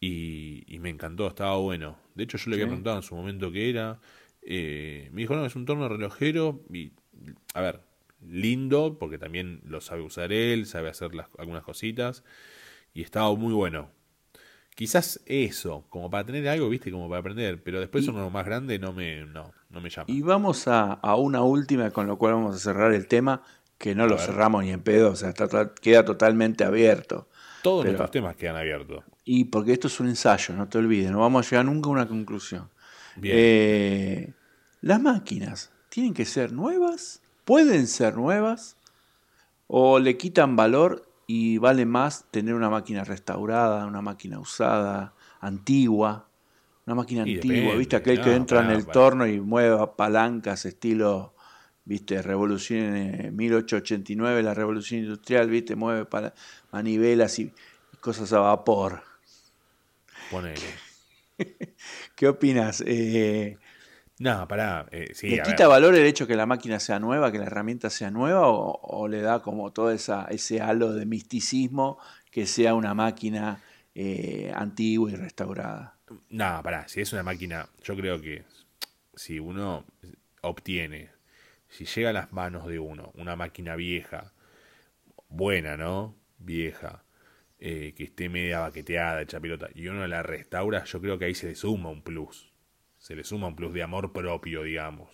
Y, 0.00 0.64
y, 0.66 0.78
me 0.78 0.88
encantó, 0.88 1.28
estaba 1.28 1.56
bueno. 1.58 1.98
De 2.14 2.24
hecho, 2.24 2.38
yo 2.38 2.50
le 2.50 2.56
había 2.56 2.66
preguntado 2.66 2.96
en 2.96 3.02
su 3.02 3.14
momento 3.14 3.52
qué 3.52 3.68
era. 3.68 4.00
me 4.42 5.10
dijo, 5.14 5.36
no, 5.36 5.44
es 5.44 5.54
un 5.54 5.66
torno 5.66 5.88
relojero. 5.88 6.62
Y, 6.72 6.92
a 7.52 7.60
ver, 7.60 7.80
lindo, 8.26 8.96
porque 8.98 9.18
también 9.18 9.60
lo 9.64 9.80
sabe 9.80 10.02
usar 10.02 10.32
él, 10.32 10.66
sabe 10.66 10.88
hacer 10.88 11.14
las, 11.14 11.28
algunas 11.38 11.62
cositas, 11.62 12.24
y 12.92 13.02
estaba 13.02 13.34
muy 13.34 13.52
bueno. 13.52 13.90
Quizás 14.74 15.20
eso, 15.26 15.84
como 15.90 16.10
para 16.10 16.24
tener 16.24 16.48
algo, 16.48 16.68
viste, 16.68 16.90
como 16.90 17.08
para 17.08 17.20
aprender, 17.20 17.62
pero 17.62 17.80
después 17.80 18.06
uno 18.08 18.30
más 18.30 18.46
grande 18.46 18.78
no 18.78 18.92
me, 18.92 19.26
no, 19.26 19.52
no 19.68 19.80
me 19.80 19.90
llama. 19.90 20.06
Y 20.08 20.22
vamos 20.22 20.68
a, 20.68 20.92
a, 20.92 21.16
una 21.16 21.42
última 21.42 21.90
con 21.90 22.06
lo 22.06 22.16
cual 22.16 22.34
vamos 22.34 22.56
a 22.56 22.58
cerrar 22.58 22.94
el 22.94 23.06
tema, 23.06 23.42
que 23.76 23.94
no 23.94 24.06
lo 24.06 24.18
cerramos 24.18 24.64
ni 24.64 24.70
en 24.70 24.80
pedo, 24.80 25.10
o 25.10 25.16
sea, 25.16 25.34
queda 25.80 26.04
totalmente 26.04 26.64
abierto. 26.64 27.28
Todos 27.62 27.84
nuestros 27.84 28.10
temas 28.10 28.36
quedan 28.36 28.56
abiertos. 28.56 29.04
Y 29.24 29.44
porque 29.44 29.72
esto 29.72 29.86
es 29.88 30.00
un 30.00 30.08
ensayo, 30.08 30.54
no 30.54 30.68
te 30.68 30.78
olvides, 30.78 31.10
no 31.10 31.20
vamos 31.20 31.46
a 31.46 31.50
llegar 31.50 31.66
nunca 31.66 31.88
a 31.88 31.92
una 31.92 32.08
conclusión. 32.08 32.68
Eh, 33.22 34.32
las 34.80 35.00
máquinas 35.00 35.70
tienen 35.88 36.14
que 36.14 36.24
ser 36.24 36.52
nuevas 36.52 37.20
pueden 37.50 37.88
ser 37.88 38.16
nuevas 38.16 38.76
o 39.66 39.98
le 39.98 40.16
quitan 40.16 40.54
valor 40.54 41.04
y 41.26 41.58
vale 41.58 41.84
más 41.84 42.26
tener 42.30 42.54
una 42.54 42.70
máquina 42.70 43.02
restaurada, 43.02 43.86
una 43.86 44.00
máquina 44.00 44.38
usada, 44.38 45.14
antigua, 45.40 46.28
una 46.86 46.94
máquina 46.94 47.22
antigua, 47.22 47.74
¿viste? 47.74 47.96
Aquel 47.96 48.20
que 48.20 48.36
entra 48.36 48.64
en 48.64 48.70
el 48.70 48.86
torno 48.86 49.26
y 49.26 49.40
mueve 49.40 49.76
palancas 49.96 50.64
estilo, 50.64 51.34
¿viste? 51.84 52.22
Revolución 52.22 52.96
en 52.96 53.34
1889, 53.34 54.44
la 54.44 54.54
revolución 54.54 55.00
industrial, 55.00 55.50
¿viste? 55.50 55.74
Mueve 55.74 56.06
manivelas 56.70 57.36
y, 57.40 57.52
cosas 58.00 58.32
a 58.32 58.38
vapor. 58.38 59.02
Ponele. 60.30 60.60
¿Qué 62.16 62.28
opinas? 62.28 62.82
Eh, 62.86 63.58
no, 64.20 64.46
pará. 64.46 64.86
Eh, 64.90 65.12
¿Le 65.22 65.42
quita 65.42 65.66
valor 65.66 65.94
el 65.94 66.04
hecho 66.04 66.26
que 66.26 66.36
la 66.36 66.44
máquina 66.44 66.78
sea 66.78 66.98
nueva, 66.98 67.32
que 67.32 67.38
la 67.38 67.46
herramienta 67.46 67.88
sea 67.88 68.10
nueva, 68.10 68.42
o, 68.48 69.08
le 69.08 69.22
da 69.22 69.40
como 69.40 69.72
todo 69.72 69.90
esa, 69.90 70.26
ese 70.30 70.60
halo 70.60 70.92
de 70.92 71.06
misticismo 71.06 71.98
que 72.30 72.46
sea 72.46 72.74
una 72.74 72.92
máquina 72.92 73.62
eh, 73.94 74.52
antigua 74.54 75.10
y 75.10 75.16
restaurada? 75.16 75.98
No, 76.28 76.60
pará. 76.62 76.86
Si 76.86 77.00
es 77.00 77.12
una 77.14 77.22
máquina, 77.22 77.66
yo 77.82 77.96
creo 77.96 78.20
que 78.20 78.44
si 79.14 79.38
uno 79.38 79.86
obtiene, 80.42 81.10
si 81.68 81.86
llega 81.86 82.10
a 82.10 82.12
las 82.12 82.30
manos 82.30 82.66
de 82.66 82.78
uno 82.78 83.12
una 83.14 83.36
máquina 83.36 83.74
vieja, 83.74 84.32
buena, 85.28 85.78
¿no? 85.78 86.14
Vieja, 86.38 87.04
eh, 87.60 87.94
que 87.96 88.04
esté 88.04 88.28
media 88.28 88.60
baqueteada, 88.60 89.22
hecha 89.22 89.38
pelota, 89.38 89.68
y 89.74 89.86
uno 89.86 90.06
la 90.06 90.22
restaura, 90.22 90.84
yo 90.84 91.00
creo 91.00 91.18
que 91.18 91.26
ahí 91.26 91.34
se 91.34 91.46
le 91.46 91.54
suma 91.54 91.90
un 91.90 92.02
plus 92.02 92.50
se 93.00 93.16
le 93.16 93.24
suma 93.24 93.48
un 93.48 93.56
plus 93.56 93.72
de 93.72 93.82
amor 93.82 94.12
propio, 94.12 94.62
digamos, 94.62 95.08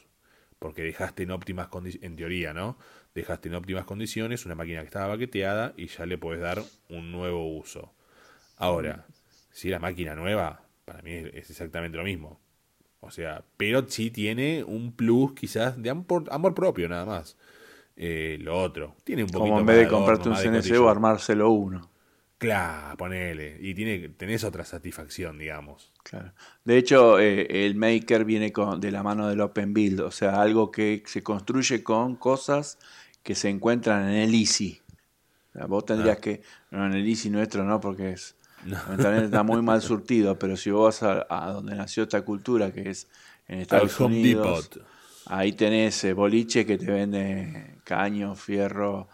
porque 0.58 0.82
dejaste 0.82 1.22
en 1.22 1.30
óptimas 1.30 1.68
condiciones, 1.68 2.06
en 2.06 2.16
teoría, 2.16 2.52
¿no? 2.52 2.76
Dejaste 3.14 3.48
en 3.48 3.54
óptimas 3.54 3.84
condiciones 3.84 4.44
una 4.44 4.56
máquina 4.56 4.80
que 4.80 4.86
estaba 4.86 5.06
baqueteada 5.06 5.72
y 5.76 5.86
ya 5.86 6.04
le 6.04 6.18
puedes 6.18 6.42
dar 6.42 6.62
un 6.90 7.12
nuevo 7.12 7.46
uso. 7.56 7.94
Ahora, 8.56 9.06
si 9.52 9.68
la 9.68 9.78
máquina 9.78 10.16
nueva, 10.16 10.62
para 10.84 11.00
mí 11.02 11.12
es 11.12 11.48
exactamente 11.48 11.96
lo 11.96 12.04
mismo. 12.04 12.40
O 13.00 13.10
sea, 13.10 13.44
pero 13.56 13.86
sí 13.88 14.10
tiene 14.10 14.64
un 14.64 14.92
plus 14.92 15.34
quizás 15.34 15.80
de 15.80 15.90
amor, 15.90 16.54
propio 16.54 16.88
nada 16.88 17.04
más. 17.04 17.36
Eh, 17.94 18.36
lo 18.40 18.60
otro, 18.60 18.96
tiene 19.04 19.22
un 19.22 19.28
poquito 19.28 19.44
Como 19.44 19.60
en 19.60 19.66
vez 19.66 19.78
de 19.78 19.88
comprarte 19.88 20.28
un 20.28 20.36
CNC 20.36 20.76
o 20.80 20.88
armárselo 20.88 21.50
uno. 21.50 21.88
Claro, 22.38 22.96
ponele. 22.98 23.56
Y 23.60 23.74
tiene, 23.74 24.10
tenés 24.10 24.44
otra 24.44 24.64
satisfacción, 24.64 25.38
digamos. 25.38 25.92
Claro. 26.02 26.32
De 26.64 26.76
hecho, 26.76 27.18
eh, 27.18 27.64
el 27.64 27.74
maker 27.76 28.24
viene 28.24 28.52
con, 28.52 28.80
de 28.80 28.90
la 28.90 29.02
mano 29.02 29.28
del 29.28 29.40
Open 29.40 29.72
Build, 29.72 30.00
o 30.00 30.10
sea, 30.10 30.40
algo 30.40 30.70
que 30.70 31.02
se 31.06 31.22
construye 31.22 31.82
con 31.82 32.16
cosas 32.16 32.78
que 33.22 33.34
se 33.34 33.48
encuentran 33.48 34.08
en 34.08 34.16
el 34.16 34.34
Easy. 34.34 34.80
vos 35.66 35.84
tendrías 35.86 36.18
ah. 36.18 36.20
que. 36.20 36.42
No, 36.70 36.86
en 36.86 36.92
el 36.92 37.06
Easy 37.08 37.30
nuestro 37.30 37.64
no, 37.64 37.80
porque 37.80 38.12
es. 38.12 38.36
está 38.98 39.42
muy 39.42 39.62
mal 39.62 39.80
surtido, 39.80 40.38
pero 40.38 40.56
si 40.56 40.70
vos 40.70 41.00
vas 41.00 41.26
a, 41.28 41.52
donde 41.52 41.74
nació 41.74 42.02
esta 42.02 42.22
cultura, 42.22 42.70
que 42.72 42.90
es 42.90 43.08
en 43.48 43.60
Estados 43.60 43.98
Unidos, 44.00 44.70
ahí 45.26 45.52
tenés 45.52 46.04
eh, 46.04 46.12
boliche 46.12 46.66
que 46.66 46.76
te 46.76 46.86
vende 46.86 47.78
caño, 47.84 48.34
fierro 48.34 49.08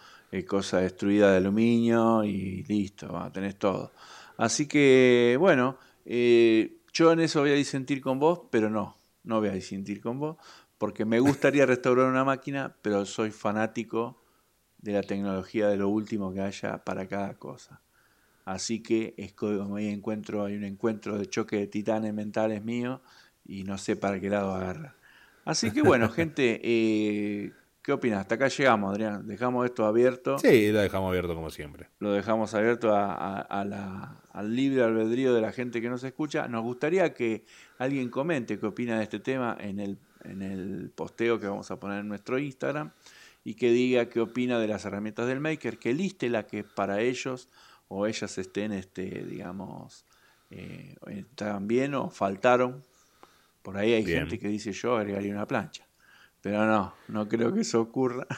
cosa 0.49 0.79
destruida 0.79 1.31
de 1.31 1.37
aluminio 1.37 2.25
y 2.25 2.63
listo, 2.65 3.31
tenés 3.33 3.57
todo. 3.57 3.93
Así 4.39 4.67
que, 4.67 5.37
bueno, 5.39 5.77
eh, 6.05 6.79
yo 6.93 7.13
en 7.13 7.21
eso 7.21 7.41
voy 7.41 7.51
a 7.51 7.55
disentir 7.55 8.01
con 8.01 8.19
vos, 8.19 8.41
pero 8.51 8.71
no, 8.71 8.97
no 9.25 9.41
voy 9.41 9.51
a 9.51 9.53
disentir 9.53 10.01
con 10.01 10.19
vos, 10.19 10.37
porque 10.79 11.05
me 11.05 11.21
gustaría 11.21 11.67
restaurar 11.67 12.07
una 12.07 12.25
máquina, 12.25 12.75
pero 12.83 13.05
soy 13.05 13.31
fanático 13.31 14.23
de 14.79 14.93
la 14.95 15.03
tecnología, 15.03 15.69
de 15.69 15.77
lo 15.77 15.89
último 15.89 16.33
que 16.33 16.41
haya 16.41 16.85
para 16.85 17.07
cada 17.07 17.35
cosa. 17.35 17.81
Así 18.45 18.83
que 18.83 19.15
es 19.17 19.33
como 19.33 19.77
hay 19.77 19.89
encuentro, 19.89 20.45
hay 20.45 20.57
un 20.57 20.65
encuentro 20.65 21.19
de 21.19 21.27
choque 21.27 21.57
de 21.57 21.67
titanes 21.69 22.13
mentales 22.13 22.65
mío 22.65 23.01
y 23.45 23.63
no 23.65 23.79
sé 23.79 23.97
para 23.97 24.19
qué 24.21 24.29
lado 24.29 24.55
agarrar. 24.55 24.97
Así 25.45 25.71
que 25.71 25.83
bueno, 25.83 26.09
gente, 26.11 26.61
eh, 26.63 27.53
¿Qué 27.83 27.91
opinas? 27.93 28.21
Hasta 28.21 28.37
acá 28.37 28.47
llegamos, 28.49 28.93
Adrián. 28.93 29.27
Dejamos 29.27 29.65
esto 29.65 29.85
abierto. 29.87 30.39
Sí, 30.39 30.71
lo 30.71 30.79
dejamos 30.81 31.09
abierto 31.11 31.35
como 31.35 31.51
siempre. 31.51 31.89
Lo 31.99 32.13
dejamos 32.13 32.55
abierto 32.55 32.95
a, 32.95 33.13
a- 33.13 33.41
a 33.41 33.65
la- 33.65 34.21
al 34.33 34.55
libre 34.55 34.83
albedrío 34.85 35.35
de 35.35 35.41
la 35.41 35.51
gente 35.53 35.81
que 35.81 35.91
nos 35.91 36.05
escucha. 36.05 36.47
Nos 36.47 36.63
gustaría 36.63 37.13
que 37.13 37.45
alguien 37.79 38.09
comente 38.09 38.59
qué 38.61 38.67
opina 38.67 38.97
de 38.99 39.03
este 39.03 39.19
tema 39.19 39.57
en 39.61 39.81
el, 39.81 39.99
en 40.25 40.43
el 40.43 40.91
posteo 40.95 41.41
que 41.41 41.49
vamos 41.49 41.71
a 41.73 41.81
poner 41.81 41.99
en 42.01 42.09
nuestro 42.09 42.39
Instagram 42.39 42.93
y 43.45 43.55
que 43.55 43.73
diga 43.73 44.09
qué 44.09 44.21
opina 44.21 44.61
de 44.61 44.69
las 44.69 44.85
herramientas 44.85 45.27
del 45.27 45.41
Maker, 45.41 45.79
que 45.79 45.93
liste 45.93 46.31
la 46.31 46.47
que 46.47 46.63
para 46.63 47.01
ellos 47.01 47.49
o 47.89 48.07
ellas 48.07 48.39
estén, 48.39 48.71
este, 48.73 49.25
digamos, 49.25 50.05
eh, 50.51 50.95
están 51.09 51.67
bien 51.67 51.95
o 51.97 52.11
faltaron. 52.11 52.85
Por 53.63 53.77
ahí 53.77 53.93
hay 53.93 54.05
Bien. 54.05 54.21
gente 54.21 54.39
que 54.39 54.47
dice 54.49 54.73
yo 54.73 54.97
agregaría 54.97 55.33
una 55.33 55.47
plancha. 55.47 55.85
Pero 56.43 56.67
no, 56.67 56.95
no 57.09 57.29
creo 57.29 57.53
que 57.55 57.61
eso 57.61 57.81
ocurra. 57.81 58.27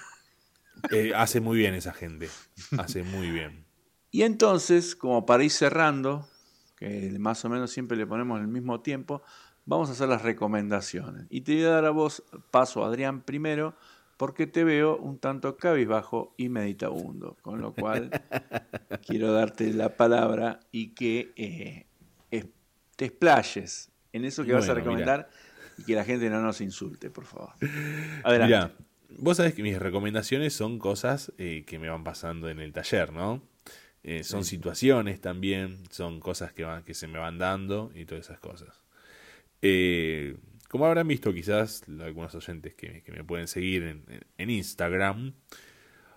Eh, 0.91 1.13
hace 1.15 1.41
muy 1.41 1.57
bien 1.57 1.73
esa 1.73 1.95
gente. 1.95 2.29
Hace 2.77 3.05
muy 3.05 3.31
bien. 3.31 3.65
Y 4.11 4.23
entonces, 4.23 4.95
como 4.95 5.25
para 5.25 5.43
ir 5.43 5.51
cerrando, 5.51 6.29
que 6.77 7.17
más 7.19 7.43
o 7.45 7.49
menos 7.49 7.71
siempre 7.71 7.97
le 7.97 8.07
ponemos 8.07 8.39
el 8.39 8.49
mismo 8.49 8.81
tiempo, 8.81 9.23
vamos 9.65 9.89
a 9.89 9.93
hacer 9.93 10.09
las 10.09 10.21
recomendaciones. 10.23 11.27
Y 11.31 11.41
te 11.41 11.55
voy 11.55 11.63
a 11.63 11.71
dar 11.71 11.85
a 11.87 11.91
vos 11.91 12.23
paso, 12.51 12.85
Adrián, 12.85 13.23
primero, 13.23 13.77
porque 14.19 14.47
te 14.47 14.65
veo 14.65 14.99
un 14.99 15.19
tanto 15.19 15.57
cabizbajo 15.57 16.35
y 16.37 16.51
meditabundo. 16.51 17.39
Con 17.41 17.63
lo 17.63 17.73
cual, 17.73 18.11
quiero 19.07 19.33
darte 19.33 19.73
la 19.73 19.97
palabra 19.97 20.61
y 20.71 20.89
que 20.89 21.33
eh, 21.37 21.87
te 22.97 23.07
explayes 23.07 23.91
en 24.13 24.25
eso 24.25 24.45
que 24.45 24.53
vas 24.53 24.69
a 24.69 24.75
recomendar 24.75 25.29
y 25.79 25.85
que 25.85 25.95
la 25.95 26.05
gente 26.05 26.31
no 26.31 26.41
nos 26.41 26.61
insulte, 26.61 27.11
por 27.11 27.25
favor. 27.25 27.51
Adelante. 28.23 28.47
Mira, 28.47 28.73
vos 29.19 29.37
sabés 29.37 29.55
que 29.55 29.63
mis 29.63 29.79
recomendaciones 29.79 30.53
son 30.53 30.79
cosas 30.79 31.33
eh, 31.39 31.65
que 31.67 31.79
me 31.79 31.89
van 31.89 32.05
pasando 32.05 32.49
en 32.49 32.61
el 32.61 32.73
taller, 32.73 33.13
¿no? 33.13 33.43
Eh, 34.03 34.23
son 34.23 34.45
situaciones 34.45 35.21
también, 35.21 35.79
son 35.91 36.21
cosas 36.21 36.53
que, 36.53 36.63
van, 36.65 36.83
que 36.83 36.93
se 36.93 37.09
me 37.09 37.19
van 37.19 37.39
dando 37.39 37.91
y 37.95 38.05
todas 38.05 38.27
esas 38.27 38.39
cosas. 38.39 38.83
Eh, 39.63 40.37
como 40.69 40.85
habrán 40.85 41.09
visto 41.09 41.33
quizás 41.33 41.83
algunos 42.01 42.35
oyentes 42.35 42.75
que, 42.75 43.03
que 43.03 43.13
me 43.13 43.25
pueden 43.25 43.49
seguir 43.49 44.03
en, 44.37 44.51
Instagram, 44.51 45.33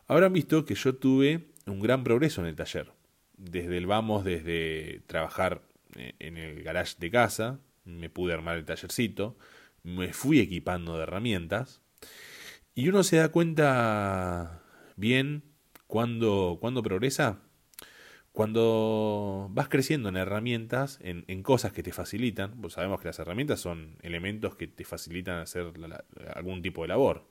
habrán 0.07 0.33
visto 0.33 0.65
que 0.65 0.75
yo 0.75 0.95
tuve 0.95 1.47
un 1.65 1.79
gran 1.79 2.03
progreso 2.03 2.41
en 2.41 2.47
el 2.47 2.55
taller. 2.55 2.91
Desde 3.37 3.77
el 3.77 3.85
vamos, 3.85 4.25
desde 4.25 5.01
trabajar 5.07 5.61
en 5.95 6.37
el 6.37 6.63
garage 6.63 6.95
de 6.99 7.09
casa, 7.09 7.59
me 7.87 8.09
pude 8.09 8.33
armar 8.33 8.57
el 8.57 8.65
tallercito, 8.65 9.37
me 9.83 10.13
fui 10.13 10.39
equipando 10.39 10.97
de 10.97 11.03
herramientas 11.03 11.81
y 12.75 12.89
uno 12.89 13.03
se 13.03 13.17
da 13.17 13.29
cuenta 13.29 14.61
bien 14.97 15.43
cuando, 15.87 16.57
cuando 16.61 16.83
progresa, 16.83 17.39
cuando 18.31 19.47
vas 19.51 19.67
creciendo 19.69 20.09
en 20.09 20.17
herramientas, 20.17 20.99
en, 21.01 21.25
en 21.27 21.41
cosas 21.41 21.71
que 21.73 21.81
te 21.83 21.91
facilitan, 21.91 22.61
pues 22.61 22.73
sabemos 22.73 22.99
que 23.01 23.07
las 23.07 23.17
herramientas 23.19 23.59
son 23.59 23.97
elementos 24.03 24.55
que 24.55 24.67
te 24.67 24.85
facilitan 24.85 25.39
hacer 25.39 25.77
la- 25.77 25.87
la- 25.87 26.05
algún 26.35 26.61
tipo 26.61 26.83
de 26.83 26.87
labor. 26.89 27.27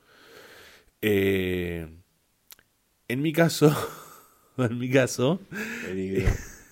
Eh, 1.03 1.87
en 3.09 3.23
mi 3.23 3.33
caso, 3.33 3.73
en 4.59 4.79
mi 4.79 4.91
caso. 4.91 5.41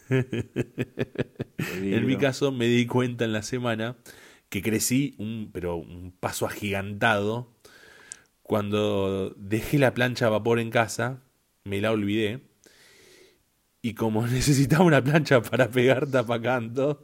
en 1.73 2.07
mi 2.07 2.17
caso 2.17 2.53
me 2.53 2.67
di 2.67 2.87
cuenta 2.87 3.25
en 3.25 3.33
la 3.33 3.43
semana 3.43 3.97
que 4.49 4.63
crecí 4.63 5.15
un, 5.19 5.51
pero 5.53 5.77
un 5.77 6.13
paso 6.13 6.47
agigantado 6.47 7.55
cuando 8.45 9.35
dejé 9.39 9.79
la 9.79 9.95
plancha 9.95 10.27
a 10.27 10.31
vapor 10.31 10.61
en 10.61 10.71
casa, 10.71 11.23
me 11.65 11.81
la 11.81 11.93
olvidé. 11.93 12.43
Y 13.83 13.95
como 13.95 14.27
necesitaba 14.29 14.85
una 14.85 15.03
plancha 15.03 15.43
para 15.43 15.71
pegar 15.71 16.11
tapacanto, 16.11 17.03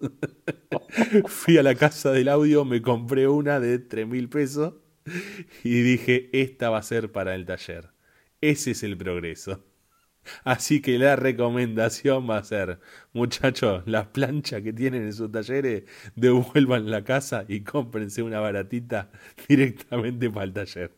fui 1.27 1.59
a 1.59 1.63
la 1.63 1.75
casa 1.75 2.13
del 2.13 2.29
audio, 2.29 2.65
me 2.65 2.83
compré 2.83 3.27
una 3.27 3.59
de 3.59 3.79
3 3.79 4.07
mil 4.07 4.29
pesos 4.29 4.75
y 5.65 5.81
dije, 5.81 6.29
esta 6.33 6.71
va 6.71 6.79
a 6.79 6.83
ser 6.83 7.11
para 7.11 7.35
el 7.35 7.47
taller. 7.47 7.91
Ese 8.41 8.73
es 8.73 8.83
el 8.83 8.97
progreso. 8.97 9.65
Así 10.45 10.81
que 10.81 10.99
la 10.99 11.17
recomendación 11.17 12.29
va 12.29 12.39
a 12.39 12.45
ser, 12.45 12.81
muchachos, 13.13 13.83
las 13.87 14.09
planchas 14.09 14.63
que 14.63 14.73
tienen 14.73 15.03
en 15.05 15.13
sus 15.13 15.31
talleres, 15.33 15.85
devuelvan 16.15 16.91
la 16.91 17.05
casa 17.05 17.45
y 17.49 17.61
cómprense 17.61 18.23
una 18.23 18.41
baratita 18.41 19.11
directamente 19.49 20.31
para 20.31 20.45
el 20.45 20.53
taller. 20.53 20.93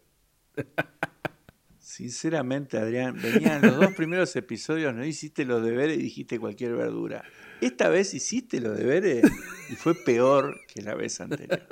Sinceramente, 1.79 2.79
Adrián, 2.79 3.21
venían 3.21 3.61
los 3.61 3.77
dos 3.77 3.93
primeros 3.95 4.35
episodios, 4.37 4.95
no 4.95 5.05
hiciste 5.05 5.45
los 5.45 5.63
deberes 5.63 5.99
y 5.99 6.03
dijiste 6.03 6.39
cualquier 6.39 6.75
verdura. 6.75 7.25
Esta 7.61 7.89
vez 7.89 8.15
hiciste 8.15 8.61
los 8.61 8.77
deberes 8.77 9.25
y 9.69 9.75
fue 9.75 9.95
peor 9.95 10.59
que 10.73 10.83
la 10.83 10.95
vez 10.95 11.21
anterior. 11.21 11.63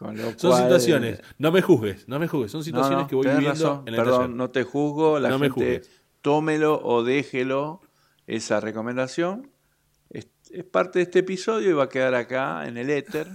Con 0.00 0.16
lo 0.16 0.30
Son 0.38 0.50
cual- 0.50 0.62
situaciones, 0.62 1.20
no 1.38 1.52
me 1.52 1.60
juzgues, 1.62 2.08
no 2.08 2.18
me 2.18 2.26
juzgues, 2.26 2.50
son 2.50 2.64
situaciones 2.64 3.02
no, 3.02 3.06
que 3.06 3.14
voy 3.14 3.26
viviendo 3.26 3.50
razón, 3.50 3.82
en 3.86 3.94
el 3.94 4.00
Perdón, 4.00 4.20
taller. 4.22 4.36
no 4.36 4.50
te 4.50 4.64
juzgo, 4.64 5.18
la 5.20 5.28
No 5.28 5.38
me 5.38 5.50
gente 5.50 5.80
juzgues. 5.80 6.00
tómelo 6.22 6.80
o 6.82 7.04
déjelo 7.04 7.82
esa 8.26 8.60
recomendación. 8.60 9.50
Es, 10.08 10.26
es 10.50 10.64
parte 10.64 11.00
de 11.00 11.02
este 11.04 11.18
episodio 11.18 11.68
y 11.70 11.72
va 11.74 11.84
a 11.84 11.88
quedar 11.90 12.14
acá 12.14 12.66
en 12.66 12.78
el 12.78 12.88
éter 12.88 13.28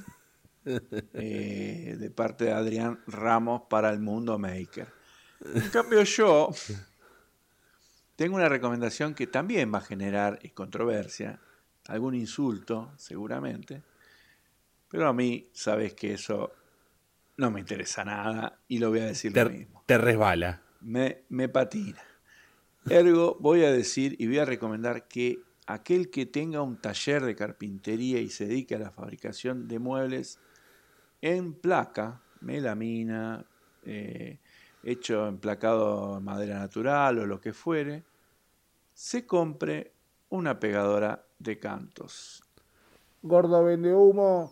eh, 0.66 1.96
de 2.00 2.10
parte 2.10 2.46
de 2.46 2.52
Adrián 2.54 3.00
Ramos 3.08 3.64
para 3.70 3.92
el 3.92 4.00
mundo 4.00 4.40
maker. 4.40 4.88
En 5.54 5.70
cambio 5.70 6.02
yo 6.04 6.50
tengo 8.16 8.36
una 8.38 8.50
recomendación 8.50 9.14
que 9.14 9.28
también 9.28 9.72
va 9.74 9.78
a 9.80 9.82
generar 9.82 10.40
controversia, 10.54 11.40
algún 11.88 12.16
insulto 12.16 12.92
seguramente, 12.98 13.84
pero 14.96 15.10
a 15.10 15.14
mí 15.14 15.50
sabes 15.54 15.94
que 15.94 16.14
eso 16.14 16.54
no 17.38 17.52
me 17.52 17.60
interesa 17.60 18.06
nada 18.06 18.62
y 18.70 18.80
lo 18.80 18.90
voy 18.90 19.00
a 19.02 19.06
decir 19.08 19.34
lo 19.34 19.44
Te, 19.44 19.50
mismo 19.50 19.84
te 19.86 19.98
resbala. 19.98 20.62
me, 20.82 21.26
me 21.30 21.50
patina. 21.50 22.02
Ergo, 22.88 23.38
voy 23.40 23.64
a 23.66 23.72
decir 23.72 24.16
y 24.20 24.28
voy 24.28 24.40
a 24.40 24.46
recomendar 24.46 25.08
que 25.08 25.50
aquel 25.68 26.10
que 26.12 26.26
tenga 26.28 26.62
un 26.62 26.80
taller 26.82 27.24
de 27.26 27.36
carpintería 27.36 28.20
y 28.22 28.30
se 28.30 28.46
dedique 28.48 28.76
a 28.76 28.80
la 28.80 28.92
fabricación 28.92 29.68
de 29.68 29.80
muebles 29.80 30.40
en 31.22 31.56
placa, 31.56 32.24
melamina, 32.42 33.46
eh, 33.84 34.42
hecho 34.84 35.28
en 35.28 35.40
placado 35.40 36.18
en 36.20 36.24
madera 36.24 36.60
natural 36.60 37.20
o 37.20 37.26
lo 37.26 37.42
que 37.42 37.54
fuere, 37.54 38.06
se 38.94 39.26
compre 39.28 39.94
una 40.30 40.60
pegadora 40.60 41.28
de 41.40 41.60
cantos. 41.60 42.44
Gordo 43.24 43.62
vende 43.66 43.94
humo. 43.94 44.52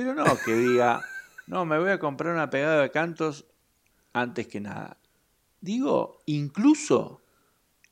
Pero 0.00 0.14
no 0.14 0.24
que 0.42 0.54
diga, 0.54 1.02
no, 1.46 1.66
me 1.66 1.78
voy 1.78 1.90
a 1.90 1.98
comprar 1.98 2.32
una 2.32 2.48
pegada 2.48 2.80
de 2.80 2.90
cantos 2.90 3.44
antes 4.14 4.46
que 4.46 4.58
nada. 4.58 4.96
Digo, 5.60 6.22
incluso 6.24 7.20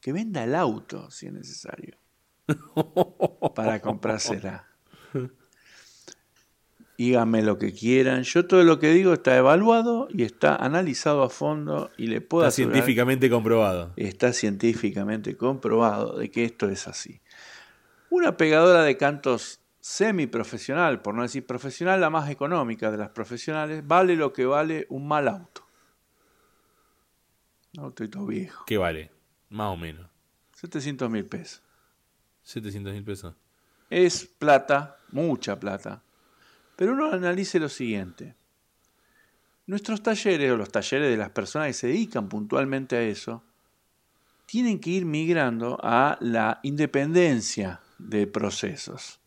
que 0.00 0.14
venda 0.14 0.42
el 0.44 0.54
auto 0.54 1.10
si 1.10 1.26
es 1.26 1.34
necesario 1.34 1.98
para 3.54 3.82
comprársela. 3.82 4.66
Díganme 6.96 7.42
lo 7.42 7.58
que 7.58 7.74
quieran. 7.74 8.22
Yo 8.22 8.46
todo 8.46 8.64
lo 8.64 8.78
que 8.78 8.88
digo 8.90 9.12
está 9.12 9.36
evaluado 9.36 10.08
y 10.10 10.22
está 10.22 10.56
analizado 10.56 11.22
a 11.22 11.28
fondo 11.28 11.90
y 11.98 12.06
le 12.06 12.22
puedo 12.22 12.44
Está 12.48 12.54
asegurar- 12.62 12.72
científicamente 12.76 13.28
comprobado. 13.28 13.92
está 13.96 14.32
científicamente 14.32 15.36
comprobado 15.36 16.16
de 16.18 16.30
que 16.30 16.44
esto 16.44 16.70
es 16.70 16.88
así. 16.88 17.20
Una 18.08 18.38
pegadora 18.38 18.82
de 18.82 18.96
cantos 18.96 19.60
semiprofesional, 19.88 21.00
por 21.00 21.14
no 21.14 21.22
decir 21.22 21.46
profesional, 21.46 21.98
la 21.98 22.10
más 22.10 22.28
económica 22.28 22.90
de 22.90 22.98
las 22.98 23.08
profesionales, 23.08 23.86
vale 23.86 24.16
lo 24.16 24.34
que 24.34 24.44
vale 24.44 24.86
un 24.90 25.08
mal 25.08 25.26
auto. 25.26 25.66
Un 27.74 27.84
autito 27.84 28.26
viejo. 28.26 28.64
¿Qué 28.66 28.76
vale? 28.76 29.10
Más 29.48 29.68
o 29.68 29.78
menos. 29.78 30.06
700 30.56 31.10
mil 31.10 31.24
pesos. 31.24 31.62
700 32.42 32.92
mil 32.92 33.02
pesos. 33.02 33.34
Es 33.88 34.26
plata, 34.26 34.98
mucha 35.10 35.58
plata. 35.58 36.02
Pero 36.76 36.92
uno 36.92 37.10
analice 37.10 37.58
lo 37.58 37.70
siguiente. 37.70 38.34
Nuestros 39.66 40.02
talleres 40.02 40.52
o 40.52 40.58
los 40.58 40.70
talleres 40.70 41.10
de 41.10 41.16
las 41.16 41.30
personas 41.30 41.68
que 41.68 41.72
se 41.72 41.86
dedican 41.86 42.28
puntualmente 42.28 42.94
a 42.94 43.02
eso, 43.02 43.42
tienen 44.44 44.80
que 44.80 44.90
ir 44.90 45.06
migrando 45.06 45.78
a 45.82 46.18
la 46.20 46.60
independencia 46.62 47.80
de 47.96 48.26
procesos. 48.26 49.18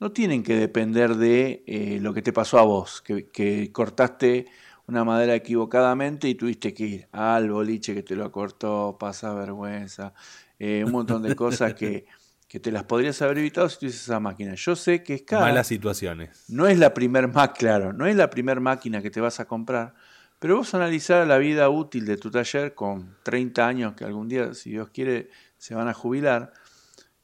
No 0.00 0.12
tienen 0.12 0.42
que 0.42 0.56
depender 0.56 1.16
de 1.16 1.62
eh, 1.66 1.98
lo 2.00 2.12
que 2.12 2.22
te 2.22 2.32
pasó 2.32 2.58
a 2.58 2.62
vos, 2.62 3.00
que, 3.00 3.28
que 3.30 3.70
cortaste 3.72 4.46
una 4.86 5.04
madera 5.04 5.34
equivocadamente 5.34 6.28
y 6.28 6.34
tuviste 6.34 6.74
que 6.74 6.84
ir 6.84 7.08
al 7.12 7.50
boliche 7.50 7.94
que 7.94 8.02
te 8.02 8.16
lo 8.16 8.30
cortó, 8.30 8.96
pasa 8.98 9.32
vergüenza, 9.32 10.12
eh, 10.58 10.82
un 10.84 10.92
montón 10.92 11.22
de 11.22 11.34
cosas 11.34 11.74
que, 11.74 12.06
que 12.48 12.60
te 12.60 12.70
las 12.70 12.84
podrías 12.84 13.20
haber 13.22 13.38
evitado 13.38 13.68
si 13.68 13.78
tuvieses 13.78 14.02
esa 14.02 14.20
máquina. 14.20 14.54
Yo 14.54 14.76
sé 14.76 15.02
que 15.02 15.14
es 15.14 15.22
cara. 15.22 15.46
Malas 15.46 15.66
situaciones. 15.66 16.44
No 16.48 16.66
es 16.66 16.78
la 16.78 16.92
primer 16.92 17.28
máquina, 17.28 17.52
claro, 17.54 17.92
no 17.92 18.06
es 18.06 18.16
la 18.16 18.28
primer 18.28 18.60
máquina 18.60 19.00
que 19.00 19.10
te 19.10 19.20
vas 19.20 19.40
a 19.40 19.46
comprar, 19.46 19.94
Pero 20.38 20.58
vos 20.58 20.74
analizar 20.74 21.26
la 21.26 21.38
vida 21.38 21.70
útil 21.70 22.04
de 22.04 22.18
tu 22.18 22.30
taller 22.30 22.74
con 22.74 23.16
30 23.22 23.66
años, 23.66 23.94
que 23.94 24.04
algún 24.04 24.28
día, 24.28 24.52
si 24.52 24.70
Dios 24.70 24.90
quiere, 24.90 25.30
se 25.56 25.74
van 25.74 25.88
a 25.88 25.94
jubilar, 25.94 26.52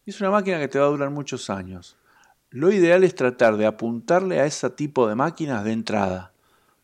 es 0.07 0.19
una 0.21 0.31
máquina 0.31 0.59
que 0.59 0.69
te 0.69 0.79
va 0.79 0.87
a 0.87 0.89
durar 0.89 1.11
muchos 1.11 1.51
años. 1.51 1.97
Lo 2.51 2.73
ideal 2.73 3.05
es 3.05 3.15
tratar 3.15 3.57
de 3.57 3.67
apuntarle 3.67 4.41
a 4.41 4.45
ese 4.45 4.69
tipo 4.71 5.09
de 5.09 5.15
máquinas 5.15 5.65
de 5.65 5.73
entrada, 5.73 6.33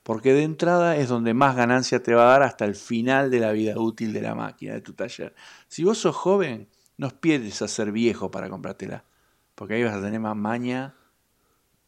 porque 0.05 0.33
de 0.33 0.45
entrada 0.45 0.97
es 0.97 1.09
donde 1.09 1.35
más 1.35 1.57
ganancia 1.57 2.03
te 2.03 2.14
va 2.14 2.23
a 2.23 2.31
dar 2.33 2.43
hasta 2.45 2.64
el 2.64 2.77
final 2.77 3.31
de 3.31 3.41
la 3.41 3.51
vida 3.51 3.77
útil 3.77 4.12
de 4.12 4.23
la 4.23 4.37
máquina, 4.37 4.75
de 4.75 4.81
tu 4.81 4.93
taller. 4.93 5.35
Si 5.67 5.83
vos 5.83 5.99
sos 5.99 6.14
joven, 6.14 6.69
no 6.97 7.09
esperes 7.09 7.62
a 7.62 7.69
ser 7.69 7.91
viejo 7.91 8.31
para 8.31 8.49
comprártela, 8.49 9.03
porque 9.57 9.75
ahí 9.75 9.83
vas 9.83 9.95
a 9.95 10.01
tener 10.01 10.21
más 10.21 10.37
maña 10.37 10.95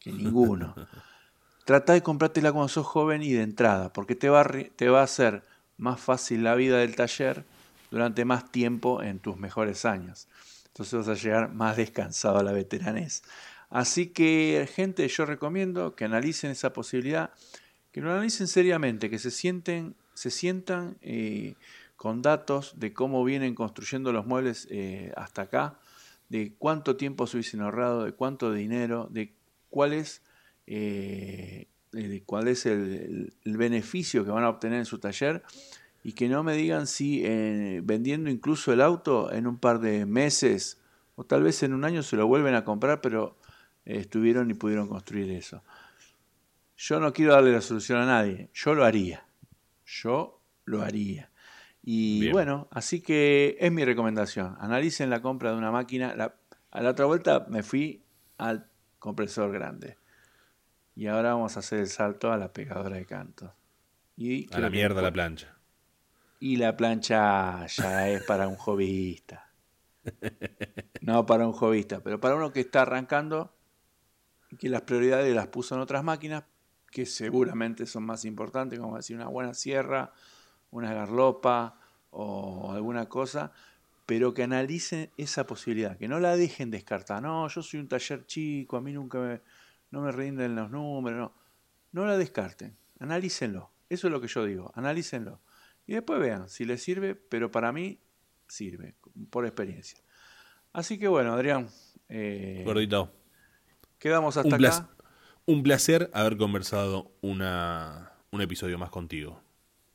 que 0.01 0.13
ninguno. 0.13 0.75
Trata 1.65 1.93
de 1.93 2.03
comprártela 2.03 2.51
cuando 2.51 2.69
sos 2.69 2.87
joven 2.87 3.23
y 3.23 3.33
de 3.33 3.43
entrada, 3.43 3.93
porque 3.93 4.17
te 4.17 4.29
va, 4.29 4.41
a, 4.41 4.45
te 4.75 4.89
va 4.89 5.01
a 5.01 5.05
hacer 5.05 5.45
más 5.77 6.01
fácil 6.01 6.43
la 6.43 6.57
vida 6.57 6.79
del 6.79 6.97
taller 6.97 7.45
durante 7.91 8.25
más 8.25 8.51
tiempo 8.51 9.03
en 9.03 9.21
tus 9.21 9.37
mejores 9.37 9.85
años. 9.85 10.27
Entonces 10.67 10.95
vas 10.95 11.09
a 11.09 11.23
llegar 11.23 11.53
más 11.53 11.77
descansado 11.77 12.39
a 12.39 12.43
la 12.43 12.53
veteranés. 12.53 13.23
Así 13.71 14.07
que, 14.07 14.69
gente, 14.75 15.07
yo 15.09 15.27
recomiendo 15.27 15.95
que 15.95 16.05
analicen 16.05 16.51
esa 16.51 16.73
posibilidad, 16.73 17.31
que 17.93 18.01
lo 18.01 18.11
analicen 18.11 18.49
seriamente, 18.49 19.11
que 19.11 19.19
se, 19.19 19.31
sienten, 19.31 19.95
se 20.15 20.31
sientan 20.31 20.97
eh, 21.03 21.55
con 21.97 22.23
datos 22.23 22.75
de 22.79 22.95
cómo 22.95 23.25
vienen 23.25 23.55
construyendo 23.55 24.13
los 24.13 24.27
muebles 24.27 24.69
eh, 24.71 25.13
hasta 25.17 25.43
acá, 25.43 25.79
de 26.31 26.55
cuánto 26.59 26.97
tiempo 26.97 27.27
se 27.27 27.37
hubiesen 27.37 27.61
ahorrado, 27.61 28.05
de 28.05 28.13
cuánto 28.13 28.53
dinero, 28.53 29.09
de 29.11 29.35
cuál 29.71 29.93
es 29.93 30.23
eh, 30.67 31.67
cuál 32.27 32.49
es 32.49 32.67
el, 32.67 33.33
beneficio 33.45 34.25
que 34.25 34.31
van 34.31 34.45
a 34.45 34.51
obtener 34.51 34.79
en 34.79 34.85
su 34.85 34.99
taller 34.99 35.43
y 36.05 36.13
que 36.13 36.29
no 36.29 36.43
me 36.43 36.53
digan 36.53 36.87
si 36.87 37.23
vendiendo 37.83 38.29
incluso 38.29 38.75
el 38.75 38.83
auto 38.83 39.33
en 39.33 39.47
un 39.47 39.57
par 39.57 39.81
de 39.81 40.05
meses 40.05 40.79
o 41.17 41.25
tal 41.25 41.43
vez 41.43 41.63
en 41.63 41.73
un 41.73 41.85
año 41.85 42.03
se 42.03 42.17
lo 42.17 42.27
vuelven 42.27 42.55
a 42.55 42.65
comprar, 42.65 43.01
pero 43.01 43.38
estuvieron 43.97 44.51
y 44.51 44.55
pudieron 44.55 44.89
construir 44.89 45.31
eso. 45.31 45.63
Yo 46.77 47.01
no 47.01 47.13
quiero 47.13 47.33
darle 47.33 47.53
la 47.53 47.61
solución 47.61 48.01
a 48.01 48.07
nadie, 48.07 48.51
yo 48.55 48.75
lo 48.75 48.85
haría, 48.85 49.27
yo 49.85 50.41
lo 50.65 50.83
haría. 50.83 51.31
Y 51.83 52.31
bueno, 52.31 52.69
así 52.71 53.01
que 53.01 53.57
es 53.59 53.73
mi 53.73 53.85
recomendación. 53.85 54.57
Analicen 54.61 55.09
la 55.09 55.23
compra 55.23 55.53
de 55.53 55.57
una 55.57 55.71
máquina. 55.71 56.15
a 56.71 56.83
la 56.83 56.91
otra 56.91 57.07
vuelta 57.07 57.47
me 57.49 57.63
fui 57.63 58.05
al 58.37 58.69
compresor 58.99 59.51
grande. 59.53 59.97
Y 60.95 61.07
ahora 61.07 61.33
vamos 61.33 61.57
a 61.57 61.61
hacer 61.61 61.79
el 61.79 61.87
salto 61.87 62.31
a 62.31 62.37
la 62.37 62.53
pegadora 62.53 62.97
de 62.97 63.07
canto. 63.07 63.55
Y 64.17 64.53
a 64.55 64.59
la 64.59 64.69
mierda 64.69 65.01
la 65.01 65.13
plancha. 65.13 65.57
Y 66.41 66.57
la 66.57 66.77
plancha 66.77 67.67
ya 67.67 68.09
es 68.09 68.23
para 68.25 68.49
un 68.49 68.57
hobbyista. 68.57 69.51
No 71.01 71.25
para 71.25 71.47
un 71.47 71.55
hobbyista, 71.55 72.03
pero 72.03 72.21
para 72.21 72.35
uno 72.35 72.53
que 72.53 72.61
está 72.61 72.83
arrancando 72.83 73.58
que 74.57 74.69
las 74.69 74.83
prioridades 74.83 75.35
las 75.35 75.49
puso 75.49 75.75
en 75.75 75.81
otras 75.81 76.03
máquinas 76.03 76.45
que 76.91 77.05
seguramente 77.07 77.87
son 77.87 78.05
más 78.05 78.25
importantes, 78.25 78.79
como 78.79 78.97
decir 78.97 79.17
una 79.17 79.29
buena 79.29 79.55
sierra, 79.55 80.13
una 80.71 80.93
garlopa 80.95 81.79
o 82.11 82.73
alguna 82.73 83.09
cosa, 83.09 83.53
pero 84.07 84.33
que 84.33 84.43
analicen 84.43 85.11
esa 85.19 85.47
posibilidad, 85.47 85.99
que 85.99 86.09
no 86.09 86.19
la 86.19 86.37
dejen 86.37 86.71
descartar. 86.71 87.23
No, 87.23 87.47
yo 87.49 87.63
soy 87.63 87.81
un 87.81 87.89
taller 87.89 88.25
chico, 88.27 88.79
a 88.79 88.81
mí 88.81 88.93
nunca 88.93 89.19
me, 89.19 89.43
no 89.91 90.01
me 90.01 90.13
rinden 90.13 90.57
los 90.57 90.71
números, 90.71 91.19
no. 91.19 91.33
No 91.91 92.07
la 92.07 92.17
descarten, 92.17 92.77
analícenlo. 93.01 93.71
Eso 93.89 94.09
es 94.09 94.13
lo 94.13 94.21
que 94.21 94.29
yo 94.29 94.45
digo, 94.45 94.71
analícenlo. 94.75 95.41
Y 95.87 95.95
después 95.95 96.21
vean 96.21 96.49
si 96.49 96.65
les 96.65 96.83
sirve, 96.83 97.15
pero 97.15 97.51
para 97.51 97.73
mí 97.73 97.99
sirve, 98.47 98.95
por 99.31 99.47
experiencia. 99.47 99.99
Así 100.73 100.99
que 100.99 101.09
bueno, 101.09 101.33
Adrián. 101.33 101.69
Eh, 102.09 102.63
Gordito. 102.65 103.18
Quedamos 103.99 104.37
hasta 104.37 104.57
acá. 104.57 104.89
Un 105.47 105.63
placer 105.63 106.11
haber 106.13 106.37
conversado 106.37 107.11
una, 107.21 108.13
un 108.31 108.43
episodio 108.43 108.79
más 108.79 108.91
contigo. 108.91 109.41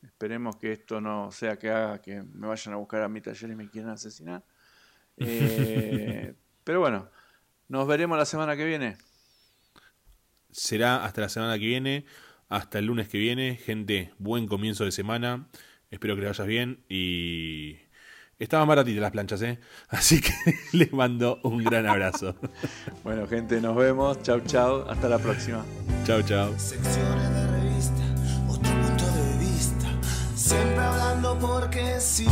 Esperemos 0.03 0.55
que 0.55 0.71
esto 0.71 0.99
no 0.99 1.31
sea 1.31 1.57
que 1.57 1.69
haga 1.69 2.01
que 2.01 2.23
me 2.23 2.47
vayan 2.47 2.73
a 2.73 2.77
buscar 2.77 3.03
a 3.03 3.09
mi 3.09 3.21
taller 3.21 3.51
y 3.51 3.55
me 3.55 3.69
quieran 3.69 3.91
asesinar. 3.91 4.43
Eh, 5.15 6.33
pero 6.63 6.79
bueno, 6.79 7.07
nos 7.67 7.87
veremos 7.87 8.17
la 8.17 8.25
semana 8.25 8.57
que 8.57 8.65
viene 8.65 8.97
será 10.53 11.03
hasta 11.03 11.21
la 11.21 11.29
semana 11.29 11.59
que 11.59 11.65
viene, 11.65 12.05
hasta 12.47 12.79
el 12.79 12.85
lunes 12.85 13.09
que 13.09 13.17
viene. 13.17 13.57
Gente, 13.57 14.13
buen 14.19 14.47
comienzo 14.47 14.85
de 14.85 14.91
semana. 14.91 15.47
Espero 15.91 16.15
que 16.15 16.21
le 16.21 16.27
vayas 16.27 16.47
bien 16.47 16.83
y 16.87 17.77
estaban 18.39 18.67
baratitas 18.67 19.01
las 19.01 19.11
planchas, 19.11 19.41
¿eh? 19.41 19.59
Así 19.89 20.21
que 20.21 20.33
les 20.73 20.91
mando 20.93 21.39
un 21.43 21.63
gran 21.63 21.87
abrazo. 21.87 22.35
bueno, 23.03 23.27
gente, 23.27 23.61
nos 23.61 23.75
vemos. 23.75 24.21
Chau, 24.21 24.39
chau. 24.41 24.85
Hasta 24.89 25.09
la 25.09 25.19
próxima. 25.19 25.65
Chau, 26.05 26.21
chau. 26.21 26.53
Secciones 26.57 27.29
de 27.35 27.47
revista, 27.47 28.03
otro 28.49 28.71
punto 28.71 29.05
de 29.05 29.37
vista. 29.39 29.87
Siempre 30.35 30.79
hablando 30.79 31.37
porque 31.39 31.99
sí. 31.99 32.27